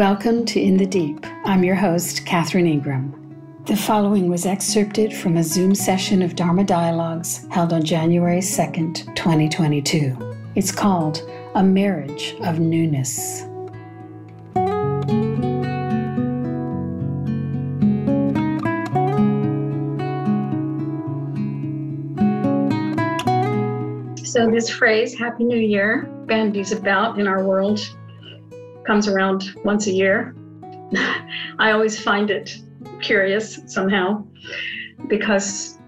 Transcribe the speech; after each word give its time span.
Welcome 0.00 0.46
to 0.46 0.58
In 0.58 0.78
the 0.78 0.86
Deep. 0.86 1.26
I'm 1.44 1.62
your 1.62 1.74
host, 1.74 2.24
Catherine 2.24 2.66
Ingram. 2.66 3.12
The 3.66 3.76
following 3.76 4.30
was 4.30 4.46
excerpted 4.46 5.12
from 5.12 5.36
a 5.36 5.44
Zoom 5.44 5.74
session 5.74 6.22
of 6.22 6.36
Dharma 6.36 6.64
Dialogues 6.64 7.46
held 7.50 7.74
on 7.74 7.84
January 7.84 8.38
2nd, 8.38 9.14
2022. 9.14 10.16
It's 10.54 10.72
called 10.72 11.30
A 11.54 11.62
Marriage 11.62 12.34
of 12.44 12.60
Newness. 12.60 13.40
So, 24.26 24.50
this 24.50 24.70
phrase, 24.70 25.18
Happy 25.18 25.44
New 25.44 25.58
Year, 25.58 26.04
bandies 26.24 26.72
about 26.72 27.20
in 27.20 27.26
our 27.26 27.44
world, 27.44 27.86
comes 28.90 29.06
around 29.06 29.54
once 29.64 29.86
a 29.86 29.92
year. 29.92 30.34
I 31.60 31.70
always 31.70 31.96
find 31.96 32.28
it 32.28 32.58
curious 33.00 33.60
somehow 33.66 34.26
because 35.06 35.78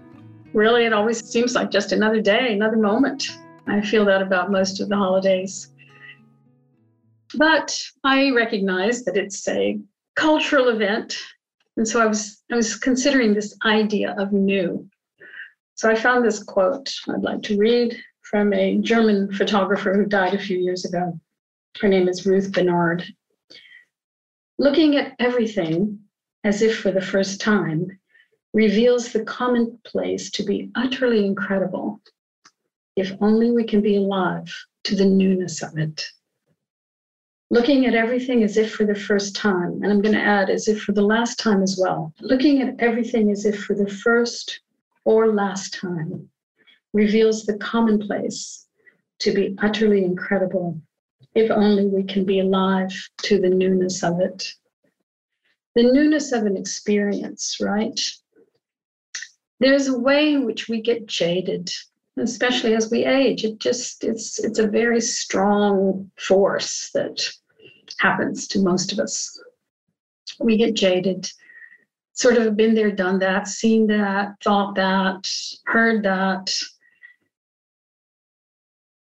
really 0.53 0.85
it 0.85 0.93
always 0.93 1.19
seems 1.29 1.53
like 1.53 1.69
just 1.69 1.91
another 1.91 2.21
day, 2.21 2.53
another 2.53 2.77
moment. 2.77 3.27
I 3.67 3.81
feel 3.81 4.05
that 4.05 4.21
about 4.21 4.51
most 4.51 4.79
of 4.79 4.87
the 4.87 4.95
holidays. 4.95 5.67
But 7.35 7.77
I 8.05 8.31
recognize 8.31 9.03
that 9.03 9.17
it's 9.17 9.45
a 9.49 9.79
cultural 10.15 10.69
event. 10.69 11.17
And 11.75 11.85
so 11.85 11.99
I 11.99 12.05
was 12.05 12.41
I 12.53 12.55
was 12.55 12.77
considering 12.77 13.33
this 13.33 13.53
idea 13.65 14.15
of 14.17 14.31
new. 14.31 14.89
So 15.75 15.89
I 15.89 15.95
found 15.95 16.23
this 16.23 16.41
quote 16.41 16.89
I'd 17.09 17.21
like 17.21 17.41
to 17.43 17.57
read 17.57 18.01
from 18.21 18.53
a 18.53 18.77
German 18.77 19.29
photographer 19.33 19.93
who 19.93 20.05
died 20.05 20.35
a 20.35 20.39
few 20.39 20.57
years 20.57 20.85
ago. 20.85 21.19
Her 21.81 21.87
name 21.87 22.07
is 22.07 22.25
Ruth 22.25 22.51
Bernhard. 22.51 23.03
Looking 24.59 24.95
at 24.95 25.15
everything 25.19 25.99
as 26.43 26.61
if 26.61 26.79
for 26.79 26.91
the 26.91 27.01
first 27.01 27.41
time 27.41 27.99
reveals 28.53 29.11
the 29.11 29.23
commonplace 29.23 30.29
to 30.31 30.43
be 30.43 30.69
utterly 30.75 31.25
incredible, 31.25 31.99
if 32.95 33.13
only 33.21 33.51
we 33.51 33.63
can 33.63 33.81
be 33.81 33.95
alive 33.95 34.53
to 34.83 34.95
the 34.95 35.05
newness 35.05 35.63
of 35.63 35.77
it. 35.77 36.05
Looking 37.49 37.87
at 37.87 37.95
everything 37.95 38.43
as 38.43 38.55
if 38.55 38.73
for 38.73 38.85
the 38.85 38.95
first 38.95 39.35
time, 39.35 39.81
and 39.81 39.87
I'm 39.91 40.01
going 40.01 40.15
to 40.15 40.21
add 40.21 40.51
as 40.51 40.67
if 40.67 40.83
for 40.83 40.91
the 40.91 41.01
last 41.01 41.39
time 41.39 41.63
as 41.63 41.77
well. 41.81 42.13
Looking 42.21 42.61
at 42.61 42.75
everything 42.79 43.31
as 43.31 43.45
if 43.45 43.63
for 43.63 43.75
the 43.75 43.89
first 43.89 44.61
or 45.05 45.33
last 45.33 45.73
time 45.73 46.29
reveals 46.93 47.45
the 47.45 47.57
commonplace 47.57 48.67
to 49.19 49.33
be 49.33 49.55
utterly 49.59 50.05
incredible, 50.05 50.79
if 51.35 51.49
only 51.51 51.87
we 51.87 52.03
can 52.03 52.25
be 52.25 52.39
alive 52.39 52.91
to 53.23 53.39
the 53.39 53.49
newness 53.49 54.03
of 54.03 54.19
it. 54.19 54.53
The 55.75 55.83
newness 55.83 56.31
of 56.31 56.45
an 56.45 56.55
experience, 56.55 57.57
right? 57.59 57.99
There's 59.59 59.87
a 59.87 59.97
way 59.97 60.33
in 60.33 60.45
which 60.45 60.69
we 60.69 60.81
get 60.81 61.07
jaded, 61.07 61.71
especially 62.17 62.75
as 62.75 62.91
we 62.91 63.05
age. 63.05 63.43
It 63.43 63.59
just 63.59 64.03
it's 64.03 64.39
it's 64.43 64.59
a 64.59 64.67
very 64.67 65.01
strong 65.01 66.11
force 66.17 66.91
that 66.93 67.27
happens 67.99 68.47
to 68.49 68.59
most 68.59 68.91
of 68.91 68.99
us. 68.99 69.39
We 70.39 70.57
get 70.57 70.75
jaded 70.75 71.29
sort 72.13 72.37
of 72.37 72.55
been 72.55 72.75
there, 72.75 72.91
done 72.91 73.19
that, 73.19 73.47
seen 73.47 73.87
that, 73.87 74.35
thought 74.43 74.75
that, 74.75 75.27
heard 75.65 76.03
that, 76.03 76.53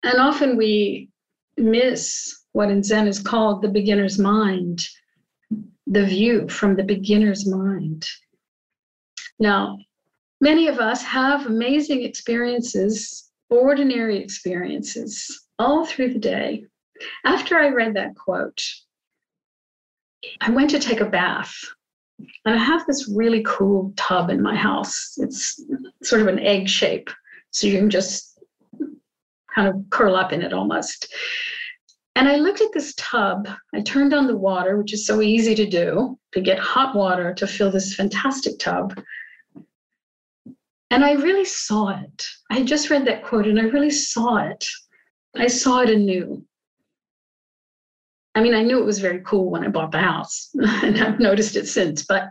and 0.02 0.18
often 0.18 0.56
we 0.56 1.08
miss 1.60 2.36
what 2.52 2.70
in 2.70 2.82
Zen 2.82 3.06
is 3.06 3.20
called 3.20 3.62
the 3.62 3.68
beginner's 3.68 4.18
mind, 4.18 4.84
the 5.86 6.04
view 6.04 6.48
from 6.48 6.76
the 6.76 6.82
beginner's 6.82 7.46
mind. 7.46 8.06
Now, 9.38 9.78
many 10.40 10.68
of 10.68 10.78
us 10.78 11.02
have 11.02 11.46
amazing 11.46 12.02
experiences, 12.02 13.30
ordinary 13.48 14.18
experiences, 14.18 15.46
all 15.58 15.84
through 15.84 16.12
the 16.12 16.18
day. 16.18 16.64
After 17.24 17.56
I 17.56 17.68
read 17.68 17.94
that 17.94 18.14
quote, 18.16 18.62
I 20.40 20.50
went 20.50 20.70
to 20.70 20.78
take 20.78 21.00
a 21.00 21.08
bath. 21.08 21.54
And 22.44 22.54
I 22.54 22.58
have 22.58 22.86
this 22.86 23.08
really 23.08 23.42
cool 23.46 23.94
tub 23.96 24.28
in 24.28 24.42
my 24.42 24.54
house. 24.54 25.14
It's 25.16 25.58
sort 26.02 26.20
of 26.20 26.28
an 26.28 26.38
egg 26.38 26.68
shape. 26.68 27.08
So 27.50 27.66
you 27.66 27.78
can 27.78 27.88
just 27.88 28.29
kind 29.54 29.68
of 29.68 29.84
curl 29.90 30.16
up 30.16 30.32
in 30.32 30.42
it 30.42 30.52
almost. 30.52 31.12
And 32.16 32.28
I 32.28 32.36
looked 32.36 32.60
at 32.60 32.72
this 32.72 32.94
tub. 32.96 33.48
I 33.74 33.80
turned 33.80 34.12
on 34.12 34.26
the 34.26 34.36
water, 34.36 34.76
which 34.76 34.92
is 34.92 35.06
so 35.06 35.20
easy 35.20 35.54
to 35.54 35.66
do, 35.66 36.18
to 36.32 36.40
get 36.40 36.58
hot 36.58 36.94
water 36.94 37.32
to 37.34 37.46
fill 37.46 37.70
this 37.70 37.94
fantastic 37.94 38.58
tub. 38.58 39.00
And 40.90 41.04
I 41.04 41.12
really 41.12 41.44
saw 41.44 41.88
it. 41.88 42.26
I 42.50 42.64
just 42.64 42.90
read 42.90 43.06
that 43.06 43.24
quote 43.24 43.46
and 43.46 43.60
I 43.60 43.64
really 43.64 43.90
saw 43.90 44.38
it. 44.38 44.66
I 45.36 45.46
saw 45.46 45.80
it 45.80 45.90
anew. 45.90 46.44
I 48.34 48.40
mean, 48.40 48.54
I 48.54 48.62
knew 48.62 48.78
it 48.78 48.86
was 48.86 49.00
very 49.00 49.20
cool 49.24 49.50
when 49.50 49.64
I 49.64 49.68
bought 49.68 49.90
the 49.90 49.98
house, 49.98 50.50
and 50.54 51.00
I've 51.00 51.18
noticed 51.18 51.56
it 51.56 51.66
since. 51.66 52.04
But, 52.04 52.30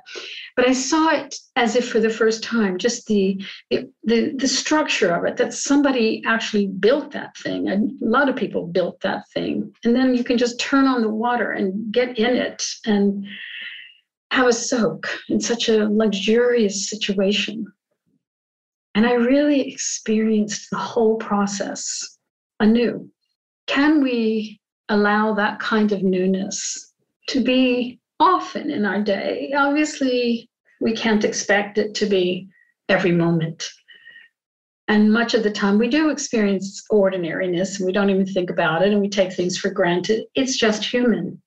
but 0.56 0.68
I 0.68 0.72
saw 0.72 1.10
it 1.10 1.36
as 1.58 1.76
if 1.76 1.90
for 1.90 2.00
the 2.00 2.10
first 2.10 2.42
time, 2.44 2.78
just 2.78 3.06
the 3.08 3.44
the 3.70 4.34
the 4.38 4.48
structure 4.48 5.14
of 5.14 5.26
it. 5.26 5.36
That 5.38 5.54
somebody 5.54 6.24
actually 6.26 6.68
built 6.68 7.12
that 7.12 7.36
thing. 7.38 7.68
A 7.70 8.06
lot 8.06 8.30
of 8.30 8.38
people 8.38 8.68
built 8.68 9.02
that 9.02 9.24
thing, 9.34 9.74
and 9.84 9.96
then 9.96 10.16
you 10.16 10.24
can 10.24 10.38
just 10.38 10.60
turn 10.60 10.86
on 10.86 11.02
the 11.02 11.10
water 11.10 11.52
and 11.52 11.92
get 11.92 12.18
in 12.18 12.36
it 12.36 12.64
and 12.86 13.26
have 14.32 14.48
a 14.48 14.54
soak 14.54 15.08
in 15.28 15.42
such 15.42 15.68
a 15.70 15.88
luxurious 15.90 16.90
situation. 16.90 17.66
And 18.96 19.06
I 19.06 19.14
really 19.14 19.70
experienced 19.70 20.70
the 20.72 20.78
whole 20.78 21.18
process 21.18 22.18
anew. 22.60 23.10
Can 23.68 24.02
we 24.02 24.60
allow 24.90 25.34
that 25.34 25.60
kind 25.60 25.92
of 25.92 26.04
newness 26.04 26.94
to 27.28 27.42
be 27.42 28.00
often 28.20 28.70
in 28.70 28.86
our 28.86 29.02
day. 29.02 29.54
Obviously, 29.56 30.50
we 30.82 30.94
can't 30.94 31.24
expect 31.24 31.78
it 31.78 31.94
to 31.96 32.06
be 32.06 32.50
every 32.90 33.12
moment. 33.12 33.70
And 34.88 35.14
much 35.14 35.36
of 35.36 35.44
the 35.44 35.52
time, 35.52 35.78
we 35.78 35.88
do 35.88 36.10
experience 36.10 36.84
ordinariness 36.90 37.78
and 37.78 37.86
we 37.86 37.94
don't 37.94 38.10
even 38.10 38.26
think 38.26 38.50
about 38.50 38.82
it 38.82 38.92
and 38.92 39.00
we 39.00 39.08
take 39.08 39.32
things 39.32 39.58
for 39.58 39.70
granted. 39.70 40.26
It's 40.34 40.58
just 40.58 40.84
human. 40.84 41.40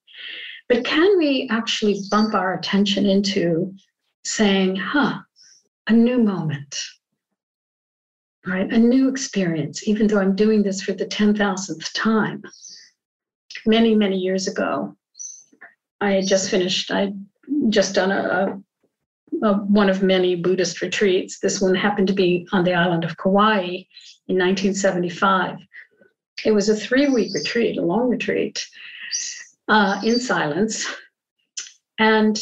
But 0.69 0.84
can 0.84 1.19
we 1.19 1.48
actually 1.50 2.03
bump 2.09 2.34
our 2.34 2.54
attention 2.54 3.04
into 3.04 3.74
saying, 4.24 4.76
huh, 4.76 5.19
a 5.88 5.92
new 5.92 6.22
moment, 6.22 6.76
right? 8.47 8.72
A 8.72 8.78
new 8.78 9.09
experience, 9.09 9.88
even 9.88 10.06
though 10.06 10.20
I'm 10.20 10.36
doing 10.36 10.62
this 10.62 10.80
for 10.80 10.92
the 10.92 11.06
10,000th 11.06 11.91
time 11.94 12.44
many, 13.67 13.95
many 13.95 14.17
years 14.17 14.49
ago. 14.49 14.97
I 16.00 16.12
had 16.12 16.27
just 16.27 16.50
finished, 16.50 16.91
I'd 16.91 17.15
just 17.69 17.95
done 17.95 18.11
a, 18.11 18.62
a, 19.43 19.47
a, 19.47 19.55
one 19.55 19.89
of 19.89 20.03
many 20.03 20.34
Buddhist 20.34 20.83
retreats. 20.83 21.39
This 21.39 21.61
one 21.61 21.75
happened 21.75 22.09
to 22.09 22.15
be 22.15 22.47
on 22.53 22.65
the 22.65 22.75
island 22.75 23.05
of 23.05 23.17
Kauai 23.17 23.84
in 24.28 24.39
1975. 24.39 25.59
It 26.45 26.53
was 26.53 26.69
a 26.69 26.77
three 26.77 27.09
week 27.09 27.33
retreat, 27.34 27.78
a 27.78 27.83
long 27.83 28.09
retreat 28.09 28.67
uh, 29.69 30.01
in 30.05 30.19
silence. 30.19 30.87
And 31.98 32.41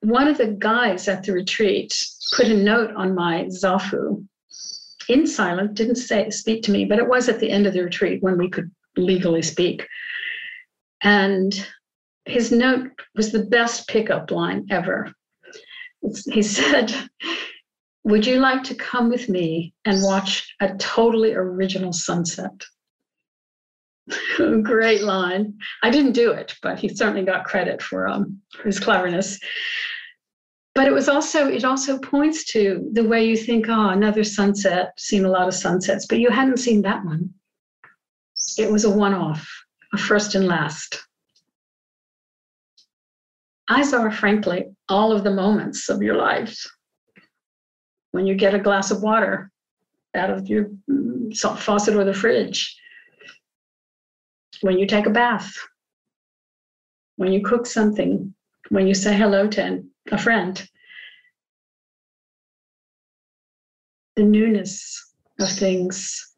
one 0.00 0.28
of 0.28 0.38
the 0.38 0.46
guys 0.46 1.08
at 1.08 1.24
the 1.24 1.32
retreat 1.32 1.92
put 2.36 2.48
a 2.48 2.56
note 2.56 2.94
on 2.94 3.14
my 3.14 3.44
zafu 3.44 4.26
in 5.08 5.26
silence, 5.26 5.76
didn't 5.76 5.96
say 5.96 6.30
speak 6.30 6.62
to 6.64 6.70
me, 6.70 6.84
but 6.84 6.98
it 6.98 7.08
was 7.08 7.28
at 7.28 7.40
the 7.40 7.50
end 7.50 7.66
of 7.66 7.74
the 7.74 7.82
retreat 7.82 8.22
when 8.22 8.38
we 8.38 8.48
could 8.48 8.70
legally 8.96 9.42
speak. 9.42 9.86
And 11.04 11.54
his 12.24 12.50
note 12.50 12.90
was 13.14 13.30
the 13.30 13.44
best 13.44 13.86
pickup 13.86 14.30
line 14.30 14.66
ever. 14.70 15.12
He 16.32 16.42
said, 16.42 16.92
Would 18.04 18.26
you 18.26 18.40
like 18.40 18.64
to 18.64 18.74
come 18.74 19.10
with 19.10 19.28
me 19.28 19.74
and 19.84 20.02
watch 20.02 20.54
a 20.60 20.74
totally 20.76 21.34
original 21.34 21.92
sunset? 21.92 22.64
Great 24.36 25.02
line. 25.02 25.58
I 25.82 25.90
didn't 25.90 26.12
do 26.12 26.32
it, 26.32 26.54
but 26.62 26.78
he 26.78 26.88
certainly 26.88 27.24
got 27.24 27.44
credit 27.44 27.82
for, 27.82 28.08
um, 28.08 28.40
his 28.64 28.80
cleverness. 28.80 29.38
But 30.74 30.88
it 30.88 30.92
was 30.92 31.08
also, 31.08 31.48
it 31.48 31.64
also 31.64 31.98
points 31.98 32.44
to 32.52 32.90
the 32.92 33.04
way 33.04 33.24
you 33.26 33.36
think, 33.36 33.66
oh, 33.68 33.90
another 33.90 34.24
sunset, 34.24 34.92
seen 34.98 35.24
a 35.24 35.30
lot 35.30 35.48
of 35.48 35.54
sunsets, 35.54 36.06
but 36.06 36.18
you 36.18 36.30
hadn't 36.30 36.58
seen 36.58 36.82
that 36.82 37.04
one. 37.04 37.30
It 38.58 38.70
was 38.70 38.84
a 38.84 38.90
one 38.90 39.14
off 39.14 39.63
first 39.96 40.34
and 40.34 40.46
last. 40.46 41.02
Eyes 43.68 43.94
are, 43.94 44.10
frankly, 44.10 44.66
all 44.88 45.12
of 45.12 45.24
the 45.24 45.30
moments 45.30 45.88
of 45.88 46.02
your 46.02 46.16
life. 46.16 46.56
When 48.10 48.26
you 48.26 48.34
get 48.34 48.54
a 48.54 48.58
glass 48.58 48.90
of 48.90 49.02
water 49.02 49.50
out 50.14 50.30
of 50.30 50.46
your 50.46 50.70
mm, 50.90 51.36
faucet 51.58 51.96
or 51.96 52.04
the 52.04 52.14
fridge, 52.14 52.76
when 54.60 54.78
you 54.78 54.86
take 54.86 55.06
a 55.06 55.10
bath, 55.10 55.54
when 57.16 57.32
you 57.32 57.42
cook 57.42 57.66
something, 57.66 58.34
when 58.68 58.86
you 58.86 58.94
say 58.94 59.16
hello 59.16 59.48
to 59.48 59.82
a 60.12 60.18
friend, 60.18 60.68
the 64.16 64.22
newness 64.22 65.12
of 65.40 65.50
things. 65.50 66.33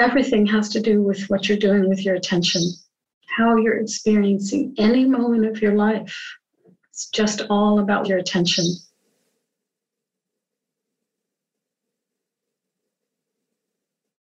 Everything 0.00 0.46
has 0.46 0.70
to 0.70 0.80
do 0.80 1.02
with 1.02 1.28
what 1.28 1.46
you're 1.46 1.58
doing 1.58 1.86
with 1.86 2.02
your 2.02 2.14
attention, 2.14 2.62
how 3.36 3.56
you're 3.56 3.78
experiencing 3.78 4.74
any 4.78 5.04
moment 5.04 5.44
of 5.44 5.60
your 5.60 5.74
life. 5.74 6.18
It's 6.88 7.10
just 7.10 7.42
all 7.50 7.80
about 7.80 8.08
your 8.08 8.16
attention. 8.16 8.64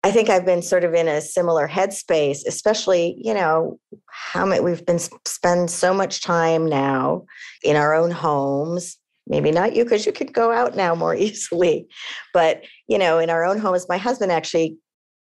I 0.02 0.12
think 0.12 0.30
I've 0.30 0.46
been 0.46 0.62
sort 0.62 0.84
of 0.84 0.94
in 0.94 1.08
a 1.08 1.20
similar 1.20 1.68
headspace, 1.68 2.46
especially, 2.46 3.20
you 3.22 3.34
know, 3.34 3.78
how 4.06 4.46
many 4.46 4.62
we've 4.62 4.86
been 4.86 5.00
spend 5.26 5.70
so 5.70 5.92
much 5.92 6.22
time 6.22 6.64
now 6.64 7.26
in 7.62 7.76
our 7.76 7.92
own 7.92 8.12
homes. 8.12 8.96
Maybe 9.26 9.50
not 9.50 9.74
you, 9.74 9.84
because 9.84 10.06
you 10.06 10.12
could 10.12 10.32
go 10.32 10.52
out 10.52 10.74
now 10.74 10.94
more 10.94 11.14
easily. 11.26 11.88
But, 12.32 12.62
you 12.88 12.96
know, 12.96 13.18
in 13.18 13.28
our 13.28 13.44
own 13.44 13.58
homes, 13.58 13.86
my 13.90 13.98
husband 13.98 14.32
actually 14.32 14.78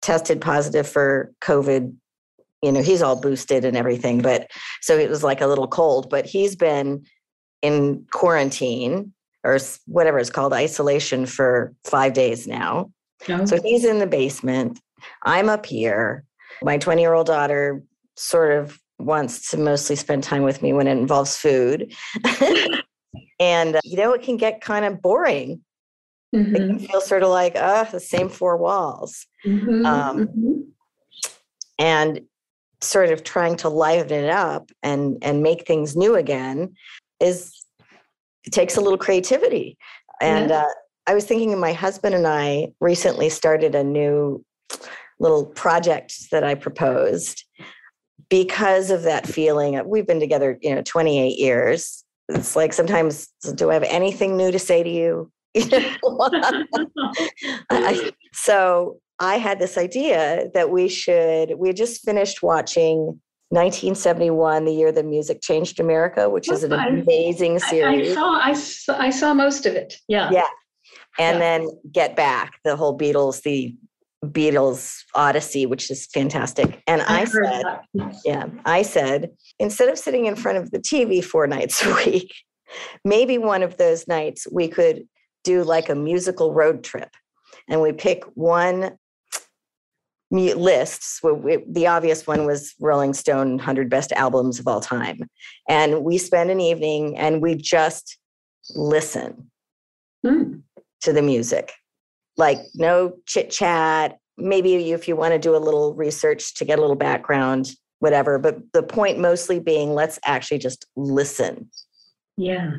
tested 0.08 0.40
positive 0.40 0.88
for 0.88 1.30
COVID. 1.42 1.94
You 2.62 2.72
know, 2.72 2.80
he's 2.80 3.02
all 3.02 3.20
boosted 3.20 3.66
and 3.66 3.76
everything, 3.76 4.22
but 4.22 4.50
so 4.80 4.96
it 4.96 5.10
was 5.10 5.22
like 5.22 5.42
a 5.42 5.46
little 5.46 5.68
cold, 5.68 6.08
but 6.08 6.24
he's 6.24 6.56
been 6.56 7.04
in 7.60 8.06
quarantine 8.10 9.12
or 9.44 9.58
whatever 9.84 10.18
it's 10.18 10.30
called, 10.30 10.54
isolation 10.54 11.26
for 11.26 11.74
five 11.84 12.14
days 12.14 12.46
now. 12.46 12.90
Oh. 13.28 13.44
So 13.44 13.60
he's 13.62 13.84
in 13.84 13.98
the 13.98 14.06
basement. 14.06 14.80
I'm 15.24 15.50
up 15.50 15.66
here. 15.66 16.24
My 16.62 16.78
20 16.78 17.02
year 17.02 17.12
old 17.12 17.26
daughter 17.26 17.82
sort 18.16 18.52
of 18.52 18.80
wants 18.98 19.50
to 19.50 19.58
mostly 19.58 19.94
spend 19.94 20.24
time 20.24 20.42
with 20.42 20.62
me 20.62 20.72
when 20.72 20.88
it 20.88 20.96
involves 20.96 21.36
food. 21.36 21.94
and, 23.38 23.78
you 23.84 23.98
know, 23.98 24.14
it 24.14 24.22
can 24.22 24.38
get 24.38 24.62
kind 24.62 24.86
of 24.86 25.02
boring. 25.02 25.60
Mm-hmm. 26.34 26.56
It 26.56 26.58
can 26.58 26.78
feel 26.78 27.00
sort 27.00 27.22
of 27.22 27.30
like, 27.30 27.54
ah, 27.56 27.80
uh, 27.80 27.84
the 27.84 28.00
same 28.00 28.28
four 28.28 28.56
walls. 28.56 29.26
Mm-hmm. 29.46 29.86
Um, 29.86 30.26
mm-hmm. 30.26 30.60
And 31.78 32.20
sort 32.80 33.10
of 33.10 33.24
trying 33.24 33.56
to 33.56 33.68
liven 33.68 34.24
it 34.24 34.30
up 34.30 34.70
and 34.82 35.18
and 35.22 35.42
make 35.42 35.66
things 35.66 35.96
new 35.96 36.14
again 36.14 36.72
is 37.18 37.52
it 38.44 38.52
takes 38.52 38.76
a 38.76 38.80
little 38.80 38.98
creativity 38.98 39.76
and 40.20 40.50
yeah. 40.50 40.60
uh, 40.60 40.68
I 41.08 41.14
was 41.14 41.24
thinking 41.24 41.58
my 41.58 41.72
husband 41.72 42.14
and 42.14 42.26
I 42.26 42.68
recently 42.80 43.30
started 43.30 43.74
a 43.74 43.82
new 43.82 44.44
little 45.18 45.46
project 45.46 46.30
that 46.30 46.44
I 46.44 46.54
proposed 46.54 47.44
because 48.28 48.90
of 48.90 49.04
that 49.04 49.26
feeling. 49.26 49.80
We've 49.86 50.06
been 50.06 50.20
together, 50.20 50.58
you 50.60 50.74
know, 50.74 50.82
28 50.82 51.38
years. 51.38 52.04
It's 52.28 52.54
like 52.54 52.74
sometimes, 52.74 53.28
do 53.54 53.70
I 53.70 53.74
have 53.74 53.84
anything 53.84 54.36
new 54.36 54.52
to 54.52 54.58
say 54.58 54.82
to 54.82 54.90
you? 54.90 55.32
I, 57.70 58.10
so 58.32 59.00
I 59.18 59.36
had 59.36 59.58
this 59.58 59.78
idea 59.78 60.48
that 60.54 60.70
we 60.70 60.88
should, 60.88 61.54
we 61.58 61.72
just 61.72 62.04
finished 62.04 62.42
watching 62.42 63.20
1971, 63.50 64.64
the 64.66 64.72
year 64.72 64.92
the 64.92 65.02
music 65.02 65.40
changed 65.40 65.80
America, 65.80 66.28
which 66.28 66.50
is 66.50 66.64
an 66.64 66.72
amazing 66.72 67.58
series. 67.58 68.16
I, 68.16 68.50
I, 68.50 68.52
saw, 68.52 68.94
I, 68.94 69.06
I 69.06 69.10
saw 69.10 69.34
most 69.34 69.64
of 69.66 69.74
it. 69.74 69.94
Yeah. 70.06 70.30
Yeah 70.30 70.44
and 71.18 71.36
yeah. 71.36 71.38
then 71.38 71.70
Get 71.92 72.16
Back, 72.16 72.58
the 72.64 72.76
whole 72.76 72.96
Beatles, 72.96 73.42
the 73.42 73.74
Beatles 74.24 75.02
Odyssey, 75.14 75.66
which 75.66 75.90
is 75.90 76.06
fantastic. 76.06 76.82
And 76.86 77.02
I, 77.02 77.20
I 77.20 77.24
said, 77.24 77.42
that. 77.42 78.16
yeah, 78.24 78.46
I 78.64 78.82
said, 78.82 79.30
instead 79.58 79.88
of 79.88 79.98
sitting 79.98 80.26
in 80.26 80.36
front 80.36 80.58
of 80.58 80.70
the 80.70 80.78
TV 80.78 81.22
four 81.22 81.46
nights 81.46 81.84
a 81.84 81.94
week, 81.94 82.32
maybe 83.04 83.38
one 83.38 83.62
of 83.62 83.76
those 83.76 84.06
nights 84.08 84.46
we 84.50 84.68
could 84.68 85.08
do 85.48 85.64
like 85.64 85.88
a 85.88 85.94
musical 85.94 86.52
road 86.52 86.84
trip. 86.84 87.10
And 87.68 87.80
we 87.80 87.92
pick 87.92 88.24
one 88.34 88.96
mute 90.30 90.58
lists. 90.58 91.20
The 91.20 91.86
obvious 91.86 92.26
one 92.26 92.46
was 92.46 92.74
Rolling 92.80 93.14
Stone 93.14 93.56
100 93.56 93.90
Best 93.90 94.12
Albums 94.12 94.58
of 94.58 94.66
All 94.66 94.80
Time. 94.80 95.20
And 95.68 96.04
we 96.04 96.18
spend 96.18 96.50
an 96.50 96.60
evening 96.60 97.16
and 97.16 97.42
we 97.42 97.54
just 97.54 98.18
listen. 98.74 99.50
Hmm 100.26 100.58
to 101.02 101.12
the 101.12 101.22
music. 101.22 101.72
Like 102.36 102.58
no 102.74 103.14
chit 103.26 103.50
chat. 103.50 104.18
Maybe 104.36 104.92
if 104.92 105.08
you 105.08 105.16
want 105.16 105.32
to 105.32 105.38
do 105.38 105.56
a 105.56 105.58
little 105.58 105.94
research 105.94 106.54
to 106.54 106.64
get 106.64 106.78
a 106.78 106.80
little 106.80 106.96
background, 106.96 107.70
whatever. 107.98 108.38
But 108.38 108.58
the 108.72 108.82
point 108.82 109.18
mostly 109.18 109.58
being 109.58 109.94
let's 109.94 110.18
actually 110.24 110.58
just 110.58 110.86
listen. 110.96 111.70
Yeah. 112.36 112.76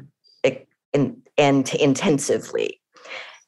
And, 0.93 1.21
and 1.37 1.73
intensively. 1.75 2.79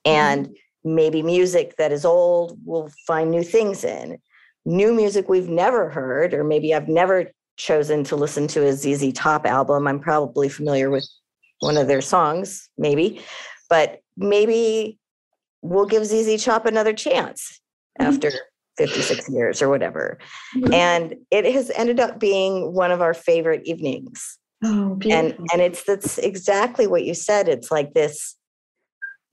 And 0.05 0.47
mm-hmm. 0.47 0.95
maybe 0.95 1.23
music 1.23 1.75
that 1.77 1.91
is 1.91 2.05
old, 2.05 2.59
we'll 2.63 2.91
find 3.07 3.31
new 3.31 3.43
things 3.43 3.83
in. 3.83 4.19
New 4.65 4.93
music 4.93 5.27
we've 5.27 5.49
never 5.49 5.89
heard, 5.89 6.33
or 6.33 6.43
maybe 6.43 6.73
I've 6.73 6.87
never 6.87 7.31
chosen 7.57 8.03
to 8.05 8.15
listen 8.15 8.47
to 8.47 8.65
a 8.65 8.73
ZZ 8.73 9.13
Top 9.13 9.45
album. 9.45 9.87
I'm 9.87 9.99
probably 9.99 10.49
familiar 10.49 10.89
with 10.89 11.07
one 11.59 11.77
of 11.77 11.87
their 11.87 12.01
songs, 12.01 12.69
maybe, 12.77 13.21
but 13.69 14.01
maybe 14.17 14.99
we'll 15.61 15.85
give 15.85 16.05
ZZ 16.05 16.43
Top 16.43 16.65
another 16.65 16.93
chance 16.93 17.59
mm-hmm. 17.99 18.11
after 18.11 18.31
56 18.77 19.29
years 19.29 19.61
or 19.61 19.69
whatever. 19.69 20.17
Mm-hmm. 20.55 20.73
And 20.73 21.15
it 21.29 21.45
has 21.53 21.71
ended 21.71 21.99
up 21.99 22.19
being 22.19 22.73
one 22.73 22.91
of 22.91 23.01
our 23.01 23.13
favorite 23.13 23.61
evenings. 23.65 24.37
Oh, 24.63 24.99
and 25.09 25.35
and 25.51 25.61
it's 25.61 25.83
that's 25.83 26.17
exactly 26.19 26.87
what 26.87 27.03
you 27.03 27.13
said. 27.13 27.47
It's 27.47 27.71
like 27.71 27.93
this 27.93 28.37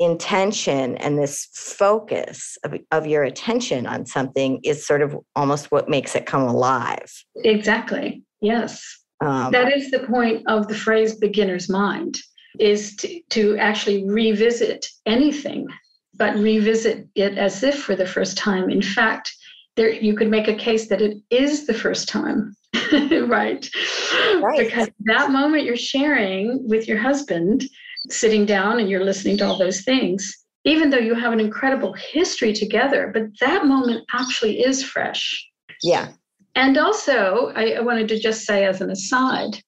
intention 0.00 0.96
and 0.98 1.18
this 1.18 1.48
focus 1.54 2.56
of, 2.64 2.74
of 2.92 3.06
your 3.06 3.24
attention 3.24 3.86
on 3.86 4.06
something 4.06 4.60
is 4.62 4.86
sort 4.86 5.02
of 5.02 5.16
almost 5.34 5.70
what 5.70 5.88
makes 5.88 6.14
it 6.14 6.24
come 6.24 6.42
alive. 6.42 7.12
Exactly. 7.44 8.22
Yes. 8.40 8.84
Um, 9.20 9.50
that 9.50 9.76
is 9.76 9.90
the 9.90 10.00
point 10.00 10.44
of 10.46 10.68
the 10.68 10.74
phrase 10.74 11.16
beginner's 11.16 11.68
mind 11.68 12.18
is 12.60 12.94
to, 12.96 13.20
to 13.30 13.56
actually 13.58 14.08
revisit 14.08 14.88
anything, 15.06 15.66
but 16.14 16.36
revisit 16.36 17.08
it 17.14 17.36
as 17.36 17.62
if 17.62 17.82
for 17.82 17.96
the 17.96 18.06
first 18.06 18.38
time. 18.38 18.70
In 18.70 18.82
fact, 18.82 19.34
there 19.76 19.92
you 19.92 20.14
could 20.14 20.30
make 20.30 20.48
a 20.48 20.54
case 20.54 20.88
that 20.88 21.02
it 21.02 21.18
is 21.30 21.66
the 21.66 21.74
first 21.74 22.08
time, 22.08 22.54
right? 23.26 23.68
Right? 24.12 24.58
Because 24.58 24.88
that 25.00 25.30
moment 25.30 25.64
you're 25.64 25.76
sharing 25.76 26.66
with 26.68 26.88
your 26.88 26.98
husband, 26.98 27.64
sitting 28.08 28.46
down 28.46 28.78
and 28.78 28.88
you're 28.88 29.04
listening 29.04 29.36
to 29.38 29.46
all 29.46 29.58
those 29.58 29.82
things, 29.82 30.32
even 30.64 30.90
though 30.90 30.98
you 30.98 31.14
have 31.14 31.32
an 31.32 31.40
incredible 31.40 31.92
history 31.94 32.52
together, 32.52 33.10
but 33.12 33.24
that 33.40 33.66
moment 33.66 34.04
actually 34.12 34.60
is 34.60 34.82
fresh. 34.82 35.48
Yeah. 35.82 36.12
And 36.54 36.76
also, 36.76 37.52
I, 37.54 37.72
I 37.72 37.80
wanted 37.80 38.08
to 38.08 38.18
just 38.18 38.44
say 38.44 38.64
as 38.64 38.80
an 38.80 38.90
aside, 38.90 39.62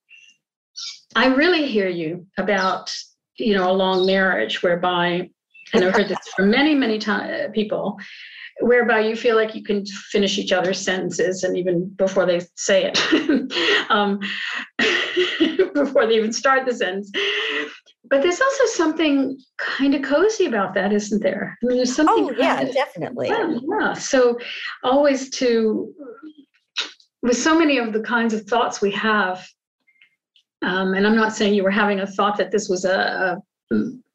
I 1.14 1.26
really 1.26 1.66
hear 1.66 1.88
you 1.88 2.26
about, 2.38 2.92
you 3.36 3.54
know, 3.54 3.70
a 3.70 3.72
long 3.72 4.06
marriage 4.06 4.62
whereby, 4.62 5.30
and 5.72 5.84
I've 5.84 5.94
heard 5.94 6.08
this 6.08 6.18
from 6.36 6.50
many, 6.50 6.74
many 6.74 6.98
time, 6.98 7.52
people, 7.52 7.96
whereby 8.60 9.00
you 9.00 9.16
feel 9.16 9.36
like 9.36 9.54
you 9.54 9.62
can 9.62 9.84
finish 9.86 10.38
each 10.38 10.52
other's 10.52 10.80
sentences 10.80 11.44
and 11.44 11.56
even 11.56 11.88
before 11.96 12.26
they 12.26 12.40
say 12.56 12.90
it, 12.92 13.90
um, 13.90 14.20
before 15.74 16.06
they 16.06 16.16
even 16.16 16.32
start 16.32 16.66
the 16.66 16.74
sentence. 16.74 17.10
But 18.08 18.22
there's 18.22 18.40
also 18.40 18.66
something 18.66 19.38
kind 19.58 19.94
of 19.94 20.02
cozy 20.02 20.46
about 20.46 20.74
that, 20.74 20.92
isn't 20.92 21.22
there? 21.22 21.56
I 21.62 21.66
mean, 21.66 21.76
there's 21.76 21.94
something. 21.94 22.30
Oh, 22.30 22.34
yeah, 22.36 22.60
of, 22.62 22.72
definitely. 22.72 23.28
Yeah, 23.28 23.58
yeah. 23.78 23.92
So 23.92 24.38
always 24.82 25.30
to, 25.30 25.94
with 27.22 27.36
so 27.36 27.58
many 27.58 27.78
of 27.78 27.92
the 27.92 28.00
kinds 28.00 28.34
of 28.34 28.46
thoughts 28.46 28.80
we 28.80 28.90
have 28.92 29.46
um, 30.62 30.94
and 30.94 31.06
I'm 31.06 31.16
not 31.16 31.34
saying 31.34 31.54
you 31.54 31.62
were 31.62 31.70
having 31.70 32.00
a 32.00 32.06
thought 32.06 32.36
that 32.36 32.50
this 32.50 32.68
was 32.68 32.84
a, 32.84 32.98
a 32.98 33.42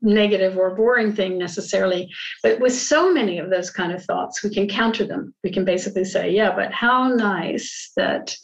negative 0.01 0.57
or 0.57 0.75
boring 0.75 1.13
thing 1.13 1.37
necessarily, 1.37 2.09
but 2.43 2.59
with 2.59 2.73
so 2.73 3.11
many 3.11 3.39
of 3.39 3.49
those 3.49 3.69
kind 3.69 3.91
of 3.91 4.03
thoughts, 4.03 4.43
we 4.43 4.49
can 4.49 4.67
counter 4.67 5.05
them. 5.05 5.33
We 5.43 5.51
can 5.51 5.65
basically 5.65 6.05
say, 6.05 6.31
yeah, 6.31 6.53
but 6.55 6.71
how 6.71 7.07
nice 7.07 7.91
that. 7.95 8.35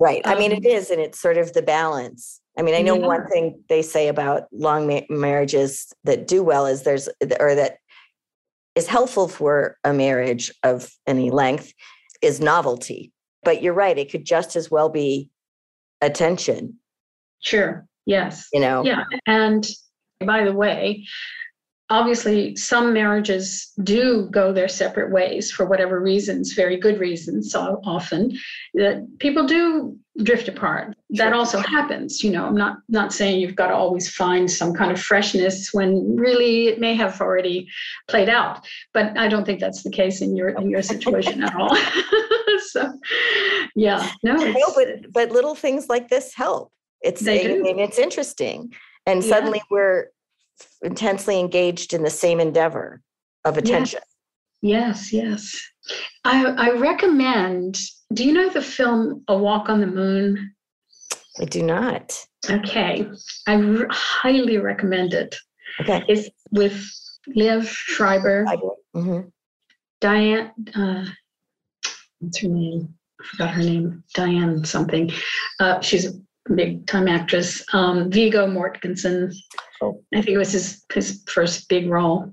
Right. 0.00 0.24
Um, 0.24 0.34
I 0.34 0.38
mean, 0.38 0.52
it 0.52 0.58
um, 0.58 0.86
and 0.92 1.00
it's 1.00 1.20
sort 1.20 1.36
of 1.36 1.52
the 1.52 1.62
balance. 1.62 2.40
I 2.56 2.62
mean, 2.62 2.74
I 2.74 2.82
know 2.82 2.96
yeah. 2.98 3.06
one 3.06 3.26
thing 3.26 3.62
they 3.68 3.82
say 3.82 4.08
about 4.08 4.44
long 4.52 4.86
ma- 4.86 5.00
marriages 5.10 5.92
that 6.04 6.28
do 6.28 6.42
well 6.42 6.66
is 6.66 6.82
there's, 6.82 7.08
or 7.40 7.54
that 7.54 7.78
is 8.76 8.86
helpful 8.86 9.28
for 9.28 9.76
a 9.84 9.92
marriage 9.92 10.52
of 10.62 10.90
any 11.06 11.30
length 11.30 11.72
is 12.22 12.40
novelty. 12.40 13.12
But 13.42 13.62
you're 13.62 13.74
right, 13.74 13.98
it 13.98 14.10
could 14.10 14.24
just 14.24 14.56
as 14.56 14.70
well 14.70 14.88
be 14.88 15.30
attention 16.00 16.78
Sure. 17.44 17.86
Yes. 18.06 18.48
You 18.52 18.60
know? 18.60 18.84
Yeah. 18.84 19.04
And 19.26 19.66
by 20.24 20.44
the 20.44 20.52
way, 20.52 21.04
obviously 21.90 22.56
some 22.56 22.92
marriages 22.92 23.72
do 23.82 24.26
go 24.30 24.52
their 24.52 24.68
separate 24.68 25.12
ways 25.12 25.50
for 25.50 25.66
whatever 25.66 26.00
reasons 26.00 26.54
very 26.54 26.78
good 26.78 26.98
reasons 26.98 27.52
so 27.52 27.80
often 27.84 28.36
that 28.72 29.06
people 29.18 29.46
do 29.46 29.96
drift 30.22 30.48
apart. 30.48 30.96
That 31.10 31.32
also 31.32 31.58
happens 31.58 32.24
you 32.24 32.30
know 32.32 32.46
i'm 32.46 32.56
not 32.56 32.78
not 32.88 33.12
saying 33.12 33.40
you've 33.40 33.54
got 33.54 33.68
to 33.68 33.74
always 33.74 34.12
find 34.12 34.50
some 34.50 34.74
kind 34.74 34.90
of 34.90 35.00
freshness 35.00 35.72
when 35.72 36.16
really 36.16 36.66
it 36.66 36.80
may 36.80 36.94
have 36.94 37.20
already 37.20 37.68
played 38.08 38.28
out 38.28 38.66
but 38.92 39.16
i 39.16 39.28
don't 39.28 39.44
think 39.44 39.60
that's 39.60 39.84
the 39.84 39.90
case 39.90 40.20
in 40.22 40.36
your 40.36 40.48
in 40.48 40.70
your 40.70 40.82
situation 40.82 41.42
at 41.42 41.54
all. 41.54 41.76
So 42.68 42.92
yeah 43.76 44.10
no, 44.22 44.34
no 44.34 44.72
but 44.74 45.12
but 45.12 45.30
little 45.30 45.54
things 45.54 45.88
like 45.88 46.08
this 46.08 46.34
help. 46.34 46.72
It's 47.02 47.20
they 47.20 47.42
do. 47.42 47.64
it's 47.78 47.98
interesting. 47.98 48.72
And 49.06 49.22
yeah. 49.22 49.28
suddenly 49.28 49.62
we're 49.70 50.08
intensely 50.82 51.38
engaged 51.38 51.94
in 51.94 52.02
the 52.02 52.10
same 52.10 52.40
endeavor 52.40 53.00
of 53.44 53.56
attention. 53.56 54.00
Yes, 54.62 55.12
yes. 55.12 55.54
yes. 55.54 55.70
I, 56.24 56.46
I 56.46 56.70
recommend, 56.70 57.78
do 58.12 58.24
you 58.24 58.32
know 58.32 58.48
the 58.48 58.62
film 58.62 59.22
A 59.28 59.36
Walk 59.36 59.68
on 59.68 59.80
the 59.80 59.86
Moon? 59.86 60.54
I 61.40 61.44
do 61.44 61.62
not. 61.62 62.18
Okay. 62.48 63.06
I 63.46 63.54
r- 63.54 63.88
highly 63.90 64.58
recommend 64.58 65.12
it. 65.12 65.36
Okay. 65.80 66.04
It's 66.08 66.28
with 66.50 66.82
Liev 67.36 67.66
Schreiber, 67.66 68.44
mm-hmm. 68.94 69.28
Diane, 70.00 70.52
uh, 70.76 71.04
what's 72.20 72.40
her 72.40 72.48
name? 72.48 72.94
I 73.20 73.24
forgot 73.26 73.54
her 73.54 73.62
name. 73.62 74.04
Diane 74.14 74.64
something. 74.64 75.10
Uh, 75.58 75.80
she's 75.80 76.06
a 76.06 76.12
big 76.54 76.86
time 76.86 77.08
actress. 77.08 77.64
Um, 77.72 78.10
Viggo 78.10 78.46
Mortensen. 78.46 79.34
Oh. 79.82 80.00
I 80.14 80.22
think 80.22 80.34
it 80.34 80.38
was 80.38 80.52
his 80.52 80.84
his 80.92 81.22
first 81.26 81.68
big 81.68 81.88
role. 81.88 82.32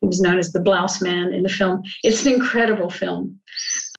He 0.00 0.06
was 0.06 0.20
known 0.20 0.38
as 0.38 0.52
the 0.52 0.60
Blouse 0.60 1.02
Man 1.02 1.32
in 1.32 1.42
the 1.42 1.48
film. 1.48 1.82
It's 2.02 2.24
an 2.24 2.32
incredible 2.32 2.90
film, 2.90 3.38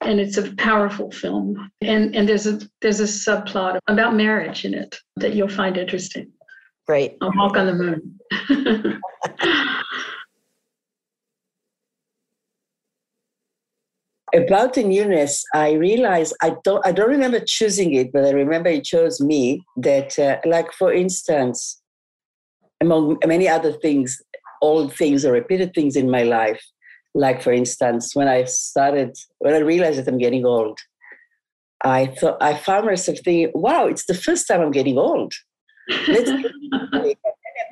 and 0.01 0.19
it's 0.19 0.37
a 0.37 0.53
powerful 0.55 1.11
film. 1.11 1.71
And 1.81 2.15
and 2.15 2.27
there's 2.27 2.47
a 2.47 2.59
there's 2.81 2.99
a 2.99 3.03
subplot 3.03 3.79
about 3.87 4.15
marriage 4.15 4.65
in 4.65 4.73
it 4.73 4.97
that 5.17 5.35
you'll 5.35 5.47
find 5.47 5.77
interesting. 5.77 6.31
Great. 6.87 7.17
A 7.21 7.29
walk 7.35 7.55
on 7.55 7.67
the 7.67 7.75
moon. 7.75 8.99
about 14.33 14.73
the 14.73 14.83
newness, 14.83 15.43
I 15.53 15.73
realized 15.73 16.35
I 16.41 16.55
don't 16.63 16.85
I 16.85 16.91
don't 16.91 17.09
remember 17.09 17.39
choosing 17.39 17.93
it, 17.93 18.11
but 18.11 18.25
I 18.25 18.31
remember 18.31 18.69
it 18.69 18.83
chose 18.83 19.19
me. 19.21 19.63
That, 19.77 20.17
uh, 20.19 20.37
like 20.45 20.71
for 20.73 20.93
instance, 20.93 21.81
among 22.81 23.17
many 23.25 23.47
other 23.47 23.71
things, 23.71 24.21
old 24.61 24.93
things 24.93 25.25
or 25.25 25.31
repeated 25.31 25.73
things 25.73 25.95
in 25.95 26.09
my 26.09 26.23
life. 26.23 26.63
Like, 27.15 27.41
for 27.41 27.51
instance, 27.51 28.15
when 28.15 28.27
I 28.27 28.43
started, 28.45 29.17
when 29.39 29.53
I 29.53 29.59
realized 29.59 29.97
that 29.99 30.07
I'm 30.07 30.19
getting 30.19 30.45
old, 30.45 30.79
I 31.83 32.07
thought 32.07 32.37
I 32.41 32.55
found 32.55 32.85
myself 32.85 33.17
thinking, 33.23 33.51
"Wow, 33.53 33.87
it's 33.87 34.05
the 34.05 34.13
first 34.13 34.47
time 34.47 34.61
I'm 34.61 34.71
getting 34.71 34.97
old." 34.97 35.33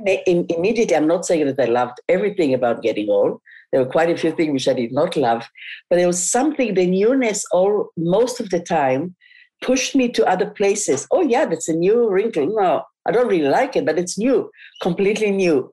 immediately, 0.05 0.95
I'm 0.95 1.07
not 1.07 1.25
saying 1.25 1.45
that 1.45 1.59
I 1.59 1.65
loved 1.65 1.99
everything 2.09 2.53
about 2.53 2.81
getting 2.81 3.09
old. 3.09 3.41
There 3.71 3.83
were 3.83 3.91
quite 3.91 4.09
a 4.09 4.17
few 4.17 4.31
things 4.31 4.53
which 4.53 4.67
I 4.67 4.73
did 4.73 4.91
not 4.91 5.15
love, 5.15 5.47
but 5.89 5.97
there 5.97 6.07
was 6.07 6.31
something. 6.31 6.73
The 6.73 6.87
newness, 6.87 7.43
all 7.51 7.89
most 7.97 8.39
of 8.39 8.49
the 8.49 8.59
time, 8.59 9.15
pushed 9.61 9.95
me 9.95 10.09
to 10.09 10.25
other 10.25 10.49
places. 10.49 11.07
Oh 11.11 11.21
yeah, 11.21 11.45
that's 11.45 11.69
a 11.69 11.73
new 11.73 12.09
wrinkle. 12.09 12.47
No, 12.47 12.83
I 13.05 13.11
don't 13.11 13.27
really 13.27 13.49
like 13.49 13.75
it, 13.75 13.85
but 13.85 13.97
it's 13.97 14.17
new, 14.17 14.49
completely 14.81 15.31
new. 15.31 15.71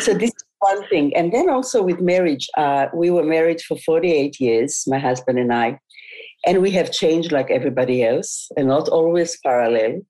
So 0.00 0.14
this 0.14 0.30
is 0.30 0.44
one 0.58 0.86
thing. 0.88 1.14
And 1.16 1.32
then 1.32 1.50
also 1.50 1.82
with 1.82 2.00
marriage, 2.00 2.48
uh, 2.56 2.86
we 2.94 3.10
were 3.10 3.24
married 3.24 3.60
for 3.60 3.76
48 3.78 4.40
years, 4.40 4.84
my 4.86 4.98
husband 4.98 5.38
and 5.38 5.52
I, 5.52 5.78
and 6.46 6.62
we 6.62 6.70
have 6.72 6.92
changed 6.92 7.32
like 7.32 7.50
everybody 7.50 8.04
else, 8.04 8.48
and 8.56 8.68
not 8.68 8.88
always 8.88 9.38
parallel. 9.44 10.00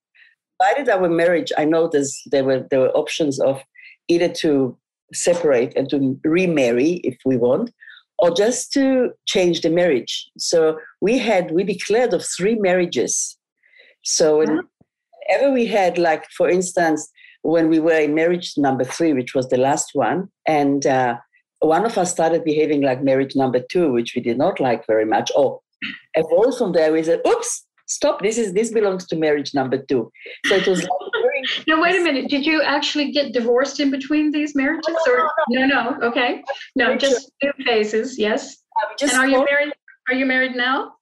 Provided 0.60 0.88
our 0.88 1.08
marriage, 1.08 1.52
I 1.58 1.64
noticed 1.64 2.16
there 2.30 2.44
were 2.44 2.66
there 2.70 2.80
were 2.80 2.96
options 2.96 3.40
of 3.40 3.62
either 4.08 4.28
to 4.28 4.76
separate 5.14 5.72
and 5.76 5.88
to 5.90 6.18
remarry 6.24 7.00
if 7.04 7.16
we 7.24 7.36
want, 7.36 7.70
or 8.18 8.30
just 8.30 8.72
to 8.72 9.10
change 9.26 9.60
the 9.60 9.70
marriage. 9.70 10.30
So 10.38 10.78
we 11.00 11.18
had 11.18 11.50
we 11.50 11.64
declared 11.64 12.12
of 12.12 12.24
three 12.24 12.56
marriages. 12.56 13.36
So 14.02 14.38
whenever 14.38 15.52
we 15.52 15.66
had, 15.66 15.98
like, 15.98 16.26
for 16.36 16.48
instance, 16.48 17.08
when 17.42 17.68
we 17.68 17.80
were 17.80 17.98
in 17.98 18.14
marriage 18.14 18.54
number 18.56 18.84
three, 18.84 19.12
which 19.12 19.34
was 19.34 19.48
the 19.48 19.56
last 19.56 19.90
one, 19.94 20.28
and 20.46 20.86
uh, 20.86 21.16
one 21.60 21.86
of 21.86 21.96
us 21.96 22.10
started 22.10 22.44
behaving 22.44 22.82
like 22.82 23.02
marriage 23.02 23.34
number 23.34 23.60
two, 23.60 23.92
which 23.92 24.14
we 24.14 24.22
did 24.22 24.38
not 24.38 24.60
like 24.60 24.86
very 24.86 25.04
much, 25.04 25.30
or 25.34 25.60
evolved 26.14 26.58
from 26.58 26.72
there, 26.72 26.92
we 26.92 27.02
said, 27.02 27.20
oops, 27.26 27.66
stop, 27.86 28.22
this 28.22 28.38
is 28.38 28.52
this 28.52 28.70
belongs 28.70 29.06
to 29.08 29.16
marriage 29.16 29.54
number 29.54 29.78
two. 29.78 30.10
So 30.46 30.56
it 30.56 30.66
was 30.66 30.82
like 30.82 30.90
No, 31.66 31.80
wait 31.80 32.00
a 32.00 32.02
minute. 32.02 32.28
Did 32.30 32.46
you 32.46 32.62
actually 32.62 33.12
get 33.12 33.32
divorced 33.32 33.80
in 33.80 33.90
between 33.90 34.30
these 34.30 34.54
marriages? 34.54 34.94
No, 35.06 35.12
or 35.12 35.30
no, 35.48 35.66
no, 35.66 35.90
no. 35.90 36.06
okay. 36.08 36.42
No, 36.76 36.96
just 36.96 37.30
two 37.42 37.50
phases, 37.64 38.18
yes. 38.18 38.56
and 39.00 39.12
are 39.12 39.28
you 39.28 39.44
married? 39.44 39.72
Are 40.08 40.14
you 40.14 40.26
married 40.26 40.54
now? 40.54 40.94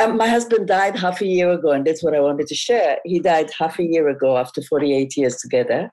Um, 0.00 0.16
my 0.16 0.28
husband 0.28 0.68
died 0.68 0.96
half 0.96 1.20
a 1.20 1.26
year 1.26 1.50
ago, 1.50 1.70
and 1.70 1.86
that's 1.86 2.02
what 2.02 2.14
I 2.14 2.20
wanted 2.20 2.46
to 2.46 2.54
share. 2.54 2.98
He 3.04 3.20
died 3.20 3.50
half 3.58 3.78
a 3.78 3.84
year 3.84 4.08
ago 4.08 4.38
after 4.38 4.62
48 4.62 5.16
years 5.16 5.36
together. 5.36 5.90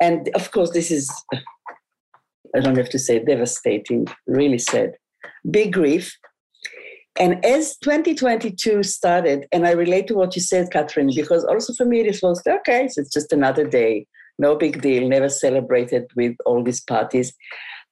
And 0.00 0.28
of 0.34 0.50
course, 0.50 0.70
this 0.70 0.90
is, 0.90 1.10
I 1.32 2.60
don't 2.60 2.76
have 2.76 2.88
to 2.90 2.98
say, 2.98 3.20
devastating, 3.20 4.08
really 4.26 4.58
sad. 4.58 4.94
Big 5.50 5.72
grief. 5.72 6.16
And 7.18 7.44
as 7.44 7.76
2022 7.78 8.84
started, 8.84 9.46
and 9.50 9.66
I 9.66 9.72
relate 9.72 10.06
to 10.06 10.14
what 10.14 10.36
you 10.36 10.42
said, 10.42 10.70
Catherine, 10.70 11.10
because 11.14 11.44
also 11.44 11.72
for 11.74 11.84
me, 11.84 12.04
this 12.04 12.22
was 12.22 12.40
okay, 12.46 12.86
so 12.88 13.00
it's 13.00 13.12
just 13.12 13.32
another 13.32 13.66
day, 13.66 14.06
no 14.38 14.54
big 14.54 14.80
deal, 14.80 15.08
never 15.08 15.28
celebrated 15.28 16.08
with 16.14 16.36
all 16.46 16.62
these 16.62 16.80
parties. 16.80 17.32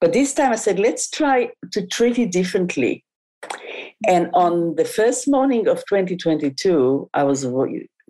But 0.00 0.12
this 0.12 0.32
time 0.32 0.52
I 0.52 0.56
said, 0.56 0.78
let's 0.78 1.10
try 1.10 1.50
to 1.72 1.86
treat 1.88 2.18
it 2.18 2.30
differently. 2.30 3.04
And 4.06 4.30
on 4.32 4.76
the 4.76 4.84
first 4.84 5.26
morning 5.26 5.66
of 5.66 5.78
2022, 5.88 7.10
I 7.12 7.24
was 7.24 7.46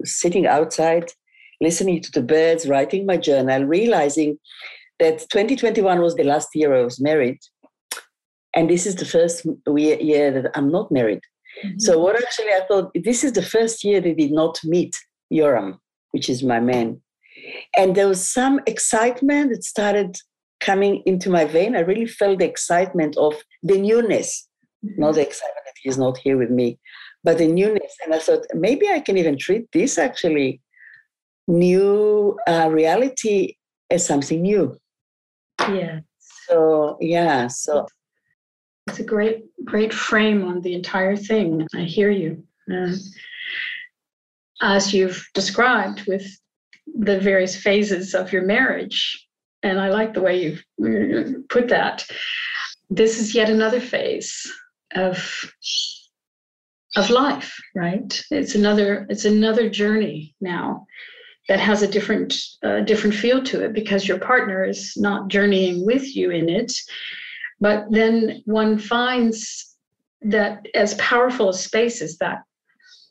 sitting 0.05 0.47
outside, 0.47 1.11
listening 1.63 2.03
to 2.03 2.11
the 2.13 2.23
birds, 2.23 2.69
writing 2.69 3.07
my 3.07 3.17
journal, 3.17 3.65
realizing 3.65 4.39
that 4.99 5.21
2021 5.31 6.01
was 6.01 6.15
the 6.15 6.25
last 6.25 6.49
year 6.55 6.75
I 6.75 6.83
was 6.83 7.01
married. 7.01 7.39
And 8.57 8.71
this 8.71 8.87
is 8.87 8.97
the 8.97 9.05
first 9.05 9.47
year 9.67 10.33
that 10.33 10.51
I'm 10.55 10.71
not 10.73 10.91
married. 10.91 11.21
Mm-hmm. 11.65 11.79
So, 11.79 11.99
what 11.99 12.17
actually 12.17 12.49
I 12.49 12.63
thought, 12.67 12.91
this 12.95 13.23
is 13.23 13.33
the 13.33 13.43
first 13.43 13.85
year 13.85 14.01
they 14.01 14.15
did 14.15 14.33
not 14.33 14.59
meet 14.65 14.97
Yoram, 15.33 15.79
which 16.11 16.29
is 16.29 16.43
my 16.43 16.59
man. 16.59 17.01
And 17.77 17.95
there 17.95 18.09
was 18.09 18.29
some 18.29 18.61
excitement 18.67 19.51
that 19.51 19.63
started 19.63 20.17
coming 20.61 21.03
into 21.07 21.29
my 21.31 21.45
vein. 21.45 21.77
I 21.77 21.81
really 21.81 22.07
felt 22.07 22.39
the 22.39 22.49
excitement 22.49 23.17
of 23.19 23.35
the 23.63 23.79
newness, 23.79 24.49
mm-hmm. 24.85 25.01
not 25.01 25.15
the 25.15 25.23
excitement 25.23 25.65
that 25.67 25.75
he's 25.83 25.99
not 25.99 26.17
here 26.19 26.39
with 26.39 26.51
me. 26.51 26.79
But 27.23 27.39
the 27.39 27.49
newness, 27.49 27.93
and 28.05 28.15
I 28.15 28.19
thought 28.19 28.47
maybe 28.55 28.89
I 28.89 29.01
can 29.01 29.19
even 29.19 29.37
treat 29.39 29.67
this 29.73 29.99
actually 29.99 30.61
new 31.49 32.39
uh, 32.47 32.69
reality 32.71 33.57
as 33.91 34.07
something 34.07 34.43
new. 34.43 34.77
Yeah. 35.61 36.01
So 36.49 36.97
yeah, 37.01 37.49
so 37.49 37.87
it's 38.87 39.01
a 39.01 39.05
great, 39.05 39.45
great 39.65 39.93
frame 39.93 40.45
on 40.45 40.61
the 40.61 40.75
entire 40.75 41.17
thing. 41.17 41.67
I 41.75 41.83
hear 41.83 42.11
you. 42.11 42.45
Uh, 42.73 42.93
as 44.63 44.95
you've 44.95 45.25
described 45.35 46.07
with 46.07 46.27
the 46.87 47.21
various 47.21 47.57
phases 47.57 48.15
of 48.15 48.33
your 48.33 48.43
marriage, 48.43 49.27
and 49.63 49.79
I 49.81 49.91
like 49.91 50.15
the 50.15 50.23
way 50.23 50.59
you 50.79 51.45
put 51.49 51.69
that. 51.69 52.07
This 52.89 53.19
is 53.19 53.35
yet 53.35 53.51
another 53.51 53.81
phase 53.81 54.51
of 54.95 55.45
of 56.95 57.11
life 57.11 57.55
right 57.75 58.23
it's 58.31 58.55
another 58.55 59.07
it's 59.11 59.25
another 59.25 59.69
journey 59.69 60.35
now 60.41 60.87
that 61.49 61.61
has 61.61 61.83
a 61.83 61.89
different 61.89 62.35
uh, 62.63 62.81
different 62.81 63.15
feel 63.15 63.43
to 63.43 63.63
it 63.65 63.73
because 63.73 64.09
your 64.09 64.19
partner 64.19 64.65
is 64.65 64.97
not 64.97 65.29
journeying 65.29 65.85
with 65.85 66.17
you 66.17 66.31
in 66.31 66.49
it 66.49 66.73
but 67.61 67.87
then 67.91 68.43
one 68.45 68.79
finds 68.79 69.77
that 70.23 70.67
as 70.75 70.95
powerful 70.95 71.49
a 71.51 71.55
space 71.55 72.03
as 72.03 72.17
that 72.19 72.43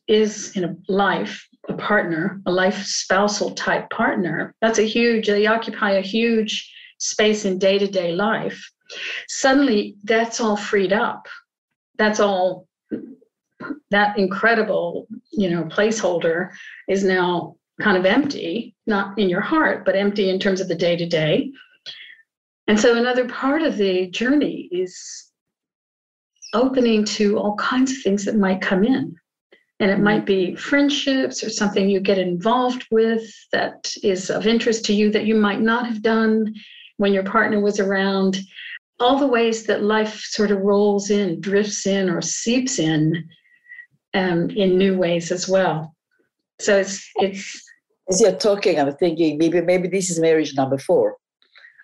is 0.08 0.56
in 0.56 0.64
a 0.64 0.76
life 0.88 1.48
a 1.68 1.74
partner 1.74 2.42
a 2.46 2.52
life 2.52 2.84
spousal 2.84 3.52
type 3.52 3.90
partner 3.90 4.54
that's 4.62 4.78
a 4.78 4.84
huge 4.84 5.28
they 5.28 5.48
occupy 5.48 5.92
a 5.92 6.02
huge 6.02 6.72
space 6.98 7.46
in 7.46 7.60
day-to-day 7.60 8.14
life. 8.14 8.72
Suddenly 9.28 9.96
that's 10.04 10.40
all 10.40 10.56
freed 10.56 10.94
up. 10.94 11.28
That's 11.98 12.20
all 12.20 12.68
that 13.90 14.18
incredible 14.18 15.08
you 15.32 15.50
know 15.50 15.64
placeholder 15.64 16.52
is 16.88 17.04
now 17.04 17.56
kind 17.82 17.98
of 17.98 18.06
empty 18.06 18.76
not 18.86 19.18
in 19.18 19.28
your 19.28 19.42
heart 19.42 19.84
but 19.86 19.96
empty 19.96 20.30
in 20.30 20.40
terms 20.40 20.62
of 20.62 20.68
the 20.68 20.76
day 20.76 20.96
to 20.96 21.06
day 21.06 21.52
And 22.68 22.80
so 22.80 22.98
another 22.98 23.28
part 23.28 23.62
of 23.62 23.78
the 23.78 24.08
journey 24.08 24.70
is 24.72 25.32
opening 26.54 27.04
to 27.04 27.38
all 27.38 27.56
kinds 27.56 27.92
of 27.92 27.98
things 28.02 28.26
that 28.26 28.38
might 28.38 28.62
come 28.62 28.84
in. 28.84 29.16
And 29.80 29.92
it 29.92 30.00
might 30.00 30.26
be 30.26 30.56
friendships 30.56 31.44
or 31.44 31.50
something 31.50 31.90
you 31.90 32.00
get 32.00 32.18
involved 32.18 32.86
with 32.92 33.30
that 33.52 33.92
is 34.04 34.30
of 34.30 34.48
interest 34.48 34.86
to 34.86 34.94
you 34.94 35.12
that 35.12 35.26
you 35.26 35.36
might 35.36 35.60
not 35.60 35.86
have 35.86 36.02
done 36.02 36.54
when 36.98 37.14
your 37.14 37.24
partner 37.24 37.60
was 37.60 37.80
around. 37.80 38.40
All 39.02 39.20
the 39.20 39.28
ways 39.28 39.66
that 39.66 39.84
life 39.84 40.22
sort 40.22 40.52
of 40.52 40.62
rolls 40.62 41.10
in, 41.10 41.42
drifts 41.42 41.86
in, 41.86 42.10
or 42.10 42.22
seeps 42.22 42.80
in 42.80 43.28
um, 44.14 44.50
in 44.52 44.78
new 44.78 44.98
ways 44.98 45.32
as 45.32 45.50
well. 45.50 45.94
So 46.60 46.80
it's 46.80 47.06
it's. 47.18 47.62
As 48.08 48.22
you're 48.22 48.34
talking, 48.34 48.80
I'm 48.80 48.96
thinking 48.96 49.38
maybe 49.38 49.60
maybe 49.62 49.90
this 49.90 50.10
is 50.10 50.20
marriage 50.20 50.56
number 50.56 50.78
four. 50.78 51.18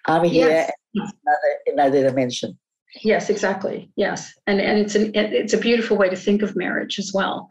I'm 0.07 0.23
here 0.23 0.49
Yes. 0.49 0.71
another, 0.95 1.57
another 1.67 2.09
dimension. 2.09 2.57
Yes, 3.03 3.29
exactly. 3.29 3.89
Yes, 3.95 4.33
and 4.47 4.59
and 4.59 4.77
it's 4.77 4.95
an 4.95 5.11
it's 5.15 5.53
a 5.53 5.57
beautiful 5.57 5.97
way 5.97 6.09
to 6.09 6.15
think 6.15 6.41
of 6.41 6.57
marriage 6.57 6.99
as 6.99 7.11
well. 7.13 7.47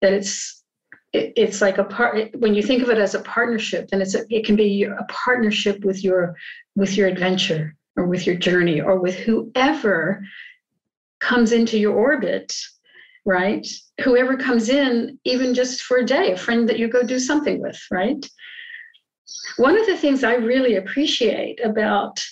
That 0.00 0.14
it's 0.14 0.62
it, 1.12 1.34
it's 1.36 1.60
like 1.60 1.76
a 1.78 1.84
part 1.84 2.30
when 2.38 2.54
you 2.54 2.62
think 2.62 2.82
of 2.82 2.88
it 2.88 2.98
as 2.98 3.14
a 3.14 3.20
partnership, 3.20 3.88
then 3.88 4.00
it's 4.00 4.14
a, 4.14 4.24
it 4.30 4.46
can 4.46 4.56
be 4.56 4.84
a 4.84 5.04
partnership 5.08 5.84
with 5.84 6.02
your 6.02 6.34
with 6.74 6.96
your 6.96 7.06
adventure 7.06 7.76
or 7.96 8.06
with 8.06 8.26
your 8.26 8.36
journey 8.36 8.80
or 8.80 8.98
with 8.98 9.14
whoever 9.14 10.24
comes 11.20 11.52
into 11.52 11.78
your 11.78 11.94
orbit, 11.94 12.54
right? 13.24 13.66
Whoever 14.02 14.36
comes 14.36 14.68
in, 14.68 15.18
even 15.24 15.54
just 15.54 15.82
for 15.82 15.98
a 15.98 16.04
day, 16.04 16.32
a 16.32 16.36
friend 16.36 16.68
that 16.68 16.78
you 16.78 16.88
go 16.88 17.02
do 17.02 17.18
something 17.18 17.60
with, 17.60 17.80
right? 17.90 18.26
One 19.56 19.78
of 19.78 19.86
the 19.86 19.96
things 19.96 20.24
I 20.24 20.34
really 20.34 20.76
appreciate 20.76 21.64
about 21.64 22.24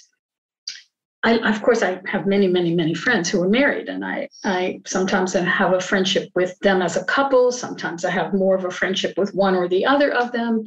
I, 1.24 1.38
of 1.48 1.62
course, 1.62 1.82
I 1.82 2.00
have 2.06 2.26
many, 2.26 2.48
many, 2.48 2.74
many 2.74 2.94
friends 2.94 3.30
who 3.30 3.40
are 3.42 3.48
married, 3.48 3.88
and 3.88 4.04
I, 4.04 4.28
I 4.44 4.80
sometimes 4.86 5.34
have 5.34 5.72
a 5.72 5.80
friendship 5.80 6.28
with 6.34 6.58
them 6.60 6.82
as 6.82 6.96
a 6.96 7.04
couple. 7.04 7.52
Sometimes 7.52 8.04
I 8.04 8.10
have 8.10 8.34
more 8.34 8.56
of 8.56 8.64
a 8.64 8.72
friendship 8.72 9.16
with 9.16 9.32
one 9.32 9.54
or 9.54 9.68
the 9.68 9.86
other 9.86 10.12
of 10.12 10.32
them. 10.32 10.64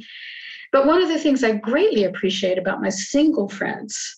But 0.72 0.86
one 0.86 1.02
of 1.02 1.08
the 1.08 1.18
things 1.18 1.44
I 1.44 1.52
greatly 1.52 2.04
appreciate 2.04 2.56
about 2.56 2.80
my 2.80 2.88
single 2.88 3.50
friends 3.50 4.16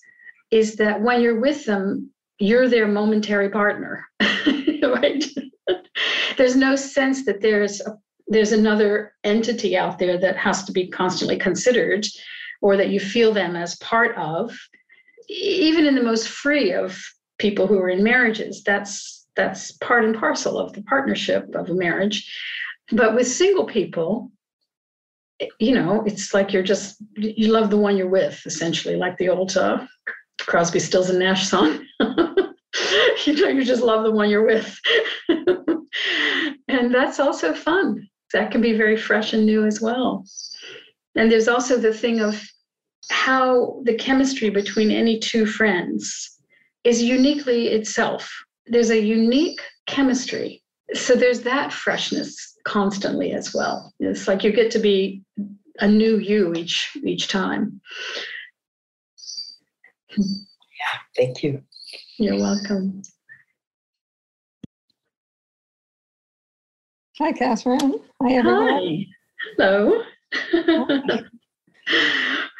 is 0.52 0.76
that 0.76 1.02
when 1.02 1.20
you're 1.20 1.40
with 1.40 1.64
them, 1.64 2.10
you're 2.38 2.68
their 2.68 2.86
momentary 2.86 3.50
partner, 3.50 4.06
right? 4.20 5.24
there's 6.36 6.54
no 6.54 6.76
sense 6.76 7.24
that 7.24 7.40
there's 7.40 7.80
a, 7.80 7.98
there's 8.28 8.52
another 8.52 9.14
entity 9.24 9.76
out 9.76 9.98
there 9.98 10.18
that 10.18 10.36
has 10.36 10.64
to 10.64 10.72
be 10.72 10.86
constantly 10.88 11.38
considered, 11.38 12.06
or 12.60 12.76
that 12.76 12.90
you 12.90 13.00
feel 13.00 13.32
them 13.32 13.56
as 13.56 13.76
part 13.78 14.16
of 14.16 14.56
even 15.28 15.86
in 15.86 15.94
the 15.94 16.02
most 16.02 16.28
free 16.28 16.72
of 16.72 16.98
people 17.38 17.66
who 17.66 17.78
are 17.78 17.90
in 17.90 18.02
marriages 18.02 18.62
that's 18.64 19.26
that's 19.36 19.72
part 19.72 20.04
and 20.04 20.16
parcel 20.16 20.58
of 20.58 20.72
the 20.72 20.82
partnership 20.82 21.54
of 21.54 21.68
a 21.68 21.74
marriage. 21.74 22.34
But 22.90 23.14
with 23.14 23.28
single 23.28 23.64
people 23.64 24.30
you 25.60 25.72
know 25.72 26.02
it's 26.04 26.34
like 26.34 26.52
you're 26.52 26.64
just 26.64 26.96
you 27.16 27.52
love 27.52 27.70
the 27.70 27.76
one 27.76 27.96
you're 27.96 28.08
with 28.08 28.42
essentially 28.44 28.96
like 28.96 29.16
the 29.18 29.28
old 29.28 29.56
uh, 29.56 29.86
crosby 30.40 30.80
stills 30.80 31.10
and 31.10 31.18
nash 31.18 31.48
song. 31.48 31.84
You 33.24 33.34
know 33.34 33.48
you 33.48 33.64
just 33.64 33.82
love 33.82 34.04
the 34.04 34.12
one 34.12 34.30
you're 34.30 34.46
with. 34.46 34.78
And 36.68 36.94
that's 36.94 37.18
also 37.18 37.54
fun 37.54 38.08
that 38.32 38.50
can 38.50 38.60
be 38.60 38.72
very 38.72 38.96
fresh 38.96 39.32
and 39.32 39.46
new 39.46 39.64
as 39.64 39.80
well 39.80 40.24
and 41.18 41.30
there's 41.30 41.48
also 41.48 41.76
the 41.78 41.92
thing 41.92 42.20
of 42.20 42.40
how 43.10 43.80
the 43.84 43.94
chemistry 43.94 44.50
between 44.50 44.90
any 44.90 45.18
two 45.18 45.46
friends 45.46 46.38
is 46.84 47.02
uniquely 47.02 47.68
itself. 47.68 48.30
There's 48.66 48.90
a 48.90 49.00
unique 49.00 49.60
chemistry. 49.86 50.62
So 50.94 51.14
there's 51.16 51.40
that 51.42 51.72
freshness 51.72 52.56
constantly 52.64 53.32
as 53.32 53.52
well. 53.54 53.92
It's 53.98 54.28
like 54.28 54.44
you 54.44 54.52
get 54.52 54.70
to 54.72 54.78
be 54.78 55.22
a 55.80 55.88
new 55.88 56.18
you 56.18 56.54
each 56.54 56.96
each 57.04 57.28
time. 57.28 57.80
Yeah, 60.16 60.98
thank 61.16 61.42
you. 61.42 61.62
You're 62.18 62.38
welcome. 62.38 63.02
Hi, 67.18 67.32
Catherine. 67.32 68.00
Hi, 68.22 68.32
everyone. 68.32 68.68
Hi. 68.68 69.06
Hello. 69.56 70.02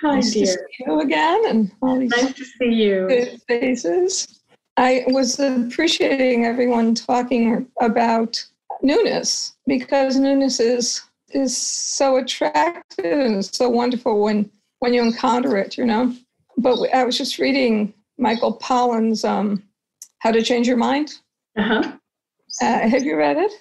Hi, 0.01 0.15
nice 0.15 0.33
to 0.33 0.39
dear. 0.39 0.47
see 0.47 0.85
you 0.87 1.01
again 1.01 1.43
and 1.49 1.73
all 1.83 1.99
these 1.99 2.11
Nice 2.11 2.33
to 2.35 2.45
see 2.45 2.67
you. 2.73 3.07
good 3.09 3.43
faces. 3.49 4.41
I 4.77 5.05
was 5.09 5.41
appreciating 5.41 6.45
everyone 6.47 6.95
talking 6.95 7.67
about 7.81 8.43
newness 8.83 9.57
because 9.67 10.17
newness 10.17 10.61
is 10.61 11.03
is 11.31 11.55
so 11.57 12.17
attractive 12.17 13.19
and 13.19 13.45
so 13.45 13.69
wonderful 13.69 14.23
when 14.23 14.49
when 14.79 14.95
you 14.95 15.03
encounter 15.03 15.57
it, 15.57 15.77
you 15.77 15.85
know. 15.85 16.15
But 16.57 16.79
I 16.95 17.05
was 17.05 17.19
just 17.19 17.39
reading 17.39 17.93
Michael 18.17 18.57
Pollan's 18.59 19.25
um, 19.25 19.63
"How 20.21 20.31
to 20.31 20.41
Change 20.43 20.69
Your 20.69 20.77
Mind." 20.77 21.15
Uh-huh. 21.59 21.83
Uh, 22.63 22.89
have 22.89 23.03
you 23.05 23.17
read 23.17 23.37
it? 23.37 23.53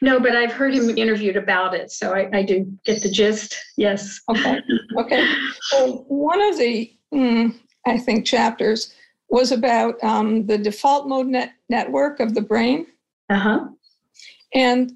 No, 0.00 0.20
but 0.20 0.36
I've 0.36 0.52
heard 0.52 0.74
him 0.74 0.96
interviewed 0.96 1.36
about 1.36 1.74
it, 1.74 1.90
so 1.90 2.12
I, 2.14 2.28
I 2.32 2.42
do 2.42 2.66
get 2.84 3.02
the 3.02 3.10
gist. 3.10 3.56
Yes. 3.76 4.20
Okay. 4.28 4.60
Okay. 4.98 5.34
So 5.62 6.04
one 6.08 6.40
of 6.40 6.58
the, 6.58 6.92
mm, 7.12 7.54
I 7.86 7.98
think, 7.98 8.24
chapters 8.24 8.94
was 9.28 9.50
about 9.50 10.02
um, 10.04 10.46
the 10.46 10.58
default 10.58 11.08
mode 11.08 11.26
net 11.26 11.54
network 11.68 12.20
of 12.20 12.34
the 12.34 12.40
brain. 12.40 12.86
Uh 13.30 13.38
huh. 13.38 13.68
And 14.54 14.92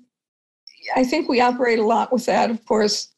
I 0.95 1.05
think 1.05 1.29
we 1.29 1.41
operate 1.41 1.79
a 1.79 1.85
lot 1.85 2.13
with 2.13 2.27
that, 2.27 2.51
of 2.51 2.65
course, 2.65 3.09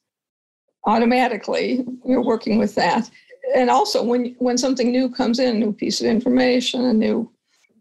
automatically. 0.86 1.84
We're 2.02 2.22
working 2.22 2.58
with 2.58 2.74
that. 2.76 3.10
And 3.54 3.68
also 3.68 4.02
when 4.02 4.34
when 4.38 4.56
something 4.56 4.90
new 4.90 5.10
comes 5.10 5.38
in, 5.38 5.56
a 5.56 5.58
new 5.58 5.72
piece 5.72 6.00
of 6.00 6.06
information, 6.06 6.84
a 6.84 6.94
new 6.94 7.30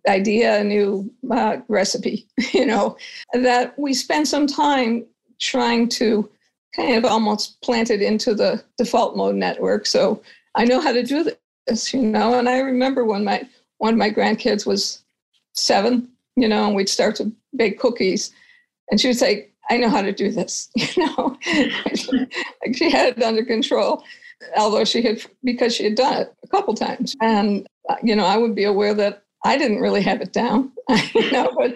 idea, 0.09 0.59
a 0.59 0.63
new 0.63 1.09
uh, 1.31 1.57
recipe, 1.67 2.27
you 2.53 2.65
know, 2.65 2.97
that 3.33 3.77
we 3.79 3.93
spend 3.93 4.27
some 4.27 4.47
time 4.47 5.05
trying 5.39 5.87
to 5.87 6.29
kind 6.75 6.95
of 6.95 7.05
almost 7.05 7.61
plant 7.61 7.89
it 7.89 8.01
into 8.01 8.33
the 8.33 8.63
default 8.77 9.15
mode 9.15 9.35
network. 9.35 9.85
So 9.85 10.21
I 10.55 10.65
know 10.65 10.81
how 10.81 10.91
to 10.91 11.03
do 11.03 11.31
this, 11.67 11.93
you 11.93 12.01
know. 12.01 12.37
And 12.37 12.49
I 12.49 12.59
remember 12.59 13.05
when 13.05 13.23
my 13.23 13.47
one 13.77 13.93
of 13.93 13.99
my 13.99 14.11
grandkids 14.11 14.65
was 14.65 15.01
seven, 15.53 16.09
you 16.35 16.47
know, 16.47 16.67
and 16.67 16.75
we'd 16.75 16.89
start 16.89 17.15
to 17.17 17.31
bake 17.55 17.79
cookies, 17.79 18.31
and 18.91 18.99
she 18.99 19.07
would 19.07 19.17
say, 19.17 19.49
"I 19.69 19.77
know 19.77 19.89
how 19.89 20.01
to 20.01 20.11
do 20.11 20.31
this," 20.31 20.69
you 20.75 21.05
know. 21.05 21.37
like 22.65 22.75
she 22.75 22.89
had 22.89 23.17
it 23.17 23.23
under 23.23 23.43
control, 23.43 24.03
although 24.57 24.85
she 24.85 25.01
had 25.01 25.21
because 25.43 25.75
she 25.75 25.85
had 25.85 25.95
done 25.95 26.21
it 26.21 26.33
a 26.43 26.47
couple 26.47 26.73
times, 26.73 27.15
and 27.21 27.67
uh, 27.89 27.95
you 28.03 28.15
know, 28.15 28.25
I 28.25 28.37
would 28.37 28.55
be 28.55 28.65
aware 28.65 28.93
that 28.93 29.23
I 29.45 29.57
didn't 29.57 29.79
really 29.79 30.01
have 30.01 30.21
it 30.21 30.33
down, 30.33 30.71
you 31.13 31.31
know, 31.31 31.51
but. 31.57 31.75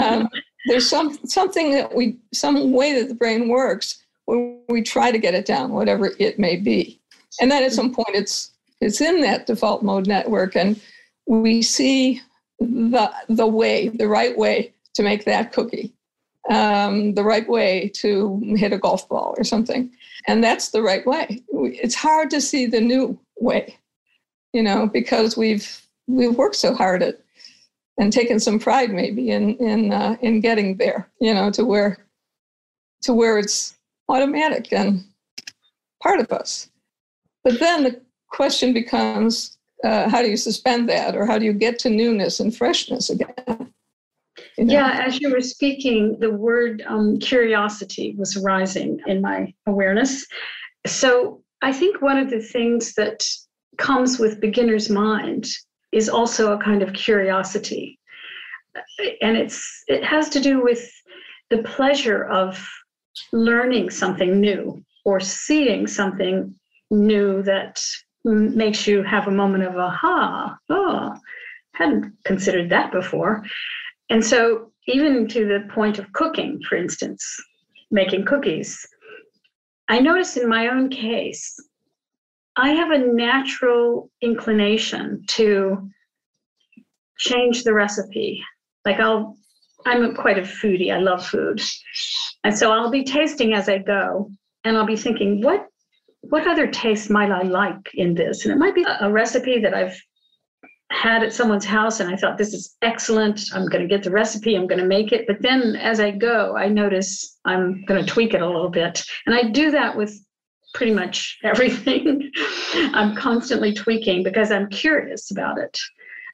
Um, 0.00 0.28
there's 0.66 0.88
some 0.88 1.18
something 1.26 1.72
that 1.72 1.94
we 1.94 2.16
some 2.32 2.72
way 2.72 2.92
that 3.00 3.08
the 3.08 3.14
brain 3.14 3.48
works 3.48 4.02
when 4.26 4.60
we 4.68 4.82
try 4.82 5.10
to 5.10 5.18
get 5.18 5.34
it 5.34 5.46
down 5.46 5.72
whatever 5.72 6.12
it 6.18 6.38
may 6.38 6.56
be. 6.56 7.00
And 7.40 7.50
then 7.50 7.62
at 7.62 7.72
some 7.72 7.92
point 7.92 8.14
it's 8.14 8.52
it's 8.80 9.00
in 9.00 9.20
that 9.22 9.46
default 9.46 9.82
mode 9.82 10.06
network 10.06 10.56
and 10.56 10.80
we 11.26 11.62
see 11.62 12.20
the 12.60 13.12
the 13.28 13.46
way 13.46 13.88
the 13.88 14.08
right 14.08 14.36
way 14.36 14.72
to 14.94 15.02
make 15.02 15.24
that 15.24 15.52
cookie. 15.52 15.92
Um, 16.50 17.14
the 17.14 17.22
right 17.22 17.48
way 17.48 17.88
to 17.96 18.40
hit 18.56 18.72
a 18.72 18.78
golf 18.78 19.08
ball 19.08 19.36
or 19.38 19.44
something. 19.44 19.92
And 20.26 20.42
that's 20.42 20.70
the 20.70 20.82
right 20.82 21.06
way. 21.06 21.40
It's 21.52 21.94
hard 21.94 22.30
to 22.30 22.40
see 22.40 22.66
the 22.66 22.80
new 22.80 23.18
way 23.38 23.76
you 24.52 24.62
know 24.62 24.86
because 24.86 25.36
we've 25.36 25.81
we've 26.06 26.36
worked 26.36 26.56
so 26.56 26.74
hard 26.74 27.02
at 27.02 27.20
and 27.98 28.12
taken 28.12 28.40
some 28.40 28.58
pride 28.58 28.90
maybe 28.90 29.30
in 29.30 29.56
in 29.56 29.92
uh, 29.92 30.16
in 30.20 30.40
getting 30.40 30.76
there 30.76 31.08
you 31.20 31.32
know 31.32 31.50
to 31.50 31.64
where 31.64 31.98
to 33.02 33.12
where 33.12 33.38
it's 33.38 33.74
automatic 34.08 34.72
and 34.72 35.04
part 36.02 36.20
of 36.20 36.32
us 36.32 36.70
but 37.44 37.58
then 37.60 37.84
the 37.84 38.00
question 38.28 38.72
becomes 38.72 39.58
uh, 39.84 40.08
how 40.08 40.22
do 40.22 40.28
you 40.28 40.36
suspend 40.36 40.88
that 40.88 41.16
or 41.16 41.26
how 41.26 41.38
do 41.38 41.44
you 41.44 41.52
get 41.52 41.78
to 41.78 41.90
newness 41.90 42.40
and 42.40 42.56
freshness 42.56 43.10
again 43.10 43.72
You 44.56 44.64
know? 44.64 44.72
Yeah, 44.72 45.00
as 45.04 45.20
you 45.20 45.30
were 45.30 45.40
speaking, 45.40 46.18
the 46.18 46.30
word 46.30 46.82
um, 46.86 47.18
curiosity 47.18 48.14
was 48.18 48.36
rising 48.36 49.00
in 49.06 49.20
my 49.20 49.52
awareness. 49.66 50.26
So 50.86 51.42
I 51.62 51.72
think 51.72 52.02
one 52.02 52.18
of 52.18 52.30
the 52.30 52.40
things 52.40 52.94
that 52.94 53.26
comes 53.78 54.18
with 54.18 54.40
beginner's 54.40 54.90
mind 54.90 55.46
is 55.92 56.08
also 56.08 56.52
a 56.52 56.62
kind 56.62 56.82
of 56.82 56.92
curiosity. 56.92 57.98
And 59.20 59.36
it's 59.36 59.84
it 59.86 60.02
has 60.02 60.28
to 60.30 60.40
do 60.40 60.62
with 60.62 60.90
the 61.50 61.58
pleasure 61.58 62.24
of 62.24 62.66
learning 63.32 63.90
something 63.90 64.40
new 64.40 64.82
or 65.04 65.20
seeing 65.20 65.86
something 65.86 66.54
new 66.90 67.42
that 67.42 67.80
makes 68.24 68.86
you 68.86 69.02
have 69.02 69.26
a 69.26 69.32
moment 69.32 69.64
of 69.64 69.76
aha, 69.76 70.56
oh, 70.70 71.14
hadn't 71.74 72.12
considered 72.24 72.70
that 72.70 72.92
before. 72.92 73.44
And 74.10 74.24
so, 74.24 74.70
even 74.86 75.28
to 75.28 75.46
the 75.46 75.68
point 75.72 75.98
of 75.98 76.12
cooking, 76.12 76.60
for 76.68 76.76
instance, 76.76 77.24
making 77.90 78.24
cookies, 78.24 78.86
I 79.88 79.98
notice 79.98 80.36
in 80.36 80.48
my 80.48 80.68
own 80.68 80.88
case, 80.88 81.56
I 82.56 82.70
have 82.70 82.90
a 82.90 82.98
natural 82.98 84.10
inclination 84.20 85.24
to 85.28 85.88
change 87.18 87.64
the 87.64 87.72
recipe. 87.72 88.44
Like 88.84 89.00
I'll, 89.00 89.36
I'm 89.86 90.14
quite 90.14 90.38
a 90.38 90.42
foodie. 90.42 90.92
I 90.92 90.98
love 90.98 91.26
food, 91.26 91.60
and 92.44 92.56
so 92.56 92.70
I'll 92.70 92.90
be 92.90 93.04
tasting 93.04 93.54
as 93.54 93.68
I 93.68 93.78
go, 93.78 94.30
and 94.64 94.76
I'll 94.76 94.86
be 94.86 94.96
thinking, 94.96 95.40
what, 95.42 95.66
what 96.22 96.46
other 96.46 96.66
taste 96.66 97.10
might 97.10 97.30
I 97.30 97.42
like 97.42 97.90
in 97.94 98.14
this? 98.14 98.44
And 98.44 98.52
it 98.52 98.58
might 98.58 98.74
be 98.74 98.84
a 99.00 99.10
recipe 99.10 99.58
that 99.60 99.74
I've 99.74 100.00
had 100.92 101.22
at 101.22 101.32
someone's 101.32 101.64
house 101.64 102.00
and 102.00 102.12
I 102.12 102.16
thought 102.16 102.38
this 102.38 102.52
is 102.52 102.76
excellent. 102.82 103.40
I'm 103.54 103.66
going 103.66 103.82
to 103.82 103.88
get 103.88 104.04
the 104.04 104.10
recipe. 104.10 104.54
I'm 104.54 104.66
going 104.66 104.80
to 104.80 104.86
make 104.86 105.10
it. 105.10 105.26
But 105.26 105.40
then 105.40 105.74
as 105.76 106.00
I 106.00 106.10
go, 106.10 106.56
I 106.56 106.68
notice 106.68 107.38
I'm 107.44 107.84
going 107.86 108.04
to 108.04 108.10
tweak 108.10 108.34
it 108.34 108.42
a 108.42 108.46
little 108.46 108.68
bit. 108.68 109.02
And 109.26 109.34
I 109.34 109.44
do 109.50 109.70
that 109.70 109.96
with 109.96 110.14
pretty 110.74 110.92
much 110.92 111.38
everything. 111.44 112.30
I'm 112.74 113.14
constantly 113.14 113.72
tweaking 113.72 114.22
because 114.22 114.50
I'm 114.50 114.68
curious 114.68 115.30
about 115.30 115.58
it. 115.58 115.78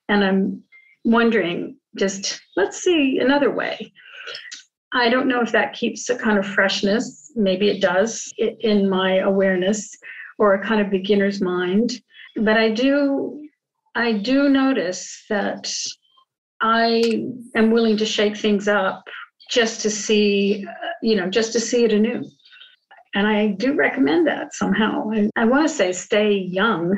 And 0.09 0.24
I'm 0.24 0.62
wondering 1.05 1.77
just, 1.96 2.40
let's 2.57 2.83
see 2.83 3.18
another 3.18 3.51
way. 3.51 3.92
I 4.92 5.09
don't 5.11 5.29
know 5.29 5.40
if 5.40 5.53
that 5.53 5.74
keeps 5.74 6.09
a 6.09 6.16
kind 6.16 6.38
of 6.38 6.46
freshness. 6.46 7.33
Maybe 7.37 7.68
it 7.68 7.81
does 7.81 8.33
in 8.38 8.88
my 8.88 9.18
awareness 9.18 9.90
or 10.38 10.55
a 10.55 10.64
kind 10.64 10.81
of 10.81 10.90
beginner's 10.90 11.40
mind. 11.40 12.01
But 12.37 12.57
I 12.57 12.70
do 12.70 13.48
I 13.94 14.12
do 14.12 14.48
notice 14.48 15.24
that 15.29 15.74
I 16.61 17.27
am 17.57 17.72
willing 17.72 17.96
to 17.96 18.07
shake 18.07 18.37
things 18.37 18.68
up 18.68 19.03
just 19.51 19.81
to 19.83 19.90
see, 19.90 20.64
uh, 20.68 20.72
you 21.03 21.16
know, 21.16 21.29
just 21.29 21.53
to 21.55 21.61
see 21.61 21.85
it 21.85 21.92
anew. 21.92 22.24
And 23.14 23.27
I 23.27 23.49
do 23.49 23.75
recommend 23.75 24.27
that 24.27 24.55
somehow. 24.55 25.11
I, 25.12 25.31
I 25.37 25.44
want 25.44 25.68
to 25.68 25.75
say 25.75 25.92
stay 25.92 26.33
young, 26.33 26.97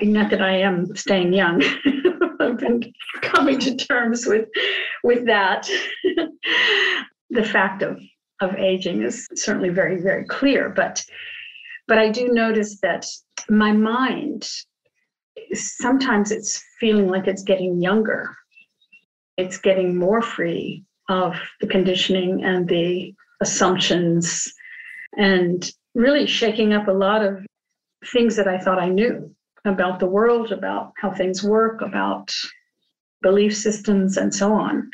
not 0.00 0.30
that 0.30 0.42
I 0.42 0.58
am 0.58 0.94
staying 0.96 1.32
young. 1.32 1.62
I've 2.40 2.58
been 2.58 2.92
coming 3.20 3.58
to 3.60 3.76
terms 3.76 4.26
with 4.26 4.48
with 5.04 5.26
that. 5.26 5.68
the 7.30 7.44
fact 7.44 7.82
of 7.82 8.00
of 8.40 8.54
aging 8.56 9.02
is 9.02 9.28
certainly 9.34 9.68
very 9.68 10.00
very 10.00 10.24
clear, 10.24 10.70
but 10.70 11.04
but 11.86 11.98
I 11.98 12.08
do 12.10 12.28
notice 12.28 12.80
that 12.80 13.06
my 13.48 13.72
mind 13.72 14.48
sometimes 15.54 16.30
it's 16.30 16.62
feeling 16.80 17.08
like 17.08 17.26
it's 17.26 17.42
getting 17.42 17.80
younger. 17.80 18.34
It's 19.36 19.58
getting 19.58 19.96
more 19.96 20.22
free 20.22 20.84
of 21.08 21.36
the 21.60 21.66
conditioning 21.66 22.44
and 22.44 22.68
the 22.68 23.14
assumptions 23.40 24.52
and 25.16 25.70
really 25.94 26.26
shaking 26.26 26.72
up 26.72 26.88
a 26.88 26.92
lot 26.92 27.24
of 27.24 27.44
things 28.12 28.36
that 28.36 28.48
I 28.48 28.58
thought 28.58 28.78
I 28.78 28.88
knew 28.88 29.34
about 29.64 30.00
the 30.00 30.06
world, 30.06 30.52
about 30.52 30.92
how 30.96 31.12
things 31.12 31.42
work, 31.42 31.80
about 31.82 32.32
belief 33.22 33.56
systems, 33.56 34.16
and 34.16 34.34
so 34.34 34.52
on. 34.52 34.90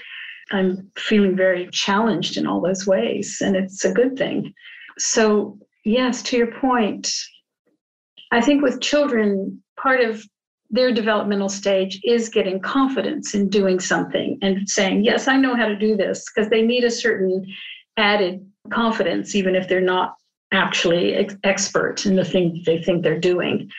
I'm 0.50 0.90
feeling 0.96 1.36
very 1.36 1.68
challenged 1.72 2.36
in 2.36 2.46
all 2.46 2.60
those 2.60 2.86
ways, 2.86 3.38
and 3.40 3.56
it's 3.56 3.84
a 3.84 3.92
good 3.92 4.16
thing. 4.16 4.52
So, 4.98 5.58
yes, 5.84 6.22
to 6.24 6.36
your 6.36 6.52
point, 6.52 7.10
I 8.30 8.40
think 8.40 8.62
with 8.62 8.80
children, 8.80 9.62
part 9.80 10.00
of 10.00 10.24
their 10.70 10.92
developmental 10.92 11.48
stage 11.48 12.00
is 12.04 12.28
getting 12.28 12.60
confidence 12.60 13.34
in 13.34 13.48
doing 13.48 13.80
something 13.80 14.38
and 14.42 14.68
saying, 14.68 15.04
Yes, 15.04 15.28
I 15.28 15.38
know 15.38 15.56
how 15.56 15.66
to 15.66 15.76
do 15.76 15.96
this, 15.96 16.24
because 16.28 16.50
they 16.50 16.62
need 16.62 16.84
a 16.84 16.90
certain 16.90 17.46
added 17.96 18.46
confidence, 18.70 19.34
even 19.34 19.54
if 19.54 19.68
they're 19.68 19.80
not 19.80 20.14
actually 20.52 21.14
ex- 21.14 21.36
expert 21.44 22.06
in 22.06 22.16
the 22.16 22.24
thing 22.24 22.62
they 22.64 22.82
think 22.82 23.02
they're 23.02 23.20
doing. 23.20 23.70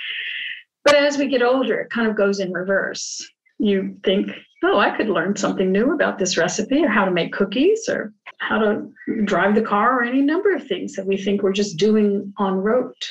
But 0.86 0.96
as 0.96 1.18
we 1.18 1.28
get 1.28 1.44
older, 1.44 1.80
it 1.80 1.90
kind 1.90 2.08
of 2.08 2.16
goes 2.16 2.40
in 2.40 2.52
reverse. 2.52 3.28
You 3.58 3.98
think, 4.04 4.32
oh, 4.64 4.80
I 4.80 4.96
could 4.96 5.10
learn 5.10 5.36
something 5.36 5.72
new 5.72 5.94
about 5.94 6.18
this 6.18 6.38
recipe 6.38 6.84
or 6.84 6.88
how 6.88 7.06
to 7.06 7.12
make 7.12 7.34
cookies 7.34 7.90
or 7.90 8.14
how 8.40 8.60
to 8.60 8.90
drive 9.26 9.56
the 9.56 9.62
car 9.62 10.00
or 10.00 10.04
any 10.04 10.22
number 10.22 10.56
of 10.56 10.66
things 10.66 10.94
that 10.94 11.06
we 11.06 11.18
think 11.18 11.42
we're 11.42 11.52
just 11.52 11.78
doing 11.78 12.34
on 12.38 12.56
rote. 12.56 13.10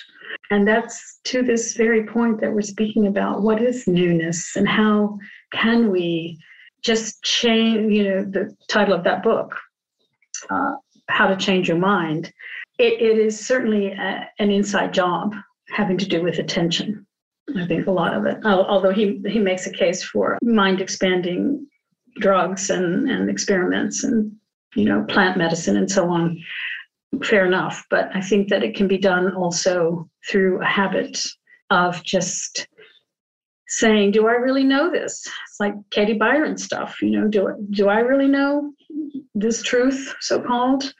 And 0.50 0.66
that's 0.66 1.20
to 1.24 1.42
this 1.42 1.74
very 1.74 2.06
point 2.06 2.40
that 2.40 2.52
we're 2.52 2.62
speaking 2.62 3.06
about 3.06 3.42
what 3.42 3.62
is 3.62 3.86
newness 3.86 4.56
and 4.56 4.66
how 4.66 5.18
can 5.52 5.90
we 5.90 6.38
just 6.82 7.22
change, 7.22 7.92
you 7.92 8.04
know, 8.04 8.24
the 8.24 8.56
title 8.68 8.94
of 8.94 9.04
that 9.04 9.22
book, 9.22 9.54
uh, 10.48 10.72
How 11.08 11.26
to 11.26 11.36
Change 11.36 11.68
Your 11.68 11.78
Mind. 11.78 12.32
it, 12.78 13.00
it 13.00 13.18
is 13.18 13.44
certainly 13.44 13.92
a, 13.92 14.28
an 14.38 14.50
inside 14.50 14.94
job 14.94 15.34
having 15.68 15.98
to 15.98 16.08
do 16.08 16.22
with 16.22 16.38
attention. 16.38 17.06
I 17.56 17.66
think 17.66 17.86
a 17.86 17.90
lot 17.90 18.14
of 18.14 18.26
it, 18.26 18.44
although 18.44 18.92
he, 18.92 19.22
he 19.26 19.38
makes 19.38 19.66
a 19.66 19.72
case 19.72 20.02
for 20.02 20.38
mind 20.42 20.80
expanding 20.80 21.66
drugs 22.20 22.68
and, 22.68 23.08
and 23.08 23.30
experiments 23.30 24.04
and, 24.04 24.32
you 24.74 24.84
know, 24.84 25.04
plant 25.08 25.38
medicine 25.38 25.76
and 25.76 25.90
so 25.90 26.10
on 26.10 26.38
fair 27.24 27.46
enough. 27.46 27.84
But 27.88 28.10
I 28.14 28.20
think 28.20 28.48
that 28.48 28.62
it 28.62 28.76
can 28.76 28.86
be 28.86 28.98
done 28.98 29.32
also 29.34 30.08
through 30.28 30.60
a 30.60 30.66
habit 30.66 31.22
of 31.70 32.02
just 32.04 32.68
saying, 33.66 34.10
"Do 34.12 34.26
I 34.26 34.32
really 34.32 34.64
know 34.64 34.90
this?" 34.90 35.26
It's 35.26 35.60
like 35.60 35.74
Katie 35.90 36.18
Byron 36.18 36.58
stuff. 36.58 37.00
You 37.00 37.12
know, 37.12 37.28
do 37.28 37.66
do 37.70 37.88
I 37.88 38.00
really 38.00 38.28
know 38.28 38.72
this 39.34 39.62
truth, 39.62 40.14
so 40.20 40.40
called? 40.40 40.94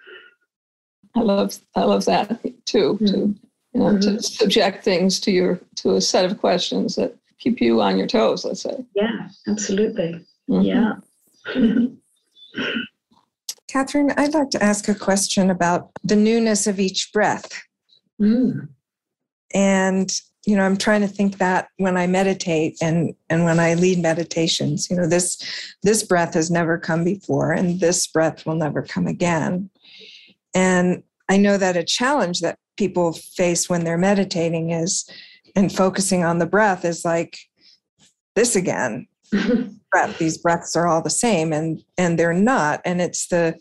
I 1.17 1.21
love 1.21 1.59
I 1.75 1.85
love 1.85 2.05
that 2.07 2.41
too. 2.65 2.95
Mm-hmm. 2.95 3.07
To 3.07 3.35
you 3.75 3.81
know, 3.81 3.87
mm-hmm. 3.87 4.17
to 4.17 4.23
subject 4.23 4.85
things 4.85 5.21
to 5.21 5.31
your 5.31 5.61
to 5.77 5.95
a 5.97 6.01
set 6.01 6.25
of 6.25 6.39
questions 6.39 6.97
that 6.97 7.17
keep 7.39 7.61
you 7.61 7.81
on 7.81 7.99
your 7.99 8.07
toes. 8.07 8.45
Let's 8.45 8.63
say. 8.63 8.85
Yeah, 8.95 9.29
absolutely. 9.47 10.25
Mm-hmm. 10.49 10.63
Yeah. 10.63 10.95
Catherine, 13.69 14.13
I'd 14.17 14.35
like 14.35 14.51
to 14.51 14.63
ask 14.63 14.89
a 14.89 14.95
question 14.95 15.51
about 15.51 15.91
the 16.03 16.17
newness 16.17 16.67
of 16.67 16.81
each 16.81 17.13
breath. 17.13 17.63
Mm. 18.21 18.69
And 19.55 20.11
you 20.47 20.57
know, 20.57 20.63
I'm 20.63 20.79
trying 20.79 21.03
to 21.03 21.09
think 21.09 21.37
that 21.39 21.69
when 21.77 21.97
I 21.97 22.07
meditate 22.07 22.79
and 22.81 23.15
and 23.29 23.45
when 23.45 23.61
I 23.61 23.75
lead 23.75 23.99
meditations, 23.99 24.89
you 24.89 24.97
know, 24.97 25.07
this 25.07 25.75
this 25.83 26.03
breath 26.03 26.35
has 26.35 26.51
never 26.51 26.79
come 26.79 27.05
before 27.05 27.53
and 27.53 27.81
this 27.81 28.07
breath 28.07 28.47
will 28.47 28.55
never 28.55 28.83
come 28.83 29.07
again. 29.07 29.69
And 30.55 31.03
I 31.29 31.37
know 31.37 31.59
that 31.59 31.77
a 31.77 31.85
challenge 31.85 32.41
that 32.41 32.59
people 32.79 33.13
face 33.13 33.69
when 33.69 33.85
they're 33.85 33.99
meditating 33.99 34.71
is 34.71 35.09
and 35.55 35.75
focusing 35.75 36.25
on 36.25 36.39
the 36.39 36.47
breath 36.47 36.85
is 36.85 37.05
like 37.05 37.39
this 38.35 38.57
again 38.57 39.07
breath 39.91 40.17
these 40.19 40.39
breaths 40.39 40.77
are 40.77 40.87
all 40.87 41.03
the 41.03 41.11
same 41.11 41.53
and 41.53 41.83
and 41.99 42.19
they're 42.19 42.33
not 42.33 42.81
and 42.85 43.01
it's 43.01 43.27
the 43.29 43.55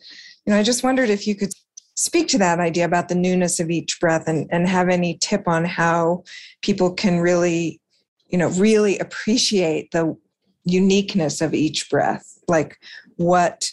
you 0.45 0.53
know 0.53 0.59
i 0.59 0.63
just 0.63 0.83
wondered 0.83 1.09
if 1.09 1.25
you 1.25 1.33
could 1.35 1.51
speak 1.97 2.27
to 2.27 2.37
that 2.37 2.59
idea 2.59 2.85
about 2.85 3.09
the 3.09 3.15
newness 3.15 3.59
of 3.59 3.69
each 3.69 3.99
breath 3.99 4.27
and 4.27 4.47
and 4.51 4.67
have 4.67 4.87
any 4.87 5.17
tip 5.17 5.47
on 5.47 5.65
how 5.65 6.23
people 6.61 6.93
can 6.93 7.19
really 7.19 7.81
you 8.27 8.37
know 8.37 8.49
really 8.51 8.97
appreciate 8.99 9.91
the 9.91 10.15
uniqueness 10.63 11.41
of 11.41 11.53
each 11.53 11.89
breath 11.89 12.37
like 12.47 12.77
what 13.17 13.71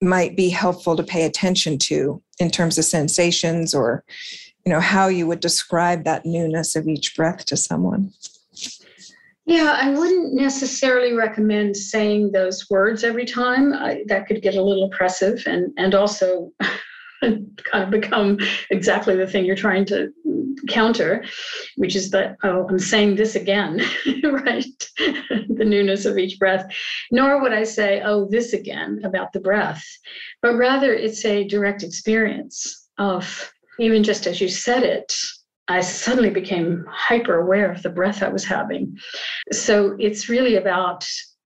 might 0.00 0.36
be 0.36 0.48
helpful 0.48 0.96
to 0.96 1.02
pay 1.02 1.24
attention 1.24 1.78
to 1.78 2.22
in 2.38 2.50
terms 2.50 2.78
of 2.78 2.84
sensations 2.84 3.74
or 3.74 4.02
you 4.64 4.72
know 4.72 4.80
how 4.80 5.06
you 5.06 5.26
would 5.26 5.40
describe 5.40 6.04
that 6.04 6.24
newness 6.24 6.74
of 6.74 6.88
each 6.88 7.14
breath 7.14 7.44
to 7.44 7.56
someone 7.56 8.12
yeah, 9.48 9.78
I 9.80 9.90
wouldn't 9.90 10.34
necessarily 10.34 11.12
recommend 11.12 11.76
saying 11.76 12.32
those 12.32 12.68
words 12.68 13.04
every 13.04 13.24
time. 13.24 13.72
I, 13.72 14.02
that 14.08 14.26
could 14.26 14.42
get 14.42 14.56
a 14.56 14.60
little 14.60 14.90
oppressive 14.92 15.44
and 15.46 15.72
and 15.76 15.94
also 15.94 16.50
kind 17.22 17.84
of 17.84 17.90
become 17.90 18.38
exactly 18.70 19.16
the 19.16 19.26
thing 19.26 19.44
you're 19.44 19.56
trying 19.56 19.84
to 19.86 20.12
counter, 20.68 21.24
which 21.76 21.94
is 21.94 22.10
that 22.10 22.36
oh, 22.42 22.66
I'm 22.68 22.78
saying 22.78 23.16
this 23.16 23.34
again, 23.34 23.80
right? 24.24 24.88
the 24.98 25.64
newness 25.64 26.04
of 26.04 26.18
each 26.18 26.38
breath. 26.38 26.66
Nor 27.10 27.40
would 27.42 27.52
I 27.52 27.64
say 27.64 28.02
oh 28.04 28.26
this 28.30 28.52
again 28.52 29.00
about 29.04 29.32
the 29.32 29.40
breath, 29.40 29.84
but 30.42 30.56
rather 30.56 30.92
it's 30.92 31.24
a 31.24 31.46
direct 31.46 31.82
experience 31.82 32.88
of 32.98 33.52
even 33.78 34.02
just 34.02 34.26
as 34.26 34.40
you 34.40 34.48
said 34.48 34.82
it 34.82 35.14
I 35.68 35.80
suddenly 35.80 36.30
became 36.30 36.84
hyper 36.88 37.40
aware 37.40 37.70
of 37.70 37.82
the 37.82 37.90
breath 37.90 38.22
I 38.22 38.28
was 38.28 38.44
having. 38.44 38.96
So 39.52 39.96
it's 39.98 40.28
really 40.28 40.56
about 40.56 41.04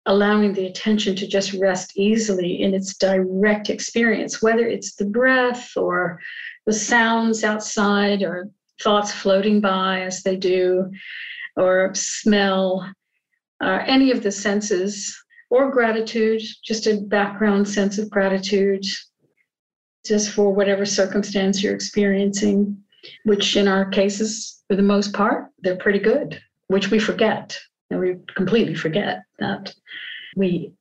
allowing 0.06 0.52
the 0.52 0.66
attention 0.66 1.16
to 1.16 1.26
just 1.26 1.54
rest 1.54 1.96
easily 1.96 2.62
in 2.62 2.74
its 2.74 2.96
direct 2.96 3.70
experience, 3.70 4.42
whether 4.42 4.66
it's 4.66 4.96
the 4.96 5.06
breath 5.06 5.76
or 5.76 6.20
the 6.66 6.72
sounds 6.72 7.42
outside 7.44 8.22
or 8.22 8.50
thoughts 8.82 9.12
floating 9.12 9.60
by 9.60 10.02
as 10.02 10.22
they 10.22 10.36
do. 10.36 10.90
or 11.56 11.92
smell, 11.94 12.92
uh, 13.62 13.78
any 13.86 14.10
of 14.10 14.24
the 14.24 14.32
senses, 14.32 15.16
or 15.50 15.70
gratitude, 15.70 16.42
just 16.64 16.88
a 16.88 17.00
background 17.00 17.68
sense 17.68 17.96
of 17.96 18.10
gratitude, 18.10 18.84
just 20.04 20.30
for 20.30 20.52
whatever 20.52 20.84
circumstance 20.84 21.62
you're 21.62 21.74
experiencing, 21.74 22.76
which 23.24 23.56
in 23.56 23.68
our 23.68 23.84
cases, 23.84 24.62
for 24.68 24.74
the 24.74 24.82
most 24.82 25.12
part, 25.12 25.50
they're 25.60 25.76
pretty 25.76 26.00
good, 26.00 26.42
which 26.66 26.90
we 26.90 26.98
forget. 26.98 27.56
And 27.90 28.00
we 28.00 28.16
completely 28.34 28.74
forget 28.74 29.22
that 29.38 29.74
we 30.36 30.72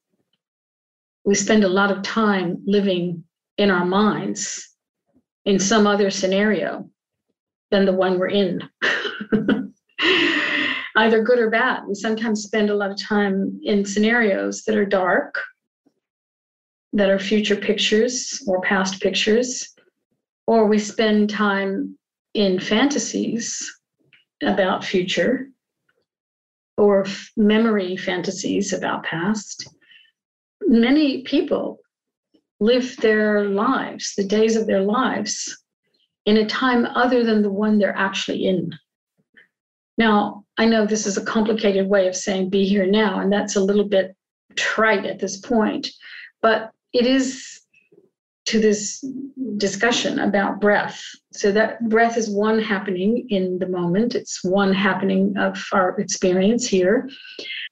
we 1.26 1.36
spend 1.36 1.64
a 1.64 1.70
lot 1.70 1.92
of 1.92 2.04
time 2.04 2.62
living 2.66 3.24
in 3.58 3.72
our 3.72 3.86
minds 3.86 4.76
in 5.46 5.60
some 5.60 5.88
other 5.88 6.10
scenario 6.10 6.90
than 7.72 7.86
the 7.86 7.94
one 7.94 8.20
we're 8.20 8.28
in. 8.28 8.62
Either 10.96 11.24
good 11.24 11.40
or 11.40 11.50
bad. 11.50 11.84
We 11.88 11.96
sometimes 11.96 12.44
spend 12.44 12.70
a 12.70 12.76
lot 12.76 12.92
of 12.92 13.02
time 13.02 13.60
in 13.64 13.86
scenarios 13.86 14.64
that 14.64 14.76
are 14.76 14.86
dark, 14.86 15.42
that 16.94 17.10
are 17.10 17.20
future 17.20 17.56
pictures 17.56 18.44
or 18.48 18.62
past 18.62 19.02
pictures, 19.02 19.74
or 20.46 20.68
we 20.68 20.78
spend 20.78 21.30
time 21.30 21.98
in 22.34 22.60
fantasies 22.60 23.72
about 24.44 24.84
future 24.84 25.48
or 26.78 27.06
memory 27.38 27.98
fantasies 27.98 28.74
about 28.74 29.04
past. 29.04 29.68
Many 30.62 31.24
people 31.24 31.80
live 32.60 32.96
their 32.98 33.46
lives, 33.46 34.14
the 34.16 34.24
days 34.24 34.56
of 34.56 34.68
their 34.68 34.82
lives, 34.82 35.64
in 36.26 36.38
a 36.38 36.46
time 36.46 36.86
other 36.86 37.24
than 37.24 37.42
the 37.42 37.52
one 37.52 37.78
they're 37.78 37.96
actually 37.96 38.46
in. 38.46 38.72
Now, 39.98 40.46
I 40.58 40.66
know 40.66 40.86
this 40.86 41.06
is 41.06 41.18
a 41.18 41.26
complicated 41.26 41.88
way 41.88 42.08
of 42.08 42.16
saying 42.16 42.50
be 42.50 42.66
here 42.66 42.86
now, 42.86 43.20
and 43.20 43.32
that's 43.32 43.56
a 43.56 43.64
little 43.64 43.88
bit 43.88 44.16
trite 44.56 45.06
at 45.06 45.20
this 45.20 45.38
point, 45.38 45.90
but 46.42 46.72
it 46.94 47.06
is 47.06 47.63
to 48.46 48.60
this 48.60 49.04
discussion 49.58 50.20
about 50.20 50.60
breath. 50.60 51.02
So 51.32 51.52
that 51.52 51.88
breath 51.90 52.18
is 52.18 52.30
one 52.30 52.60
happening 52.60 53.26
in 53.30 53.58
the 53.60 53.68
moment, 53.68 54.16
it's 54.16 54.44
one 54.44 54.74
happening 54.74 55.36
of 55.38 55.64
our 55.72 56.00
experience 56.00 56.68
here. 56.68 57.10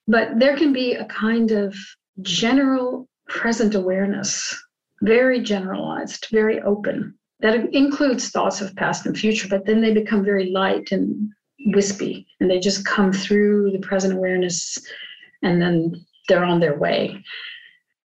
But 0.07 0.39
there 0.39 0.57
can 0.57 0.73
be 0.73 0.93
a 0.93 1.05
kind 1.05 1.51
of 1.51 1.75
general 2.21 3.07
present 3.27 3.75
awareness, 3.75 4.57
very 5.01 5.41
generalized, 5.41 6.27
very 6.31 6.61
open. 6.61 7.15
That 7.41 7.73
includes 7.73 8.29
thoughts 8.29 8.61
of 8.61 8.75
past 8.75 9.05
and 9.05 9.17
future, 9.17 9.47
but 9.49 9.65
then 9.65 9.81
they 9.81 9.93
become 9.93 10.23
very 10.23 10.51
light 10.51 10.91
and 10.91 11.31
wispy 11.67 12.27
and 12.39 12.49
they 12.49 12.59
just 12.59 12.85
come 12.85 13.11
through 13.11 13.71
the 13.71 13.79
present 13.79 14.13
awareness 14.13 14.77
and 15.43 15.61
then 15.61 15.93
they're 16.27 16.43
on 16.43 16.59
their 16.59 16.77
way 16.77 17.23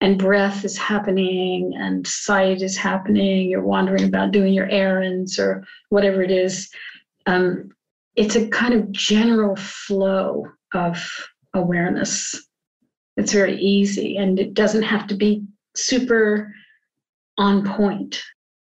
and 0.03 0.19
breath 0.19 0.65
is 0.65 0.77
happening 0.77 1.73
and 1.77 2.05
sight 2.05 2.61
is 2.61 2.75
happening. 2.75 3.49
You're 3.49 3.63
wandering 3.63 4.03
about 4.03 4.31
doing 4.31 4.53
your 4.53 4.69
errands 4.69 5.39
or 5.39 5.65
whatever 5.91 6.21
it 6.21 6.29
is. 6.29 6.69
Um, 7.25 7.69
it's 8.17 8.35
a 8.35 8.49
kind 8.49 8.73
of 8.73 8.91
general 8.91 9.55
flow 9.55 10.45
of 10.73 11.01
awareness. 11.53 12.35
It's 13.15 13.31
very 13.31 13.57
easy 13.57 14.17
and 14.17 14.37
it 14.39 14.53
doesn't 14.53 14.83
have 14.83 15.07
to 15.07 15.15
be 15.15 15.41
super 15.73 16.53
on 17.37 17.65
point. 17.65 18.21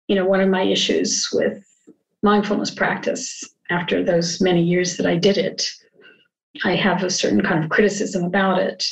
You 0.08 0.16
know 0.16 0.26
one 0.26 0.40
of 0.40 0.50
my 0.50 0.64
issues 0.64 1.26
with 1.32 1.64
mindfulness 2.22 2.70
practice 2.70 3.42
after 3.70 4.04
those 4.04 4.42
many 4.42 4.62
years 4.62 4.96
that 4.96 5.06
i 5.06 5.16
did 5.16 5.38
it 5.38 5.66
i 6.64 6.74
have 6.74 7.02
a 7.02 7.08
certain 7.08 7.40
kind 7.40 7.62
of 7.62 7.70
criticism 7.70 8.24
about 8.24 8.58
it 8.58 8.84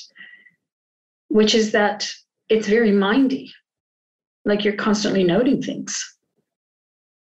which 1.28 1.54
is 1.54 1.72
that 1.72 2.08
it's 2.48 2.66
very 2.66 2.92
mindy. 2.92 3.52
Like 4.44 4.64
you're 4.64 4.76
constantly 4.76 5.24
noting 5.24 5.62
things. 5.62 6.16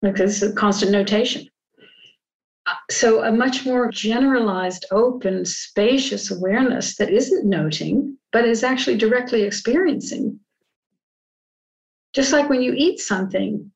Like 0.01 0.16
this 0.16 0.42
is 0.42 0.51
a 0.51 0.55
constant 0.55 0.92
notation. 0.92 1.46
Uh, 2.66 2.75
so 2.90 3.25
a 3.25 3.33
much 3.33 3.66
more 3.66 3.90
generalized, 3.90 4.87
open, 4.90 5.44
spacious 5.44 6.31
awareness 6.31 6.96
that 6.96 7.11
isn't 7.11 7.44
noting, 7.44 8.16
but 8.33 8.44
is 8.44 8.64
actually 8.64 8.96
directly 8.96 9.42
experiencing. 9.42 10.38
Just 12.14 12.33
like 12.33 12.48
when 12.48 12.62
you 12.62 12.72
eat 12.77 13.01
something, 13.01 13.70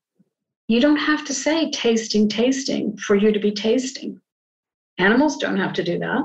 you 0.67 0.79
don't 0.79 0.97
have 0.97 1.25
to 1.25 1.33
say 1.33 1.69
tasting, 1.71 2.27
tasting 2.27 2.97
for 2.97 3.15
you 3.15 3.31
to 3.31 3.39
be 3.39 3.51
tasting. 3.51 4.19
Animals 4.97 5.37
don't 5.37 5.57
have 5.57 5.73
to 5.73 5.83
do 5.83 5.99
that. 5.99 6.23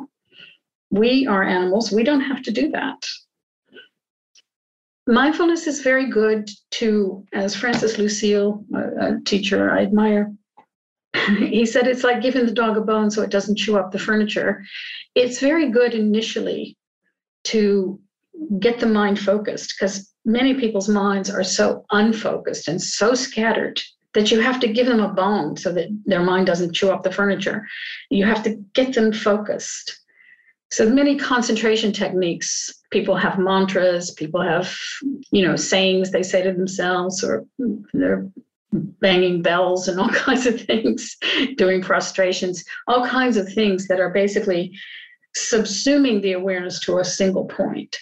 We 0.90 1.26
are 1.26 1.42
animals. 1.42 1.92
We 1.92 2.04
don't 2.04 2.20
have 2.20 2.42
to 2.42 2.50
do 2.50 2.70
that 2.70 3.06
mindfulness 5.12 5.66
is 5.66 5.82
very 5.82 6.08
good 6.08 6.48
to, 6.72 7.24
as 7.32 7.54
Francis 7.54 7.98
Lucille, 7.98 8.64
a, 8.74 8.78
a 8.78 9.20
teacher 9.24 9.70
I 9.70 9.82
admire, 9.82 10.32
he 11.38 11.66
said 11.66 11.86
it's 11.86 12.02
like 12.02 12.22
giving 12.22 12.46
the 12.46 12.52
dog 12.52 12.76
a 12.76 12.80
bone 12.80 13.10
so 13.10 13.22
it 13.22 13.30
doesn't 13.30 13.58
chew 13.58 13.76
up 13.76 13.92
the 13.92 13.98
furniture. 13.98 14.64
It's 15.14 15.38
very 15.38 15.70
good 15.70 15.94
initially 15.94 16.76
to 17.44 18.00
get 18.58 18.80
the 18.80 18.86
mind 18.86 19.20
focused 19.20 19.74
because 19.76 20.10
many 20.24 20.54
people's 20.54 20.88
minds 20.88 21.28
are 21.28 21.44
so 21.44 21.84
unfocused 21.90 22.68
and 22.68 22.80
so 22.80 23.14
scattered 23.14 23.80
that 24.14 24.30
you 24.30 24.40
have 24.40 24.60
to 24.60 24.68
give 24.68 24.86
them 24.86 25.00
a 25.00 25.12
bone 25.12 25.56
so 25.56 25.72
that 25.72 25.88
their 26.06 26.22
mind 26.22 26.46
doesn't 26.46 26.74
chew 26.74 26.90
up 26.90 27.02
the 27.02 27.12
furniture. 27.12 27.66
You 28.10 28.24
have 28.24 28.42
to 28.44 28.56
get 28.74 28.94
them 28.94 29.12
focused. 29.12 30.01
So 30.72 30.88
many 30.88 31.16
concentration 31.16 31.92
techniques. 31.92 32.72
People 32.90 33.14
have 33.14 33.38
mantras, 33.38 34.10
people 34.10 34.40
have, 34.40 34.74
you 35.30 35.46
know, 35.46 35.54
sayings 35.54 36.10
they 36.10 36.22
say 36.22 36.42
to 36.42 36.50
themselves, 36.50 37.22
or 37.22 37.44
they're 37.92 38.26
banging 38.72 39.42
bells 39.42 39.88
and 39.88 40.00
all 40.00 40.08
kinds 40.08 40.46
of 40.46 40.58
things, 40.62 41.18
doing 41.58 41.82
prostrations, 41.82 42.64
all 42.88 43.06
kinds 43.06 43.36
of 43.36 43.52
things 43.52 43.86
that 43.88 44.00
are 44.00 44.14
basically 44.14 44.72
subsuming 45.36 46.22
the 46.22 46.32
awareness 46.32 46.80
to 46.80 47.00
a 47.00 47.04
single 47.04 47.44
point. 47.44 47.94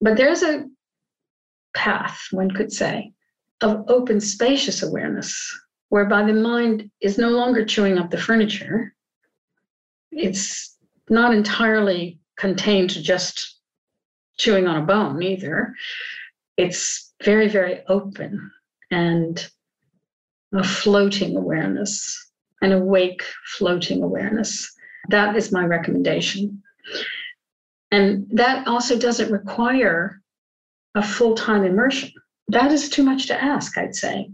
But 0.00 0.16
there's 0.16 0.42
a 0.42 0.66
path, 1.72 2.20
one 2.32 2.50
could 2.50 2.72
say, 2.72 3.12
of 3.60 3.84
open, 3.86 4.18
spacious 4.18 4.82
awareness, 4.82 5.32
whereby 5.88 6.24
the 6.24 6.32
mind 6.32 6.90
is 7.00 7.16
no 7.16 7.30
longer 7.30 7.64
chewing 7.64 7.96
up 7.96 8.10
the 8.10 8.18
furniture. 8.18 8.92
It's 10.10 10.71
not 11.08 11.34
entirely 11.34 12.18
contained 12.36 12.90
to 12.90 13.02
just 13.02 13.58
chewing 14.38 14.66
on 14.66 14.82
a 14.82 14.86
bone 14.86 15.22
either. 15.22 15.74
It's 16.56 17.12
very, 17.22 17.48
very 17.48 17.82
open 17.88 18.50
and 18.90 19.46
a 20.54 20.64
floating 20.64 21.36
awareness, 21.36 22.30
an 22.60 22.72
awake 22.72 23.22
floating 23.56 24.02
awareness. 24.02 24.70
That 25.08 25.36
is 25.36 25.52
my 25.52 25.64
recommendation. 25.64 26.62
And 27.90 28.26
that 28.32 28.66
also 28.66 28.98
doesn't 28.98 29.32
require 29.32 30.20
a 30.94 31.02
full-time 31.02 31.64
immersion. 31.64 32.10
That 32.48 32.72
is 32.72 32.88
too 32.88 33.02
much 33.02 33.26
to 33.28 33.42
ask, 33.42 33.78
I'd 33.78 33.94
say. 33.94 34.30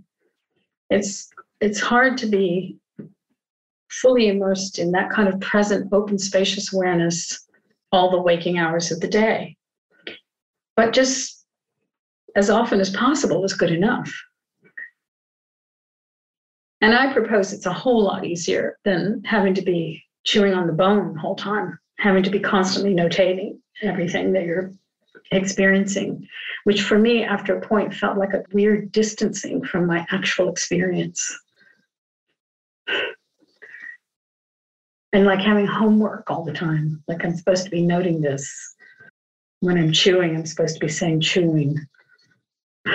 It's 0.90 1.30
it's 1.60 1.80
hard 1.80 2.18
to 2.18 2.26
be 2.26 2.78
fully 3.90 4.28
immersed 4.28 4.78
in 4.78 4.92
that 4.92 5.10
kind 5.10 5.28
of 5.28 5.40
present, 5.40 5.92
open, 5.92 6.18
spacious 6.18 6.72
awareness 6.72 7.46
all 7.92 8.10
the 8.10 8.20
waking 8.20 8.58
hours 8.58 8.90
of 8.90 9.00
the 9.00 9.08
day. 9.08 9.56
But 10.76 10.92
just 10.92 11.44
as 12.36 12.50
often 12.50 12.80
as 12.80 12.90
possible 12.90 13.44
is 13.44 13.54
good 13.54 13.70
enough. 13.70 14.12
And 16.80 16.94
I 16.94 17.12
propose 17.12 17.52
it's 17.52 17.66
a 17.66 17.72
whole 17.72 18.04
lot 18.04 18.24
easier 18.24 18.78
than 18.84 19.22
having 19.24 19.54
to 19.54 19.62
be 19.62 20.04
chewing 20.24 20.54
on 20.54 20.66
the 20.66 20.72
bone 20.72 21.14
the 21.14 21.20
whole 21.20 21.34
time, 21.34 21.78
having 21.98 22.22
to 22.22 22.30
be 22.30 22.38
constantly 22.38 22.94
notating 22.94 23.58
everything 23.82 24.32
that 24.32 24.44
you're 24.44 24.72
experiencing, 25.32 26.28
which 26.64 26.82
for 26.82 26.98
me, 26.98 27.24
after 27.24 27.56
a 27.56 27.60
point, 27.60 27.94
felt 27.94 28.16
like 28.16 28.32
a 28.32 28.44
weird 28.52 28.92
distancing 28.92 29.64
from 29.64 29.86
my 29.86 30.06
actual 30.10 30.48
experience. 30.48 31.36
And 35.12 35.24
like 35.24 35.40
having 35.40 35.66
homework 35.66 36.30
all 36.30 36.44
the 36.44 36.52
time. 36.52 37.02
Like 37.08 37.24
I'm 37.24 37.34
supposed 37.36 37.64
to 37.64 37.70
be 37.70 37.82
noting 37.82 38.20
this. 38.20 38.74
When 39.60 39.76
I'm 39.76 39.92
chewing, 39.92 40.36
I'm 40.36 40.46
supposed 40.46 40.74
to 40.74 40.80
be 40.80 40.88
saying 40.88 41.20
chewing. 41.20 41.76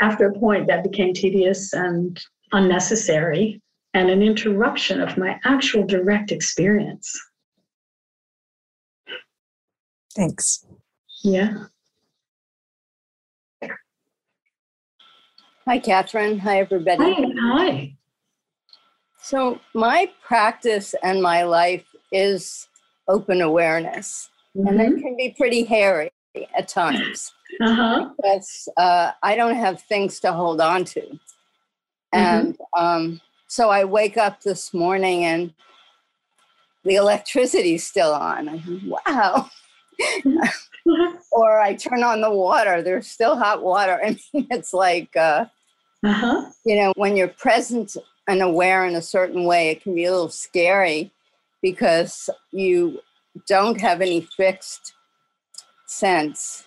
After 0.00 0.26
a 0.28 0.38
point, 0.38 0.66
that 0.66 0.82
became 0.82 1.12
tedious 1.12 1.72
and 1.72 2.18
unnecessary 2.52 3.60
and 3.94 4.10
an 4.10 4.22
interruption 4.22 5.00
of 5.00 5.16
my 5.16 5.38
actual 5.44 5.86
direct 5.86 6.32
experience. 6.32 7.12
Thanks. 10.16 10.64
Yeah. 11.22 11.66
Hi, 15.66 15.78
Catherine. 15.78 16.38
Hi, 16.38 16.58
everybody. 16.60 17.14
Hi. 17.14 17.24
Hi. 17.40 17.96
So, 19.22 19.60
my 19.74 20.10
practice 20.22 20.94
and 21.02 21.22
my 21.22 21.42
life 21.42 21.84
is 22.12 22.68
open 23.08 23.40
awareness, 23.42 24.30
mm-hmm. 24.56 24.66
and 24.66 24.80
it 24.80 25.02
can 25.02 25.16
be 25.16 25.34
pretty 25.36 25.64
hairy 25.64 26.10
at 26.56 26.68
times. 26.68 27.32
Uh-huh. 27.60 28.10
Because 28.16 28.68
uh, 28.76 29.12
I 29.22 29.36
don't 29.36 29.56
have 29.56 29.82
things 29.82 30.20
to 30.20 30.32
hold 30.32 30.60
on 30.60 30.84
to. 30.86 31.00
Mm-hmm. 31.00 31.18
And 32.14 32.58
um, 32.76 33.20
so 33.46 33.70
I 33.70 33.84
wake 33.84 34.16
up 34.16 34.42
this 34.42 34.72
morning 34.72 35.24
and 35.24 35.52
the 36.84 36.94
electricity's 36.94 37.86
still 37.86 38.12
on. 38.12 38.48
I 38.48 38.62
wow. 38.84 39.50
or 41.32 41.60
I 41.60 41.74
turn 41.74 42.02
on 42.02 42.20
the 42.20 42.30
water, 42.30 42.82
there's 42.82 43.06
still 43.06 43.36
hot 43.36 43.62
water. 43.62 44.00
I 44.04 44.10
mean, 44.32 44.46
it's 44.50 44.72
like, 44.72 45.14
uh, 45.16 45.46
uh-huh. 46.04 46.50
you 46.64 46.76
know, 46.76 46.92
when 46.96 47.16
you're 47.16 47.28
present 47.28 47.96
and 48.28 48.42
aware 48.42 48.86
in 48.86 48.94
a 48.94 49.02
certain 49.02 49.44
way, 49.44 49.70
it 49.70 49.82
can 49.82 49.94
be 49.94 50.04
a 50.04 50.12
little 50.12 50.28
scary 50.28 51.10
because 51.62 52.30
you 52.52 53.00
don't 53.46 53.80
have 53.80 54.00
any 54.00 54.20
fixed 54.20 54.94
sense. 55.86 56.64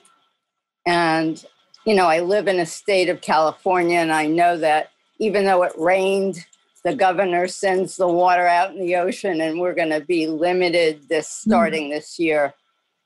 And, 0.85 1.43
you 1.85 1.95
know, 1.95 2.05
I 2.05 2.19
live 2.19 2.47
in 2.47 2.59
a 2.59 2.65
state 2.65 3.09
of 3.09 3.21
California, 3.21 3.99
and 3.99 4.11
I 4.11 4.25
know 4.25 4.57
that 4.57 4.91
even 5.19 5.45
though 5.45 5.63
it 5.63 5.73
rained, 5.77 6.45
the 6.83 6.95
governor 6.95 7.47
sends 7.47 7.95
the 7.95 8.07
water 8.07 8.45
out 8.45 8.71
in 8.71 8.79
the 8.79 8.95
ocean, 8.97 9.41
and 9.41 9.59
we're 9.59 9.73
going 9.73 9.89
to 9.89 10.01
be 10.01 10.27
limited 10.27 11.07
this 11.07 11.27
mm. 11.27 11.47
starting 11.47 11.83
mm-hmm. 11.83 11.93
this 11.93 12.19
year, 12.19 12.53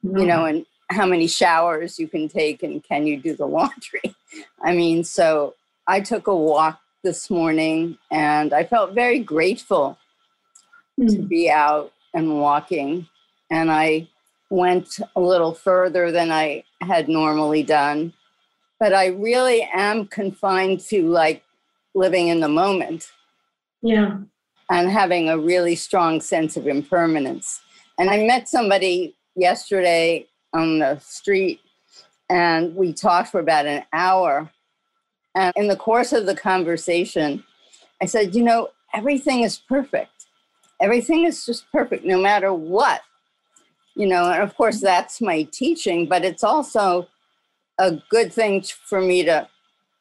mm-hmm. 0.04 0.18
you 0.18 0.26
know, 0.26 0.46
and 0.46 0.66
how 0.90 1.06
many 1.06 1.28
showers 1.28 2.00
you 2.00 2.08
can 2.08 2.28
take 2.28 2.64
and 2.64 2.84
can 2.84 3.06
you 3.06 3.20
do 3.20 3.36
the 3.36 3.46
laundry. 3.46 4.16
I 4.64 4.74
mean, 4.74 5.04
so 5.04 5.56
I 5.88 6.02
took 6.02 6.28
a 6.28 6.36
walk 6.36 6.80
this 7.08 7.30
morning 7.30 7.98
and 8.12 8.54
I 8.54 8.66
felt 8.66 8.92
very 8.94 9.20
grateful 9.20 9.98
mm. 11.00 11.10
to 11.10 11.22
be 11.22 11.50
out 11.50 11.94
and 12.14 12.38
walking. 12.38 13.08
And 13.50 13.72
I 13.72 14.10
went 14.50 15.00
a 15.16 15.22
little 15.22 15.54
further 15.54 16.12
than 16.12 16.34
I 16.34 16.66
had 16.82 17.08
normally 17.08 17.64
done. 17.64 18.12
But 18.78 18.94
I 18.94 19.06
really 19.06 19.66
am 19.74 20.08
confined 20.08 20.82
to 20.90 21.08
like 21.08 21.46
living 21.96 22.28
in 22.28 22.42
the 22.42 22.50
moment. 22.50 23.10
Yeah. 23.82 24.18
And 24.70 24.92
having 24.92 25.30
a 25.30 25.38
really 25.38 25.76
strong 25.76 26.20
sense 26.20 26.58
of 26.58 26.68
impermanence. 26.68 27.62
And 27.98 28.10
I 28.10 28.26
met 28.26 28.50
somebody 28.50 29.16
yesterday 29.38 30.28
on 30.54 30.80
the 30.80 31.00
street 31.00 31.62
and 32.30 32.76
we 32.76 32.92
talked 32.92 33.30
for 33.30 33.40
about 33.40 33.66
an 33.66 33.86
hour. 33.94 34.52
And 35.36 35.54
in 35.56 35.68
the 35.68 35.76
course 35.76 36.14
of 36.14 36.26
the 36.26 36.36
conversation, 36.36 37.44
I 38.02 38.06
said, 38.06 38.36
you 38.36 38.44
know, 38.44 38.70
everything 38.94 39.42
is 39.42 39.58
perfect. 39.58 40.12
Everything 40.82 41.26
is 41.26 41.46
just 41.46 41.72
perfect 41.72 42.06
no 42.06 42.20
matter 42.20 42.54
what 42.54 43.02
you 43.98 44.06
know 44.06 44.32
and 44.32 44.44
of 44.44 44.56
course 44.56 44.80
that's 44.80 45.20
my 45.20 45.44
teaching 45.52 46.08
but 46.08 46.24
it's 46.24 46.44
also 46.44 47.08
a 47.80 47.92
good 48.10 48.32
thing 48.32 48.62
for 48.62 49.02
me 49.02 49.24
to 49.24 49.48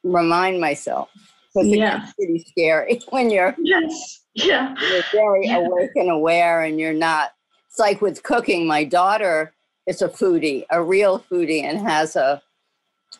remind 0.03 0.61
myself 0.61 1.09
because 1.53 1.67
yeah. 1.67 2.03
it's 2.03 2.13
pretty 2.13 2.45
scary 2.47 3.01
when 3.09 3.29
you're 3.29 3.55
yes 3.57 4.21
yeah 4.35 4.75
you're 4.91 5.03
very 5.11 5.47
yeah. 5.47 5.57
awake 5.57 5.89
and 5.95 6.11
aware 6.11 6.61
and 6.61 6.79
you're 6.79 6.93
not 6.93 7.31
it's 7.67 7.79
like 7.79 7.99
with 8.01 8.21
cooking 8.23 8.67
my 8.67 8.83
daughter 8.83 9.53
is 9.87 10.01
a 10.01 10.07
foodie 10.07 10.63
a 10.69 10.81
real 10.81 11.19
foodie 11.19 11.63
and 11.63 11.79
has 11.79 12.15
a 12.15 12.41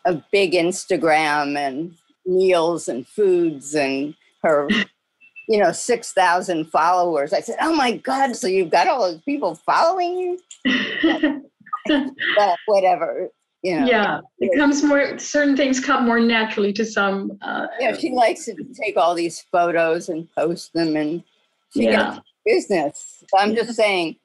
a 0.05 0.21
big 0.31 0.53
instagram 0.53 1.57
and 1.57 1.95
meals 2.25 2.87
and 2.87 3.07
foods 3.07 3.75
and 3.75 4.15
her 4.43 4.67
you 5.47 5.57
know, 5.59 5.71
6,000 5.71 6.65
followers. 6.65 7.33
I 7.33 7.39
said, 7.39 7.55
oh 7.61 7.73
my 7.73 7.97
God, 7.97 8.35
so 8.35 8.47
you've 8.47 8.69
got 8.69 8.87
all 8.87 9.11
those 9.11 9.21
people 9.21 9.55
following 9.55 10.17
you? 10.65 11.41
but 11.87 12.57
whatever, 12.65 13.29
you 13.63 13.79
know. 13.79 13.87
Yeah, 13.87 14.19
it 14.39 14.57
comes 14.57 14.83
more, 14.83 15.17
certain 15.17 15.55
things 15.55 15.79
come 15.79 16.05
more 16.05 16.19
naturally 16.19 16.73
to 16.73 16.85
some. 16.85 17.37
Uh, 17.41 17.67
yeah, 17.79 17.95
she 17.95 18.11
likes 18.11 18.45
to 18.45 18.55
take 18.73 18.97
all 18.97 19.15
these 19.15 19.45
photos 19.51 20.09
and 20.09 20.29
post 20.33 20.73
them 20.73 20.97
and 20.97 21.23
she 21.73 21.85
yeah. 21.85 22.15
gets 22.15 22.19
business. 22.45 23.23
I'm 23.37 23.55
just 23.55 23.75
saying 23.75 24.17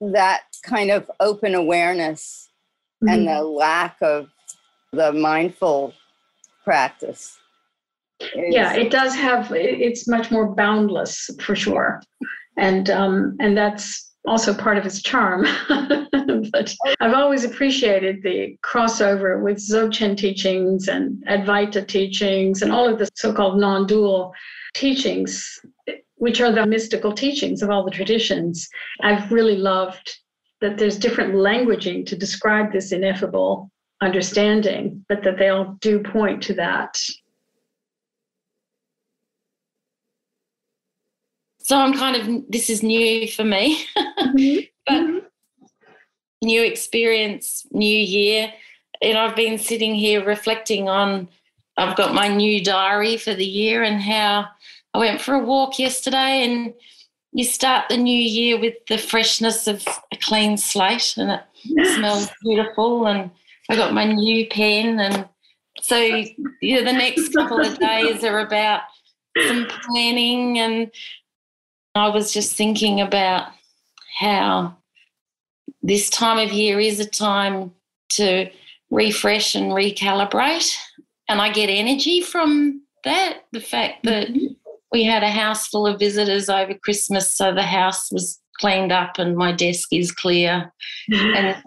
that 0.00 0.42
kind 0.62 0.92
of 0.92 1.10
open 1.18 1.56
awareness 1.56 2.48
mm-hmm. 3.02 3.12
and 3.12 3.28
the 3.28 3.42
lack 3.42 3.96
of 4.02 4.28
the 4.92 5.12
mindful 5.12 5.92
practice 6.64 7.38
yeah 8.34 8.74
it 8.74 8.90
does 8.90 9.14
have 9.14 9.52
it's 9.52 10.08
much 10.08 10.30
more 10.30 10.54
boundless 10.54 11.30
for 11.40 11.54
sure. 11.54 12.02
And 12.56 12.90
um 12.90 13.36
and 13.40 13.56
that's 13.56 14.12
also 14.26 14.52
part 14.52 14.76
of 14.78 14.86
its 14.86 15.02
charm. 15.02 15.46
But 16.52 16.74
i've 17.00 17.14
always 17.14 17.44
appreciated 17.44 18.22
the 18.22 18.56
crossover 18.64 19.42
with 19.42 19.58
dzogchen 19.58 20.16
teachings 20.16 20.88
and 20.88 21.22
advaita 21.26 21.86
teachings 21.86 22.62
and 22.62 22.72
all 22.72 22.88
of 22.88 22.98
the 22.98 23.08
so-called 23.14 23.58
non-dual 23.58 24.32
teachings 24.74 25.60
which 26.16 26.40
are 26.40 26.52
the 26.52 26.66
mystical 26.66 27.12
teachings 27.12 27.62
of 27.62 27.70
all 27.70 27.84
the 27.84 27.90
traditions. 27.90 28.68
I've 29.02 29.30
really 29.30 29.56
loved 29.56 30.18
that 30.60 30.78
there's 30.78 30.98
different 30.98 31.34
languaging 31.34 32.06
to 32.06 32.16
describe 32.16 32.72
this 32.72 32.92
ineffable 32.92 33.70
understanding 34.00 35.04
but 35.08 35.22
that 35.24 35.38
they 35.38 35.48
all 35.48 35.76
do 35.80 35.98
point 36.00 36.42
to 36.42 36.54
that 36.54 36.98
So 41.68 41.76
I'm 41.76 41.92
kind 41.92 42.16
of, 42.16 42.44
this 42.48 42.70
is 42.70 42.82
new 42.82 43.28
for 43.28 43.44
me, 43.44 43.84
mm-hmm. 43.98 44.60
but 44.86 44.94
mm-hmm. 44.94 45.18
new 46.40 46.64
experience, 46.64 47.66
new 47.72 47.98
year. 47.98 48.50
And 49.02 49.18
I've 49.18 49.36
been 49.36 49.58
sitting 49.58 49.94
here 49.94 50.24
reflecting 50.24 50.88
on, 50.88 51.28
I've 51.76 51.94
got 51.94 52.14
my 52.14 52.26
new 52.26 52.64
diary 52.64 53.18
for 53.18 53.34
the 53.34 53.44
year 53.44 53.82
and 53.82 54.00
how 54.00 54.46
I 54.94 54.98
went 54.98 55.20
for 55.20 55.34
a 55.34 55.44
walk 55.44 55.78
yesterday 55.78 56.42
and 56.42 56.72
you 57.32 57.44
start 57.44 57.90
the 57.90 57.98
new 57.98 58.18
year 58.18 58.58
with 58.58 58.76
the 58.88 58.96
freshness 58.96 59.66
of 59.66 59.86
a 60.10 60.16
clean 60.22 60.56
slate 60.56 61.18
and 61.18 61.32
it 61.32 61.42
yes. 61.64 61.96
smells 61.96 62.30
beautiful 62.42 63.06
and 63.06 63.30
I 63.68 63.76
got 63.76 63.94
my 63.94 64.04
new 64.04 64.46
pen 64.48 64.98
and 64.98 65.28
so 65.80 65.96
yeah, 66.60 66.82
the 66.82 66.92
next 66.92 67.32
couple 67.32 67.60
of 67.60 67.78
days 67.78 68.24
are 68.24 68.40
about 68.40 68.82
some 69.36 69.66
planning 69.66 70.58
and 70.58 70.90
I 71.94 72.08
was 72.08 72.32
just 72.32 72.56
thinking 72.56 73.00
about 73.00 73.48
how 74.18 74.76
this 75.82 76.10
time 76.10 76.38
of 76.38 76.52
year 76.52 76.80
is 76.80 77.00
a 77.00 77.06
time 77.06 77.72
to 78.10 78.50
refresh 78.90 79.54
and 79.54 79.72
recalibrate. 79.72 80.74
And 81.28 81.40
I 81.40 81.50
get 81.52 81.68
energy 81.68 82.20
from 82.20 82.82
that. 83.04 83.44
The 83.52 83.60
fact 83.60 84.04
that 84.04 84.28
mm-hmm. 84.28 84.54
we 84.92 85.04
had 85.04 85.22
a 85.22 85.30
house 85.30 85.68
full 85.68 85.86
of 85.86 85.98
visitors 85.98 86.48
over 86.48 86.74
Christmas, 86.74 87.32
so 87.32 87.54
the 87.54 87.62
house 87.62 88.10
was 88.10 88.40
cleaned 88.58 88.92
up 88.92 89.18
and 89.18 89.36
my 89.36 89.52
desk 89.52 89.92
is 89.92 90.10
clear. 90.10 90.72
Mm-hmm. 91.10 91.34
And 91.34 91.62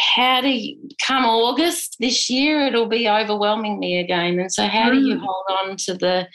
how 0.00 0.40
do 0.40 0.48
you 0.48 0.76
come 1.06 1.24
August 1.24 1.96
this 2.00 2.30
year, 2.30 2.66
it'll 2.66 2.88
be 2.88 3.08
overwhelming 3.08 3.78
me 3.78 3.98
again. 3.98 4.38
And 4.38 4.52
so, 4.52 4.66
how 4.66 4.90
do 4.90 4.98
you 4.98 5.16
mm. 5.16 5.20
hold 5.20 5.44
on 5.60 5.76
to 5.78 5.94
the 5.94 6.28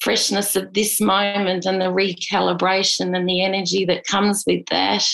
freshness 0.00 0.54
of 0.54 0.72
this 0.74 1.00
moment 1.00 1.66
and 1.66 1.80
the 1.80 1.86
recalibration 1.86 3.16
and 3.16 3.28
the 3.28 3.42
energy 3.42 3.84
that 3.84 4.06
comes 4.06 4.44
with 4.46 4.64
that 4.66 5.04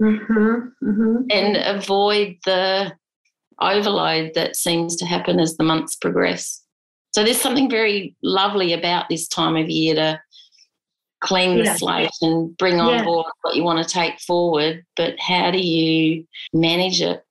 mm-hmm, 0.00 0.84
mm-hmm. 0.84 1.16
and 1.30 1.56
avoid 1.56 2.36
the 2.44 2.92
overload 3.62 4.32
that 4.34 4.56
seems 4.56 4.96
to 4.96 5.06
happen 5.06 5.40
as 5.40 5.56
the 5.56 5.64
months 5.64 5.96
progress. 5.96 6.62
So 7.12 7.24
there's 7.24 7.40
something 7.40 7.70
very 7.70 8.14
lovely 8.22 8.72
about 8.72 9.06
this 9.08 9.26
time 9.26 9.56
of 9.56 9.68
year 9.68 9.94
to 9.94 10.20
clean 11.20 11.58
the 11.58 11.64
yeah. 11.64 11.76
slate 11.76 12.10
and 12.22 12.56
bring 12.56 12.80
on 12.80 12.94
yeah. 12.94 13.04
board 13.04 13.26
what 13.42 13.56
you 13.56 13.64
want 13.64 13.86
to 13.86 13.92
take 13.92 14.18
forward, 14.20 14.84
but 14.96 15.18
how 15.18 15.50
do 15.50 15.58
you 15.58 16.26
manage 16.52 17.02
it? 17.02 17.24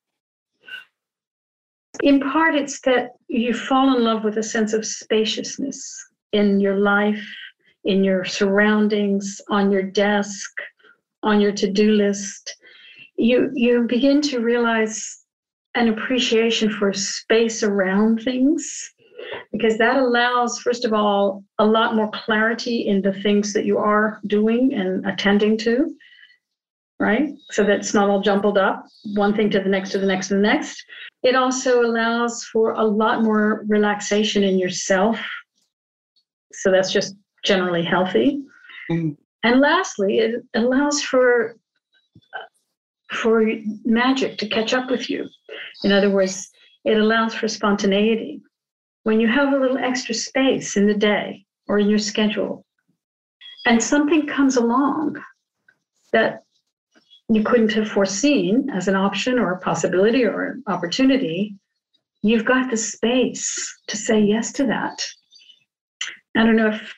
In 2.02 2.20
part, 2.20 2.56
it's 2.56 2.80
that 2.82 3.12
you 3.28 3.54
fall 3.54 3.96
in 3.96 4.04
love 4.04 4.24
with 4.24 4.38
a 4.38 4.44
sense 4.44 4.74
of 4.74 4.86
spaciousness 4.86 5.82
in 6.32 6.60
your 6.60 6.78
life, 6.78 7.26
in 7.84 8.04
your 8.04 8.24
surroundings, 8.24 9.42
on 9.50 9.72
your 9.72 9.84
desk, 9.84 10.50
on 11.24 11.42
your 11.42 11.52
to-do 11.52 11.92
list, 11.92 12.56
you 13.18 13.52
you 13.54 13.84
begin 13.84 14.22
to 14.22 14.40
realize 14.40 15.26
an 15.76 15.90
appreciation 15.90 16.70
for 16.72 16.94
space 16.94 17.64
around 17.64 18.22
things 18.22 18.94
because 19.52 19.78
that 19.78 19.98
allows 19.98 20.60
first 20.60 20.86
of 20.86 20.94
all 20.94 21.44
a 21.60 21.66
lot 21.66 21.96
more 21.96 22.10
clarity 22.12 22.88
in 22.88 23.02
the 23.02 23.14
things 23.22 23.54
that 23.54 23.66
you 23.66 23.78
are 23.78 24.22
doing 24.26 24.74
and 24.74 25.06
attending 25.06 25.58
to 25.58 25.94
right? 27.00 27.30
So 27.52 27.64
that's 27.64 27.94
not 27.94 28.10
all 28.10 28.22
jumbled 28.22 28.58
up 28.58 28.86
one 29.16 29.34
thing 29.34 29.50
to 29.52 29.60
the 29.60 29.70
next 29.70 29.92
to 29.92 30.00
the 30.00 30.06
next 30.06 30.28
to 30.28 30.36
the 30.36 30.42
next 30.42 30.84
it 31.24 31.36
also 31.36 31.82
allows 31.82 32.44
for 32.46 32.74
a 32.74 32.84
lot 32.84 33.24
more 33.24 33.64
relaxation 33.68 34.44
in 34.44 34.58
yourself 34.58 35.20
so 36.54 36.72
that's 36.72 36.92
just 36.92 37.16
generally 37.44 37.84
healthy. 37.84 38.44
Mm. 38.92 39.18
And 39.44 39.60
lastly, 39.62 40.20
it 40.20 40.44
allows 40.54 41.02
for 41.02 41.56
for 43.12 43.44
magic 43.86 44.38
to 44.38 44.48
catch 44.48 44.74
up 44.74 44.92
with 44.92 45.10
you. 45.10 45.28
In 45.84 45.92
other 45.92 46.12
words, 46.12 46.50
it 46.86 46.98
allows 46.98 47.34
for 47.34 47.48
spontaneity. 47.48 48.42
When 49.04 49.20
you 49.20 49.28
have 49.28 49.52
a 49.52 49.58
little 49.58 49.78
extra 49.78 50.14
space 50.14 50.78
in 50.78 50.86
the 50.86 50.94
day 50.94 51.46
or 51.68 51.80
in 51.80 51.90
your 51.90 52.00
schedule, 52.00 52.66
and 53.66 53.82
something 53.82 54.28
comes 54.28 54.58
along 54.58 55.22
that 56.14 56.44
you 57.30 57.44
couldn't 57.44 57.72
have 57.74 57.90
foreseen 57.90 58.70
as 58.74 58.88
an 58.88 58.96
option 58.96 59.38
or 59.38 59.52
a 59.52 59.60
possibility 59.60 60.26
or 60.26 60.46
an 60.46 60.64
opportunity, 60.68 61.56
you've 62.24 62.46
got 62.46 62.72
the 62.72 62.78
space 62.78 63.56
to 63.88 63.96
say 63.96 64.20
yes 64.20 64.52
to 64.54 64.66
that. 64.66 65.00
I 66.36 66.44
don't 66.44 66.56
know 66.56 66.70
if 66.70 66.94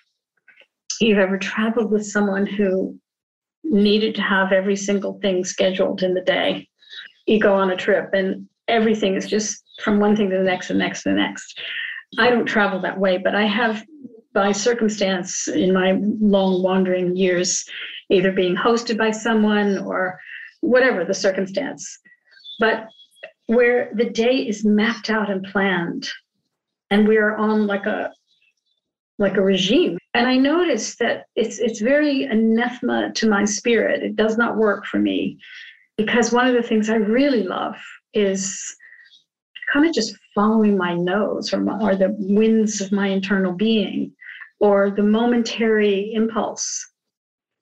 you've 1.01 1.17
ever 1.17 1.37
traveled 1.37 1.91
with 1.91 2.05
someone 2.05 2.45
who 2.45 2.97
needed 3.63 4.15
to 4.15 4.21
have 4.21 4.51
every 4.51 4.75
single 4.75 5.19
thing 5.21 5.43
scheduled 5.43 6.01
in 6.01 6.13
the 6.13 6.21
day. 6.21 6.67
You 7.27 7.39
go 7.39 7.55
on 7.55 7.71
a 7.71 7.75
trip 7.75 8.11
and 8.13 8.47
everything 8.67 9.15
is 9.15 9.27
just 9.27 9.63
from 9.83 9.99
one 9.99 10.15
thing 10.15 10.29
to 10.29 10.37
the 10.37 10.43
next 10.43 10.69
and 10.69 10.79
next 10.79 11.03
to 11.03 11.09
the 11.09 11.15
next. 11.15 11.59
I 12.17 12.29
don't 12.29 12.45
travel 12.45 12.79
that 12.81 12.99
way, 12.99 13.17
but 13.17 13.35
I 13.35 13.43
have, 13.43 13.83
by 14.33 14.51
circumstance, 14.51 15.47
in 15.47 15.73
my 15.73 15.97
long 16.01 16.63
wandering 16.63 17.15
years, 17.15 17.65
either 18.11 18.31
being 18.31 18.55
hosted 18.55 18.97
by 18.97 19.11
someone 19.11 19.79
or 19.79 20.19
whatever 20.59 21.03
the 21.03 21.13
circumstance. 21.13 21.97
But 22.59 22.87
where 23.47 23.91
the 23.93 24.09
day 24.09 24.37
is 24.47 24.63
mapped 24.63 25.09
out 25.09 25.31
and 25.31 25.43
planned, 25.43 26.07
and 26.89 27.07
we 27.07 27.17
are 27.17 27.35
on 27.35 27.65
like 27.65 27.85
a 27.85 28.11
like 29.17 29.37
a 29.37 29.41
regime. 29.41 29.97
And 30.13 30.27
I 30.27 30.37
noticed 30.37 30.99
that 30.99 31.25
it's 31.35 31.59
it's 31.59 31.79
very 31.79 32.23
anathema 32.23 33.11
to 33.13 33.29
my 33.29 33.45
spirit. 33.45 34.03
It 34.03 34.15
does 34.15 34.37
not 34.37 34.57
work 34.57 34.85
for 34.85 34.99
me 34.99 35.37
because 35.97 36.31
one 36.31 36.47
of 36.47 36.53
the 36.53 36.63
things 36.63 36.89
I 36.89 36.95
really 36.95 37.43
love 37.43 37.75
is 38.13 38.61
kind 39.71 39.87
of 39.87 39.93
just 39.93 40.15
following 40.35 40.77
my 40.77 40.95
nose 40.95 41.53
or, 41.53 41.59
my, 41.61 41.79
or 41.79 41.95
the 41.95 42.13
winds 42.19 42.81
of 42.81 42.91
my 42.91 43.07
internal 43.07 43.53
being 43.53 44.11
or 44.59 44.91
the 44.91 45.03
momentary 45.03 46.13
impulse. 46.13 46.90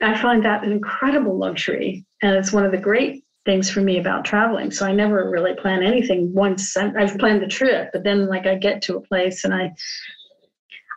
I 0.01 0.19
find 0.21 0.43
that 0.45 0.63
an 0.63 0.71
incredible 0.71 1.37
luxury. 1.37 2.05
And 2.21 2.35
it's 2.35 2.53
one 2.53 2.65
of 2.65 2.71
the 2.71 2.77
great 2.77 3.23
things 3.45 3.69
for 3.69 3.81
me 3.81 3.99
about 3.99 4.25
traveling. 4.25 4.71
So 4.71 4.85
I 4.85 4.91
never 4.91 5.29
really 5.29 5.55
plan 5.55 5.83
anything 5.83 6.33
once. 6.33 6.75
I've 6.77 7.17
planned 7.17 7.41
the 7.41 7.47
trip, 7.47 7.89
but 7.93 8.03
then 8.03 8.27
like 8.27 8.45
I 8.45 8.55
get 8.55 8.81
to 8.83 8.97
a 8.97 9.01
place 9.01 9.43
and 9.43 9.53
I 9.53 9.73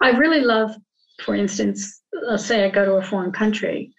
I 0.02 0.10
really 0.10 0.40
love, 0.40 0.74
for 1.20 1.36
instance, 1.36 2.02
let's 2.12 2.44
say 2.44 2.64
I 2.64 2.70
go 2.70 2.84
to 2.84 2.94
a 2.94 3.02
foreign 3.02 3.30
country. 3.30 3.94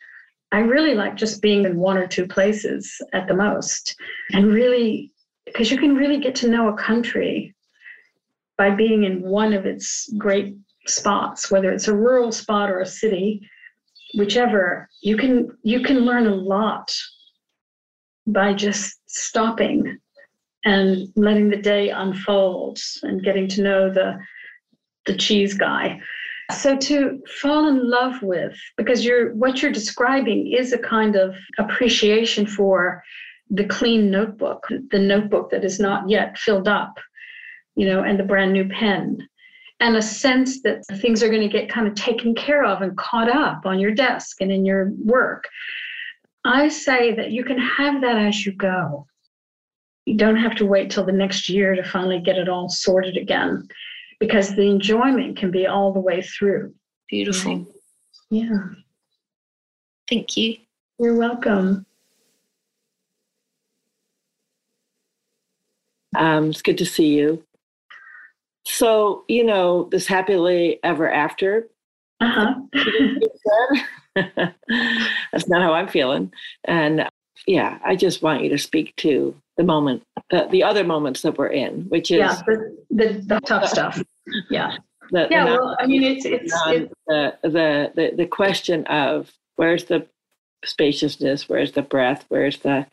I 0.52 0.60
really 0.60 0.96
like 0.96 1.16
just 1.16 1.42
being 1.42 1.64
in 1.66 1.78
one 1.78 1.98
or 1.98 2.08
two 2.08 2.28
places 2.28 3.02
at 3.14 3.28
the 3.28 3.34
most, 3.34 3.96
and 4.34 4.54
really, 4.54 5.12
because 5.46 5.72
you 5.72 5.78
can 5.78 5.96
really 5.96 6.20
get 6.20 6.36
to 6.36 6.50
know 6.50 6.68
a 6.68 6.78
country 6.78 7.56
by 8.58 8.70
being 8.70 9.06
in 9.06 9.22
one 9.22 9.54
of 9.54 9.66
its 9.66 10.14
great 10.18 10.56
spots, 10.86 11.50
whether 11.50 11.72
it's 11.72 11.88
a 11.88 11.96
rural 11.96 12.32
spot 12.32 12.70
or 12.70 12.82
a 12.82 12.86
city, 12.86 13.42
whichever. 14.14 14.90
You 15.02 15.18
can 15.18 15.58
you 15.64 15.82
can 15.82 16.00
learn 16.00 16.28
a 16.28 16.36
lot 16.36 16.94
by 18.28 18.54
just 18.54 19.02
stopping 19.08 20.00
and 20.66 21.08
letting 21.16 21.50
the 21.50 21.58
day 21.58 21.90
unfold 21.90 22.80
and 23.04 23.24
getting 23.24 23.48
to 23.50 23.62
know 23.62 23.94
the 23.94 24.20
the 25.06 25.16
cheese 25.16 25.54
guy. 25.54 26.00
So 26.52 26.78
to 26.78 27.22
fall 27.42 27.68
in 27.68 27.90
love 27.90 28.22
with, 28.22 28.56
because 28.78 29.06
you're 29.06 29.34
what 29.36 29.62
you're 29.62 29.72
describing 29.72 30.52
is 30.52 30.74
a 30.74 30.78
kind 30.78 31.16
of 31.16 31.36
appreciation 31.58 32.46
for 32.46 33.04
the 33.50 33.66
clean 33.66 34.10
notebook, 34.10 34.68
the 34.92 35.00
notebook 35.00 35.52
that 35.52 35.66
is 35.66 35.80
not 35.80 36.10
yet 36.10 36.38
filled 36.38 36.68
up, 36.68 36.98
you 37.76 37.86
know, 37.86 38.04
and 38.04 38.20
the 38.20 38.24
brand 38.24 38.54
new 38.54 38.68
pen. 38.70 39.28
And 39.84 39.98
a 39.98 40.02
sense 40.02 40.62
that 40.62 40.86
things 41.02 41.22
are 41.22 41.28
going 41.28 41.42
to 41.42 41.50
get 41.50 41.70
kind 41.70 41.90
of 41.90 41.94
taken 41.94 42.34
care 42.34 42.64
of 42.64 42.82
and 42.82 42.96
caught 42.96 43.30
up 43.30 43.66
on 43.66 43.80
your 43.80 43.92
desk 43.92 44.38
and 44.40 44.50
in 44.50 44.66
your 44.66 44.94
work. 45.04 45.44
I 46.46 46.70
say 46.70 47.14
that 47.16 47.32
you 47.32 47.44
can 47.44 47.58
have 47.58 48.00
that 48.00 48.16
as 48.16 48.46
you 48.46 48.54
go. 48.54 49.06
You 50.06 50.16
don't 50.16 50.38
have 50.38 50.56
to 50.56 50.66
wait 50.66 50.90
till 50.90 51.06
the 51.06 51.12
next 51.12 51.50
year 51.50 51.76
to 51.76 51.84
finally 51.84 52.22
get 52.22 52.38
it 52.38 52.48
all 52.48 52.70
sorted 52.70 53.18
again 53.18 53.68
because 54.22 54.56
the 54.56 54.62
enjoyment 54.62 55.36
can 55.36 55.52
be 55.52 55.68
all 55.68 55.92
the 55.92 56.00
way 56.00 56.22
through. 56.22 56.74
Beautiful. 57.10 57.68
Yeah. 58.30 58.68
Thank 60.10 60.38
you. 60.38 60.60
You're 60.98 61.18
welcome. 61.18 61.86
Um, 66.16 66.52
it's 66.52 66.62
good 66.62 66.78
to 66.78 66.86
see 66.86 67.08
you. 67.08 67.44
So, 68.66 69.24
you 69.28 69.44
know, 69.44 69.90
this 69.92 70.08
happily 70.08 70.80
ever 70.84 71.10
after. 71.12 71.68
Uh-huh. 72.22 72.56
That's 74.16 75.48
not 75.48 75.62
how 75.62 75.74
I'm 75.74 75.88
feeling. 75.88 76.32
And 76.66 77.10
yeah, 77.48 77.80
I 77.84 77.96
just 77.96 78.22
want 78.22 78.44
you 78.44 78.50
to 78.50 78.58
speak 78.58 78.96
to 78.98 79.36
the 79.58 79.64
moment, 79.64 80.04
the, 80.30 80.48
the 80.50 80.64
other 80.64 80.84
moments 80.84 81.22
that 81.24 81.38
we're 81.38 81.48
in, 81.48 81.84
which 81.90 82.10
is 82.10 82.20
yeah, 82.20 82.42
the, 82.46 82.78
the, 82.90 83.24
the 83.26 83.40
tough 83.42 83.68
stuff 83.70 84.02
yeah 84.50 84.78
the, 85.12 85.28
yeah 85.30 85.46
the 85.46 85.52
well 85.52 85.76
i 85.80 85.86
mean 85.86 86.04
it's 86.04 86.26
it's, 86.26 86.54
it's 86.68 86.94
the, 87.08 87.38
the 87.44 87.92
the 87.96 88.12
the 88.16 88.26
question 88.26 88.86
of 88.88 89.32
where's 89.56 89.86
the 89.86 90.06
spaciousness 90.64 91.50
where's 91.50 91.74
the 91.74 91.82
breath 91.82 92.26
where's 92.30 92.58
the 92.60 92.86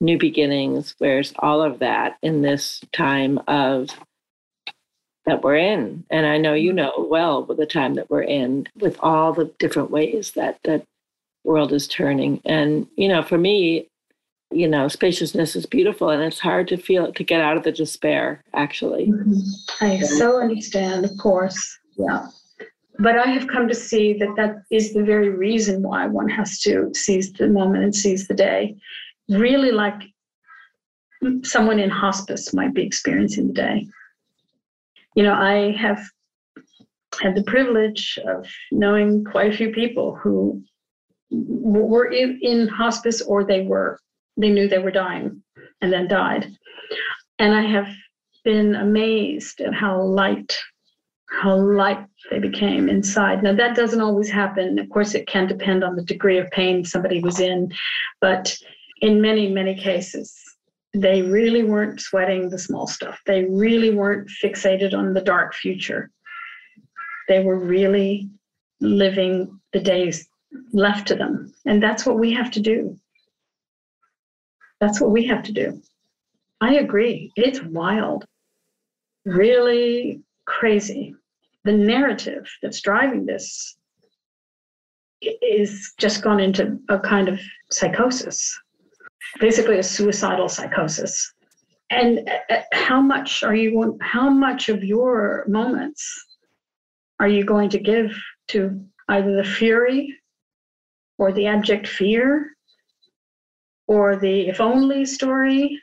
new 0.00 0.18
beginnings 0.18 0.94
where's 0.98 1.32
all 1.38 1.62
of 1.62 1.78
that 1.78 2.18
in 2.22 2.42
this 2.42 2.80
time 2.92 3.38
of 3.46 3.88
that 5.26 5.42
we're 5.42 5.56
in 5.56 6.04
and 6.10 6.26
i 6.26 6.36
know 6.36 6.54
you 6.54 6.70
mm-hmm. 6.70 6.76
know 6.76 7.06
well 7.10 7.42
the 7.42 7.66
time 7.66 7.94
that 7.94 8.10
we're 8.10 8.22
in 8.22 8.66
with 8.80 8.96
all 9.00 9.32
the 9.32 9.44
different 9.58 9.90
ways 9.90 10.32
that 10.32 10.58
that 10.64 10.84
world 11.44 11.72
is 11.72 11.88
turning 11.88 12.40
and 12.44 12.86
you 12.96 13.08
know 13.08 13.22
for 13.22 13.38
me 13.38 13.88
you 14.52 14.68
know, 14.68 14.88
spaciousness 14.88 15.56
is 15.56 15.66
beautiful 15.66 16.10
and 16.10 16.22
it's 16.22 16.38
hard 16.38 16.68
to 16.68 16.76
feel 16.76 17.12
to 17.12 17.24
get 17.24 17.40
out 17.40 17.56
of 17.56 17.64
the 17.64 17.72
despair, 17.72 18.42
actually. 18.54 19.06
Mm-hmm. 19.06 19.84
I 19.84 20.00
so 20.00 20.40
understand, 20.40 21.04
of 21.04 21.16
course. 21.18 21.78
Yeah. 21.98 22.28
But 22.98 23.18
I 23.18 23.26
have 23.26 23.48
come 23.48 23.68
to 23.68 23.74
see 23.74 24.12
that 24.14 24.34
that 24.36 24.62
is 24.70 24.92
the 24.92 25.02
very 25.02 25.30
reason 25.30 25.82
why 25.82 26.06
one 26.06 26.28
has 26.28 26.60
to 26.60 26.90
seize 26.94 27.32
the 27.32 27.48
moment 27.48 27.84
and 27.84 27.94
seize 27.94 28.28
the 28.28 28.34
day. 28.34 28.76
Really, 29.28 29.72
like 29.72 30.02
someone 31.42 31.78
in 31.78 31.90
hospice 31.90 32.52
might 32.52 32.74
be 32.74 32.82
experiencing 32.82 33.48
the 33.48 33.54
day. 33.54 33.88
You 35.14 35.22
know, 35.22 35.34
I 35.34 35.72
have 35.72 36.00
had 37.20 37.34
the 37.34 37.44
privilege 37.44 38.18
of 38.26 38.46
knowing 38.70 39.24
quite 39.24 39.52
a 39.52 39.56
few 39.56 39.70
people 39.70 40.16
who 40.16 40.62
were 41.30 42.10
in, 42.10 42.38
in 42.42 42.68
hospice 42.68 43.22
or 43.22 43.44
they 43.44 43.62
were 43.62 43.98
they 44.36 44.48
knew 44.48 44.68
they 44.68 44.78
were 44.78 44.90
dying 44.90 45.42
and 45.80 45.92
then 45.92 46.08
died. 46.08 46.50
And 47.38 47.54
I 47.54 47.62
have 47.62 47.88
been 48.44 48.74
amazed 48.74 49.60
at 49.60 49.74
how 49.74 50.00
light, 50.00 50.56
how 51.28 51.56
light 51.56 52.04
they 52.30 52.38
became 52.38 52.88
inside. 52.88 53.42
Now, 53.42 53.54
that 53.54 53.76
doesn't 53.76 54.00
always 54.00 54.30
happen. 54.30 54.78
Of 54.78 54.88
course, 54.88 55.14
it 55.14 55.26
can 55.26 55.46
depend 55.46 55.84
on 55.84 55.96
the 55.96 56.04
degree 56.04 56.38
of 56.38 56.50
pain 56.50 56.84
somebody 56.84 57.20
was 57.20 57.40
in. 57.40 57.72
But 58.20 58.56
in 59.00 59.20
many, 59.20 59.48
many 59.48 59.74
cases, 59.74 60.34
they 60.94 61.22
really 61.22 61.62
weren't 61.62 62.00
sweating 62.00 62.50
the 62.50 62.58
small 62.58 62.86
stuff. 62.86 63.20
They 63.26 63.44
really 63.44 63.90
weren't 63.90 64.28
fixated 64.42 64.94
on 64.96 65.14
the 65.14 65.22
dark 65.22 65.54
future. 65.54 66.10
They 67.28 67.42
were 67.42 67.58
really 67.58 68.28
living 68.80 69.60
the 69.72 69.80
days 69.80 70.28
left 70.72 71.08
to 71.08 71.14
them. 71.14 71.54
And 71.64 71.82
that's 71.82 72.04
what 72.04 72.18
we 72.18 72.32
have 72.32 72.50
to 72.52 72.60
do. 72.60 72.98
That's 74.80 75.00
what 75.00 75.10
we 75.12 75.26
have 75.26 75.44
to 75.44 75.52
do. 75.52 75.80
I 76.60 76.74
agree. 76.74 77.32
It's 77.36 77.62
wild, 77.62 78.24
really 79.24 80.20
crazy. 80.44 81.14
The 81.64 81.72
narrative 81.72 82.48
that's 82.62 82.80
driving 82.80 83.24
this 83.24 83.76
is 85.20 85.92
just 85.98 86.22
gone 86.22 86.40
into 86.40 86.78
a 86.88 86.98
kind 86.98 87.28
of 87.28 87.40
psychosis, 87.70 88.58
basically 89.40 89.78
a 89.78 89.82
suicidal 89.82 90.48
psychosis. 90.48 91.32
And 91.90 92.28
uh, 92.50 92.62
how 92.72 93.00
much 93.00 93.42
are 93.42 93.54
you? 93.54 93.98
How 94.00 94.30
much 94.30 94.68
of 94.68 94.82
your 94.82 95.44
moments 95.48 96.26
are 97.20 97.28
you 97.28 97.44
going 97.44 97.68
to 97.70 97.78
give 97.78 98.16
to 98.48 98.84
either 99.08 99.36
the 99.36 99.44
fury 99.44 100.14
or 101.18 101.32
the 101.32 101.46
abject 101.46 101.86
fear 101.86 102.52
or 103.86 104.16
the 104.16 104.48
if 104.48 104.60
only 104.60 105.04
story. 105.04 105.80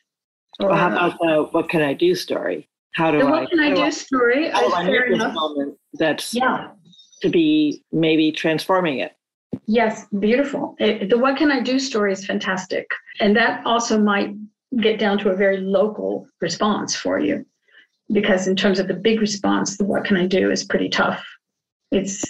Or 0.60 0.76
how 0.76 0.88
about 0.88 1.18
the 1.20 1.48
what 1.52 1.70
can 1.70 1.82
I 1.82 1.94
do 1.94 2.16
story? 2.16 2.68
How 2.96 3.12
do 3.12 3.20
the 3.20 3.26
I? 3.26 3.32
What 3.32 3.50
can 3.50 3.60
I 3.60 3.74
do 3.74 3.92
story? 3.92 4.50
How 4.50 4.68
do 4.68 4.74
I 4.74 4.86
this 4.86 5.34
moment 5.34 5.78
that's 5.94 6.34
yeah. 6.34 6.70
to 7.22 7.30
be 7.30 7.84
maybe 7.92 8.32
transforming 8.32 9.00
it. 9.00 9.14
Yes, 9.66 10.08
beautiful. 10.20 10.76
It, 10.80 11.10
the 11.10 11.18
What 11.18 11.38
Can 11.38 11.52
I 11.52 11.62
Do 11.62 11.80
story 11.80 12.12
is 12.12 12.26
fantastic. 12.26 12.89
And 13.20 13.36
that 13.36 13.66
also 13.66 14.02
might 14.02 14.36
get 14.80 15.00
down 15.00 15.18
to 15.20 15.30
a 15.30 15.36
very 15.36 15.58
local 15.58 16.28
response 16.41 16.95
for 16.95 17.20
you. 17.20 17.45
Because 18.12 18.47
in 18.47 18.56
terms 18.56 18.80
of 18.80 18.88
the 18.88 18.95
big 18.95 19.22
response, 19.22 19.78
the 19.78 19.86
What 19.86 20.06
Can 20.06 20.18
I 20.18 20.26
Do 20.26 20.50
is 20.50 20.64
pretty 20.64 20.89
tough. 20.89 21.24
It's 21.91 22.24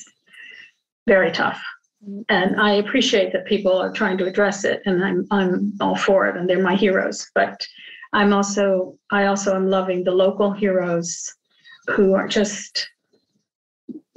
very 1.08 1.32
tough. 1.32 1.62
And 2.28 2.60
I 2.60 2.74
appreciate 2.74 3.34
that 3.34 3.46
people 3.46 3.78
are 3.78 3.92
trying 3.92 4.18
to 4.20 4.26
address 4.26 4.64
it, 4.64 4.82
and 4.86 5.04
I'm 5.04 5.28
I'm 5.32 5.74
all 5.82 5.98
for 5.98 6.28
it, 6.28 6.38
and 6.38 6.50
they're 6.50 6.62
my 6.62 6.76
heroes. 6.76 7.30
But 7.36 7.68
I'm 8.14 8.32
also 8.32 8.98
I 9.12 9.26
also 9.26 9.54
am 9.56 9.70
loving 9.70 10.04
the 10.04 10.12
local 10.12 10.52
heroes 10.52 11.34
who 11.88 12.14
are 12.14 12.28
just 12.28 12.88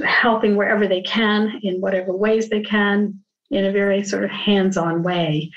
helping 0.05 0.57
wherever 0.57 0.87
they 0.87 1.03
can 1.03 1.61
in 1.63 1.81
whatever 1.81 2.17
ways 2.17 2.49
they 2.49 2.63
can 2.63 3.19
in 3.51 3.65
a 3.67 3.73
very 3.73 4.03
sort 4.03 4.25
of 4.25 4.31
hands-on 4.31 5.03
way. 5.03 5.51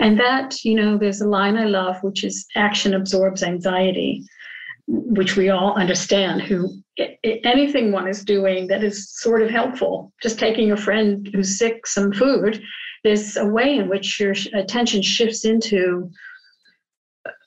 And 0.00 0.18
that, 0.18 0.64
you 0.64 0.74
know, 0.74 0.98
there's 0.98 1.20
a 1.20 1.28
line 1.28 1.56
I 1.56 1.64
love, 1.64 2.02
which 2.02 2.24
is 2.24 2.46
action 2.56 2.94
absorbs 2.94 3.42
anxiety, 3.42 4.24
which 4.86 5.36
we 5.36 5.50
all 5.50 5.74
understand 5.74 6.42
who 6.42 6.68
anything 7.22 7.90
one 7.90 8.06
is 8.06 8.24
doing 8.24 8.68
that 8.68 8.84
is 8.84 9.10
sort 9.10 9.42
of 9.42 9.50
helpful, 9.50 10.12
just 10.22 10.38
taking 10.38 10.70
a 10.70 10.76
friend 10.76 11.28
who's 11.32 11.58
sick 11.58 11.86
some 11.86 12.12
food, 12.12 12.62
there's 13.02 13.36
a 13.36 13.46
way 13.46 13.76
in 13.76 13.88
which 13.88 14.20
your 14.20 14.34
attention 14.54 15.02
shifts 15.02 15.44
into 15.44 16.10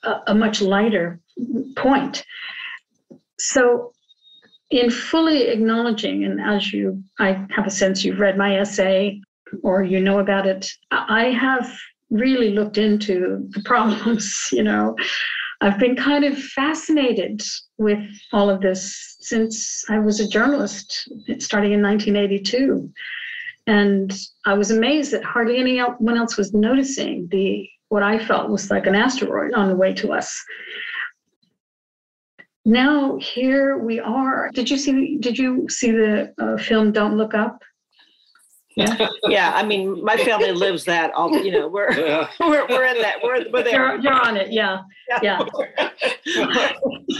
a, 0.02 0.14
a 0.28 0.34
much 0.34 0.60
lighter 0.60 1.20
point. 1.76 2.24
So 3.38 3.92
in 4.70 4.90
fully 4.90 5.48
acknowledging, 5.48 6.24
and 6.24 6.40
as 6.40 6.72
you, 6.72 7.02
I 7.18 7.46
have 7.50 7.66
a 7.66 7.70
sense 7.70 8.04
you've 8.04 8.20
read 8.20 8.36
my 8.36 8.58
essay 8.58 9.20
or 9.62 9.82
you 9.82 10.00
know 10.00 10.18
about 10.18 10.46
it, 10.46 10.70
I 10.90 11.30
have 11.30 11.74
really 12.10 12.50
looked 12.50 12.78
into 12.78 13.48
the 13.50 13.62
problems, 13.64 14.48
you 14.52 14.62
know. 14.62 14.96
I've 15.60 15.78
been 15.78 15.96
kind 15.96 16.24
of 16.24 16.38
fascinated 16.38 17.42
with 17.78 18.04
all 18.32 18.48
of 18.48 18.60
this 18.60 19.16
since 19.20 19.84
I 19.88 19.98
was 19.98 20.20
a 20.20 20.28
journalist, 20.28 21.08
starting 21.38 21.72
in 21.72 21.82
1982. 21.82 22.90
And 23.66 24.16
I 24.46 24.54
was 24.54 24.70
amazed 24.70 25.12
that 25.12 25.24
hardly 25.24 25.58
anyone 25.58 26.16
else 26.16 26.36
was 26.36 26.54
noticing 26.54 27.28
the 27.30 27.68
what 27.88 28.02
I 28.02 28.18
felt 28.18 28.50
was 28.50 28.70
like 28.70 28.86
an 28.86 28.94
asteroid 28.94 29.54
on 29.54 29.68
the 29.68 29.76
way 29.76 29.94
to 29.94 30.12
us 30.12 30.44
now 32.68 33.16
here 33.16 33.78
we 33.78 33.98
are. 33.98 34.50
Did 34.52 34.70
you 34.70 34.76
see? 34.76 35.16
Did 35.16 35.38
you 35.38 35.66
see 35.70 35.90
the 35.90 36.34
uh, 36.38 36.58
film 36.58 36.92
Don't 36.92 37.16
Look 37.16 37.34
Up? 37.34 37.62
Yeah. 38.76 39.08
yeah, 39.24 39.52
I 39.56 39.64
mean, 39.64 40.04
my 40.04 40.16
family 40.18 40.52
lives 40.52 40.84
that. 40.84 41.10
All 41.12 41.32
you 41.42 41.50
know, 41.50 41.66
we're 41.66 41.90
yeah. 41.92 42.28
we're, 42.40 42.66
we're 42.68 42.84
in 42.84 43.00
that. 43.02 43.16
We're, 43.22 43.50
we're 43.50 43.64
there. 43.64 43.94
You're, 43.94 44.00
you're 44.00 44.20
on 44.20 44.36
it. 44.36 44.52
Yeah, 44.52 44.82
yeah. 45.22 45.40
yeah. 45.56 45.90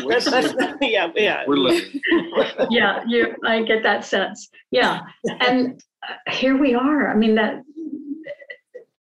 that's, 0.06 0.30
that's, 0.30 0.54
yeah, 0.82 1.08
yeah. 1.16 1.44
We're 1.46 1.56
living. 1.56 2.00
yeah, 2.70 3.02
you. 3.08 3.34
I 3.44 3.62
get 3.62 3.82
that 3.82 4.04
sense. 4.04 4.50
Yeah, 4.70 5.00
and 5.40 5.82
uh, 6.06 6.30
here 6.30 6.58
we 6.58 6.74
are. 6.74 7.10
I 7.10 7.16
mean 7.16 7.34
that. 7.36 7.62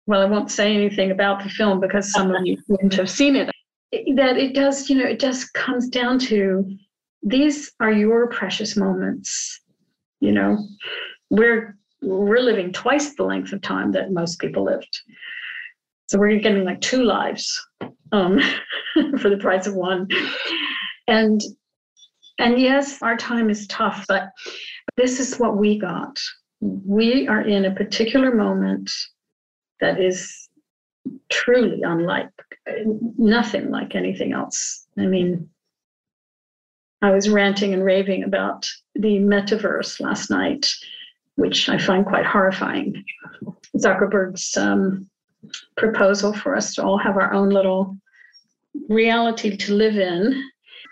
Well, 0.06 0.22
I 0.22 0.24
won't 0.24 0.50
say 0.50 0.74
anything 0.74 1.12
about 1.12 1.44
the 1.44 1.50
film 1.50 1.78
because 1.78 2.10
some 2.10 2.34
of 2.34 2.44
you 2.44 2.56
wouldn't 2.66 2.94
have 2.94 3.08
seen 3.10 3.36
it 3.36 3.48
that 3.92 4.36
it 4.36 4.54
does, 4.54 4.88
you 4.88 4.96
know, 4.96 5.06
it 5.06 5.20
just 5.20 5.52
comes 5.52 5.88
down 5.88 6.18
to 6.18 6.64
these 7.22 7.72
are 7.80 7.92
your 7.92 8.28
precious 8.28 8.76
moments. 8.76 9.60
You 10.20 10.32
know, 10.32 10.58
we're 11.30 11.76
we're 12.02 12.40
living 12.40 12.72
twice 12.72 13.14
the 13.14 13.24
length 13.24 13.52
of 13.52 13.60
time 13.62 13.92
that 13.92 14.12
most 14.12 14.38
people 14.38 14.64
lived. 14.64 15.00
So 16.08 16.18
we're 16.18 16.38
getting 16.38 16.64
like 16.64 16.80
two 16.80 17.04
lives 17.04 17.60
um, 18.12 18.40
for 19.18 19.30
the 19.30 19.38
price 19.38 19.66
of 19.66 19.74
one. 19.74 20.08
And 21.06 21.40
and 22.38 22.58
yes, 22.58 23.02
our 23.02 23.16
time 23.16 23.50
is 23.50 23.66
tough, 23.66 24.06
but 24.08 24.30
this 24.96 25.20
is 25.20 25.36
what 25.36 25.58
we 25.58 25.78
got. 25.78 26.18
We 26.60 27.28
are 27.28 27.42
in 27.42 27.64
a 27.66 27.74
particular 27.74 28.34
moment 28.34 28.90
that 29.80 30.00
is 30.00 30.48
truly 31.30 31.82
unlike 31.82 32.30
nothing 33.18 33.70
like 33.70 33.94
anything 33.94 34.32
else. 34.32 34.86
I 34.98 35.06
mean, 35.06 35.48
I 37.02 37.10
was 37.10 37.30
ranting 37.30 37.72
and 37.72 37.84
raving 37.84 38.24
about 38.24 38.68
the 38.94 39.18
metaverse 39.18 40.00
last 40.00 40.30
night, 40.30 40.70
which 41.36 41.68
I 41.68 41.78
find 41.78 42.04
quite 42.04 42.26
horrifying. 42.26 43.04
Zuckerberg's 43.76 44.56
um, 44.56 45.08
proposal 45.76 46.32
for 46.34 46.56
us 46.56 46.74
to 46.74 46.84
all 46.84 46.98
have 46.98 47.16
our 47.16 47.32
own 47.32 47.50
little 47.50 47.96
reality 48.88 49.56
to 49.56 49.74
live 49.74 49.96
in, 49.96 50.44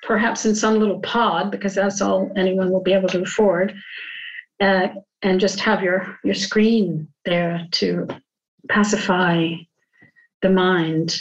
perhaps 0.02 0.46
in 0.46 0.54
some 0.54 0.78
little 0.78 1.00
pod, 1.00 1.50
because 1.50 1.74
that's 1.74 2.00
all 2.00 2.32
anyone 2.36 2.70
will 2.70 2.82
be 2.82 2.94
able 2.94 3.08
to 3.08 3.22
afford, 3.22 3.74
uh, 4.60 4.88
and 5.22 5.40
just 5.40 5.60
have 5.60 5.82
your 5.82 6.18
your 6.24 6.34
screen 6.34 7.08
there 7.24 7.66
to 7.72 8.06
pacify 8.68 9.52
the 10.42 10.50
mind 10.50 11.16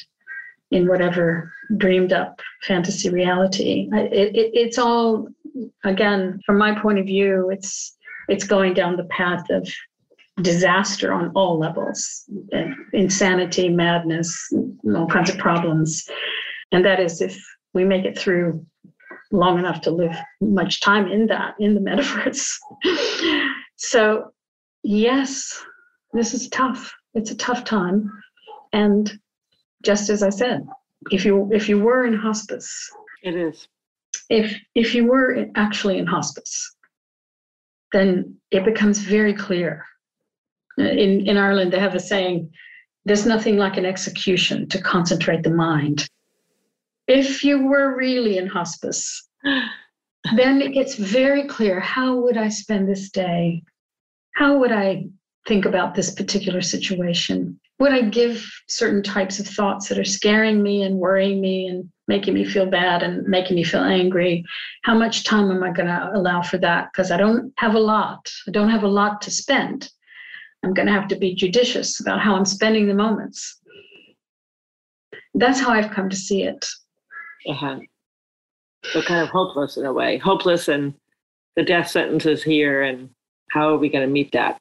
in 0.72 0.88
whatever 0.88 1.52
dreamed 1.78 2.14
up 2.14 2.40
fantasy 2.64 3.10
reality. 3.10 3.90
It, 3.92 4.36
it, 4.36 4.52
it's 4.54 4.78
all, 4.78 5.28
again, 5.84 6.40
from 6.46 6.58
my 6.58 6.78
point 6.80 7.00
of 7.00 7.06
view, 7.06 7.50
it's 7.50 7.96
it's 8.30 8.44
going 8.44 8.74
down 8.74 8.98
the 8.98 9.06
path 9.06 9.50
of 9.50 9.70
disaster 10.42 11.14
on 11.14 11.32
all 11.34 11.58
levels, 11.58 12.30
insanity, 12.94 13.70
madness, 13.70 14.54
all 14.86 15.08
kinds 15.08 15.30
of 15.30 15.38
problems, 15.38 16.08
and 16.72 16.86
that 16.86 17.00
is 17.00 17.22
if 17.22 17.42
we 17.74 17.86
make 17.86 18.06
it 18.06 18.18
through 18.18 18.66
long 19.32 19.60
enough 19.60 19.82
to 19.82 19.92
live 19.92 20.16
much 20.42 20.82
time 20.82 21.08
in 21.08 21.28
that 21.28 21.56
in 21.60 21.74
the 21.74 21.80
metaverse. 21.90 22.58
so, 23.76 24.32
yes, 24.84 25.64
this 26.14 26.34
is 26.34 26.50
tough. 26.50 26.94
It's 27.14 27.32
a 27.32 27.38
tough 27.38 27.64
time, 27.64 28.12
and 28.78 29.20
just 29.84 30.12
as 30.12 30.22
I 30.22 30.30
said, 30.30 30.68
if 31.10 31.26
you 31.26 31.50
if 31.52 31.68
you 31.68 31.80
were 31.80 32.06
in 32.06 32.16
hospice, 32.16 32.70
it 33.24 33.36
is. 33.36 33.68
If 34.30 34.56
if 34.76 34.94
you 34.94 35.06
were 35.06 35.48
actually 35.56 35.98
in 35.98 36.06
hospice, 36.06 36.76
then 37.92 38.36
it 38.52 38.64
becomes 38.66 39.00
very 39.00 39.34
clear. 39.34 39.86
In 40.78 41.28
in 41.30 41.38
Ireland, 41.38 41.74
they 41.74 41.80
have 41.80 41.96
a 41.96 42.00
saying: 42.00 42.52
"There's 43.06 43.26
nothing 43.26 43.58
like 43.58 43.78
an 43.78 43.86
execution 43.94 44.70
to 44.70 44.82
concentrate 44.94 45.42
the 45.44 45.58
mind." 45.68 46.08
If 47.08 47.44
you 47.44 47.66
were 47.66 47.98
really 47.98 48.38
in 48.38 48.48
hospice, 48.48 49.28
then 50.40 50.62
it 50.62 50.74
gets 50.74 50.96
very 50.96 51.46
clear: 51.56 51.80
how 51.80 52.10
would 52.22 52.38
I 52.38 52.50
spend 52.50 52.88
this 52.88 53.10
day? 53.10 53.64
How 54.36 54.60
would 54.60 54.72
I 54.72 55.08
think 55.48 55.66
about 55.66 55.96
this 55.96 56.12
particular 56.14 56.62
situation? 56.62 57.60
Would 57.80 57.92
I 57.92 58.02
give 58.02 58.44
certain 58.68 59.04
types 59.04 59.40
of 59.40 59.48
thoughts 59.48 59.88
that 59.88 60.00
are 60.00 60.04
scaring 60.04 60.64
me 60.64 60.82
and 60.82 60.98
worrying 60.98 61.40
me 61.40 61.68
and 61.68 61.90
making 62.08 62.34
me 62.34 62.44
feel 62.44 62.66
bad 62.66 63.04
and 63.04 63.28
making 63.28 63.56
me 63.56 63.64
feel 63.64 63.84
angry? 63.84 64.44
How 64.84 64.98
much 64.98 65.24
time 65.24 65.52
am 65.52 65.64
I 65.64 65.72
going 65.72 65.88
to 65.88 66.10
allow 66.14 66.42
for 66.42 66.58
that? 66.58 66.90
Because 66.92 67.12
I 67.12 67.18
don't 67.18 67.54
have 67.58 67.76
a 67.76 67.80
lot. 67.80 68.32
I 68.48 68.52
don't 68.52 68.70
have 68.70 68.84
a 68.84 68.88
lot 68.88 69.22
to 69.22 69.32
spend. 69.32 69.90
I'm 70.64 70.74
going 70.74 70.88
to 70.88 70.94
have 70.94 71.08
to 71.10 71.16
be 71.16 71.36
judicious 71.36 72.00
about 72.00 72.20
how 72.20 72.36
I'm 72.36 72.46
spending 72.46 72.88
the 72.88 72.96
moments. 72.96 73.62
That's 75.36 75.60
how 75.60 75.70
I've 75.70 75.92
come 75.92 76.10
to 76.10 76.16
see 76.16 76.44
it. 76.44 76.66
Uh-huh. 77.48 77.80
So 78.84 79.02
kind 79.04 79.22
of 79.22 79.30
hopeless 79.30 79.78
in 79.78 79.86
a 79.86 79.94
way, 79.94 80.18
hopeless 80.18 80.68
and 80.68 80.96
the 81.56 81.64
death 81.64 81.90
sentence 81.90 82.26
is 82.26 82.44
here, 82.44 82.84
and 82.84 83.10
how 83.52 83.70
are 83.70 83.78
we 83.78 83.90
going 83.90 84.08
to 84.08 84.12
meet 84.12 84.32
that? 84.32 84.60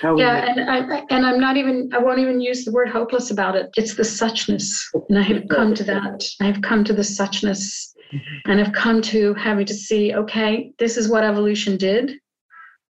How 0.00 0.16
yeah, 0.16 0.44
and 0.50 0.70
I 0.70 1.04
and 1.10 1.24
I'm 1.24 1.40
not 1.40 1.56
even 1.56 1.90
I 1.92 1.98
won't 1.98 2.18
even 2.18 2.40
use 2.40 2.64
the 2.64 2.72
word 2.72 2.88
hopeless 2.88 3.30
about 3.30 3.56
it. 3.56 3.70
It's 3.76 3.94
the 3.94 4.02
suchness, 4.02 4.68
and 5.08 5.18
I 5.18 5.22
have 5.22 5.44
come 5.48 5.74
to 5.74 5.84
that. 5.84 6.24
I 6.40 6.44
have 6.44 6.60
come 6.60 6.84
to 6.84 6.92
the 6.92 7.02
suchness, 7.02 7.94
mm-hmm. 8.12 8.50
and 8.50 8.60
I've 8.60 8.72
come 8.72 9.00
to 9.02 9.32
having 9.34 9.64
to 9.66 9.74
see. 9.74 10.14
Okay, 10.14 10.72
this 10.78 10.96
is 10.96 11.08
what 11.08 11.24
evolution 11.24 11.76
did. 11.76 12.12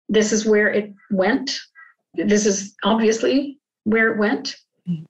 This 0.09 0.31
is 0.31 0.45
where 0.45 0.69
it 0.69 0.93
went. 1.09 1.57
This 2.13 2.45
is 2.45 2.75
obviously 2.83 3.59
where 3.85 4.11
it 4.11 4.19
went. 4.19 4.55
Mm-hmm. 4.87 5.05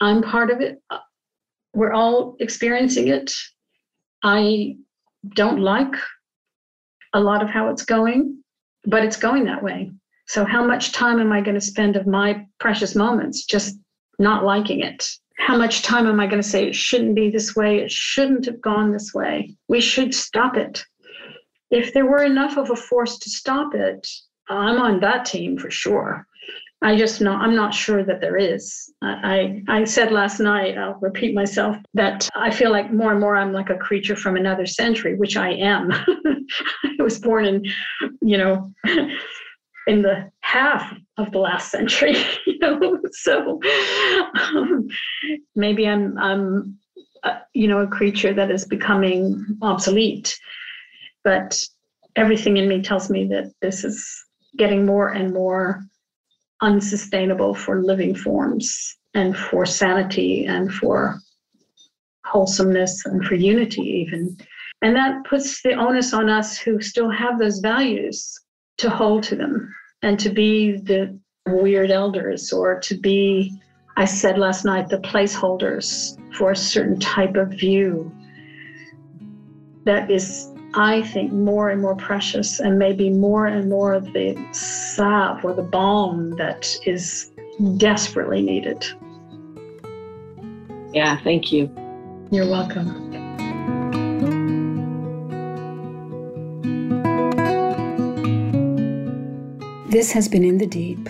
I'm 0.00 0.22
part 0.22 0.50
of 0.50 0.60
it. 0.60 0.82
We're 1.74 1.92
all 1.92 2.36
experiencing 2.40 3.08
it. 3.08 3.32
I 4.24 4.76
don't 5.34 5.60
like 5.60 5.94
a 7.12 7.20
lot 7.20 7.42
of 7.42 7.50
how 7.50 7.68
it's 7.68 7.84
going, 7.84 8.42
but 8.84 9.04
it's 9.04 9.16
going 9.16 9.44
that 9.44 9.62
way. 9.62 9.92
So, 10.26 10.44
how 10.44 10.64
much 10.64 10.92
time 10.92 11.20
am 11.20 11.32
I 11.32 11.40
going 11.40 11.54
to 11.54 11.60
spend 11.60 11.96
of 11.96 12.06
my 12.06 12.46
precious 12.58 12.94
moments 12.94 13.44
just 13.44 13.78
not 14.18 14.44
liking 14.44 14.80
it? 14.80 15.06
How 15.38 15.56
much 15.56 15.82
time 15.82 16.06
am 16.06 16.20
I 16.20 16.26
going 16.26 16.40
to 16.40 16.48
say 16.48 16.66
it 16.66 16.74
shouldn't 16.74 17.14
be 17.14 17.30
this 17.30 17.56
way? 17.56 17.78
It 17.80 17.90
shouldn't 17.90 18.46
have 18.46 18.60
gone 18.60 18.92
this 18.92 19.12
way. 19.12 19.54
We 19.68 19.80
should 19.80 20.14
stop 20.14 20.56
it. 20.56 20.84
If 21.70 21.92
there 21.92 22.06
were 22.06 22.22
enough 22.22 22.56
of 22.56 22.70
a 22.70 22.76
force 22.76 23.18
to 23.18 23.30
stop 23.30 23.74
it, 23.74 24.06
I'm 24.48 24.80
on 24.80 25.00
that 25.00 25.24
team 25.24 25.58
for 25.58 25.70
sure. 25.70 26.26
I 26.82 26.96
just 26.96 27.22
not 27.22 27.40
I'm 27.40 27.54
not 27.54 27.72
sure 27.72 28.04
that 28.04 28.20
there 28.20 28.36
is. 28.36 28.92
I, 29.02 29.62
I 29.68 29.84
said 29.84 30.12
last 30.12 30.38
night, 30.38 30.76
I'll 30.76 30.98
repeat 31.00 31.34
myself, 31.34 31.76
that 31.94 32.28
I 32.34 32.50
feel 32.50 32.70
like 32.70 32.92
more 32.92 33.10
and 33.10 33.20
more 33.20 33.36
I'm 33.36 33.54
like 33.54 33.70
a 33.70 33.78
creature 33.78 34.14
from 34.14 34.36
another 34.36 34.66
century, 34.66 35.16
which 35.16 35.38
I 35.38 35.52
am. 35.52 35.90
I 37.00 37.02
was 37.02 37.18
born 37.18 37.46
in, 37.46 37.64
you 38.20 38.36
know, 38.36 38.70
in 39.86 40.02
the 40.02 40.30
half 40.40 40.94
of 41.18 41.30
the 41.32 41.38
last 41.38 41.70
century, 41.70 42.14
you 42.46 42.58
know. 42.58 42.98
So 43.12 43.60
um, 44.54 44.88
maybe 45.54 45.86
I'm 45.88 46.18
I'm 46.18 46.78
uh, 47.22 47.38
you 47.52 47.68
know 47.68 47.80
a 47.80 47.86
creature 47.86 48.32
that 48.34 48.50
is 48.50 48.64
becoming 48.64 49.44
obsolete, 49.62 50.38
but 51.22 51.62
everything 52.16 52.56
in 52.56 52.68
me 52.68 52.82
tells 52.82 53.10
me 53.10 53.26
that 53.26 53.52
this 53.60 53.84
is 53.84 54.06
getting 54.56 54.86
more 54.86 55.08
and 55.08 55.32
more 55.32 55.82
unsustainable 56.60 57.54
for 57.54 57.82
living 57.82 58.14
forms 58.14 58.96
and 59.14 59.36
for 59.36 59.66
sanity 59.66 60.46
and 60.46 60.72
for 60.72 61.18
wholesomeness 62.24 63.04
and 63.04 63.24
for 63.24 63.34
unity, 63.34 63.82
even. 63.82 64.36
And 64.82 64.96
that 64.96 65.24
puts 65.24 65.62
the 65.62 65.74
onus 65.74 66.12
on 66.12 66.28
us 66.28 66.58
who 66.58 66.80
still 66.80 67.10
have 67.10 67.38
those 67.38 67.60
values 67.60 68.38
to 68.78 68.90
hold 68.90 69.22
to 69.24 69.36
them 69.36 69.74
and 70.02 70.18
to 70.20 70.30
be 70.30 70.76
the 70.76 71.18
weird 71.46 71.90
elders 71.90 72.52
or 72.52 72.80
to 72.80 72.94
be, 72.96 73.52
I 73.96 74.04
said 74.04 74.38
last 74.38 74.64
night, 74.64 74.88
the 74.88 74.98
placeholders 74.98 76.18
for 76.34 76.52
a 76.52 76.56
certain 76.56 76.98
type 76.98 77.36
of 77.36 77.50
view 77.50 78.12
that 79.84 80.10
is 80.10 80.50
I 80.76 81.02
think, 81.02 81.32
more 81.32 81.70
and 81.70 81.80
more 81.80 81.94
precious 81.94 82.58
and 82.58 82.78
maybe 82.78 83.08
more 83.08 83.46
and 83.46 83.68
more 83.68 83.94
of 83.94 84.12
the 84.12 84.36
salve 84.52 85.44
or 85.44 85.54
the 85.54 85.62
balm 85.62 86.32
that 86.32 86.76
is 86.84 87.30
desperately 87.76 88.42
needed. 88.42 88.84
Yeah, 90.92 91.16
thank 91.22 91.52
you. 91.52 91.70
You're 92.32 92.48
welcome. 92.48 93.23
This 99.94 100.10
has 100.10 100.26
been 100.26 100.42
In 100.42 100.58
the 100.58 100.66
Deep. 100.66 101.08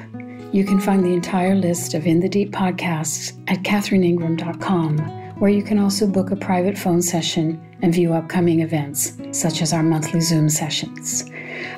You 0.52 0.62
can 0.62 0.78
find 0.78 1.02
the 1.02 1.14
entire 1.14 1.54
list 1.54 1.94
of 1.94 2.06
In 2.06 2.20
the 2.20 2.28
Deep 2.28 2.52
podcasts 2.52 3.32
at 3.48 3.62
catherineingram.com, 3.62 4.98
where 5.38 5.50
you 5.50 5.62
can 5.62 5.78
also 5.78 6.06
book 6.06 6.30
a 6.30 6.36
private 6.36 6.76
phone 6.76 7.00
session 7.00 7.58
and 7.80 7.94
view 7.94 8.12
upcoming 8.12 8.60
events, 8.60 9.16
such 9.32 9.62
as 9.62 9.72
our 9.72 9.82
monthly 9.82 10.20
Zoom 10.20 10.50
sessions. 10.50 11.24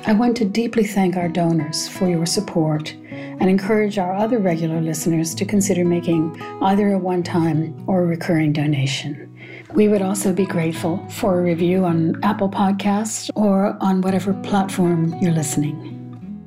I 0.05 0.11
want 0.11 0.35
to 0.35 0.43
deeply 0.43 0.83
thank 0.83 1.15
our 1.15 1.29
donors 1.29 1.87
for 1.87 2.09
your 2.09 2.25
support 2.25 2.91
and 3.09 3.49
encourage 3.49 3.97
our 3.97 4.13
other 4.13 4.39
regular 4.39 4.81
listeners 4.81 5.33
to 5.35 5.45
consider 5.45 5.85
making 5.85 6.37
either 6.61 6.91
a 6.91 6.99
one 6.99 7.23
time 7.23 7.85
or 7.87 8.01
a 8.01 8.05
recurring 8.05 8.51
donation. 8.51 9.33
We 9.73 9.87
would 9.87 10.01
also 10.01 10.33
be 10.33 10.45
grateful 10.45 11.07
for 11.07 11.39
a 11.39 11.41
review 11.41 11.85
on 11.85 12.21
Apple 12.21 12.49
Podcasts 12.49 13.29
or 13.33 13.77
on 13.79 14.01
whatever 14.01 14.33
platform 14.33 15.15
you're 15.21 15.31
listening. 15.31 15.96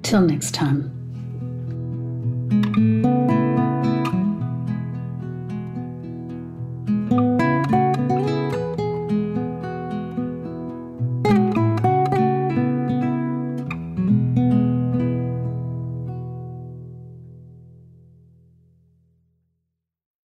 Till 0.03 0.21
next 0.23 0.55
time. 0.55 1.01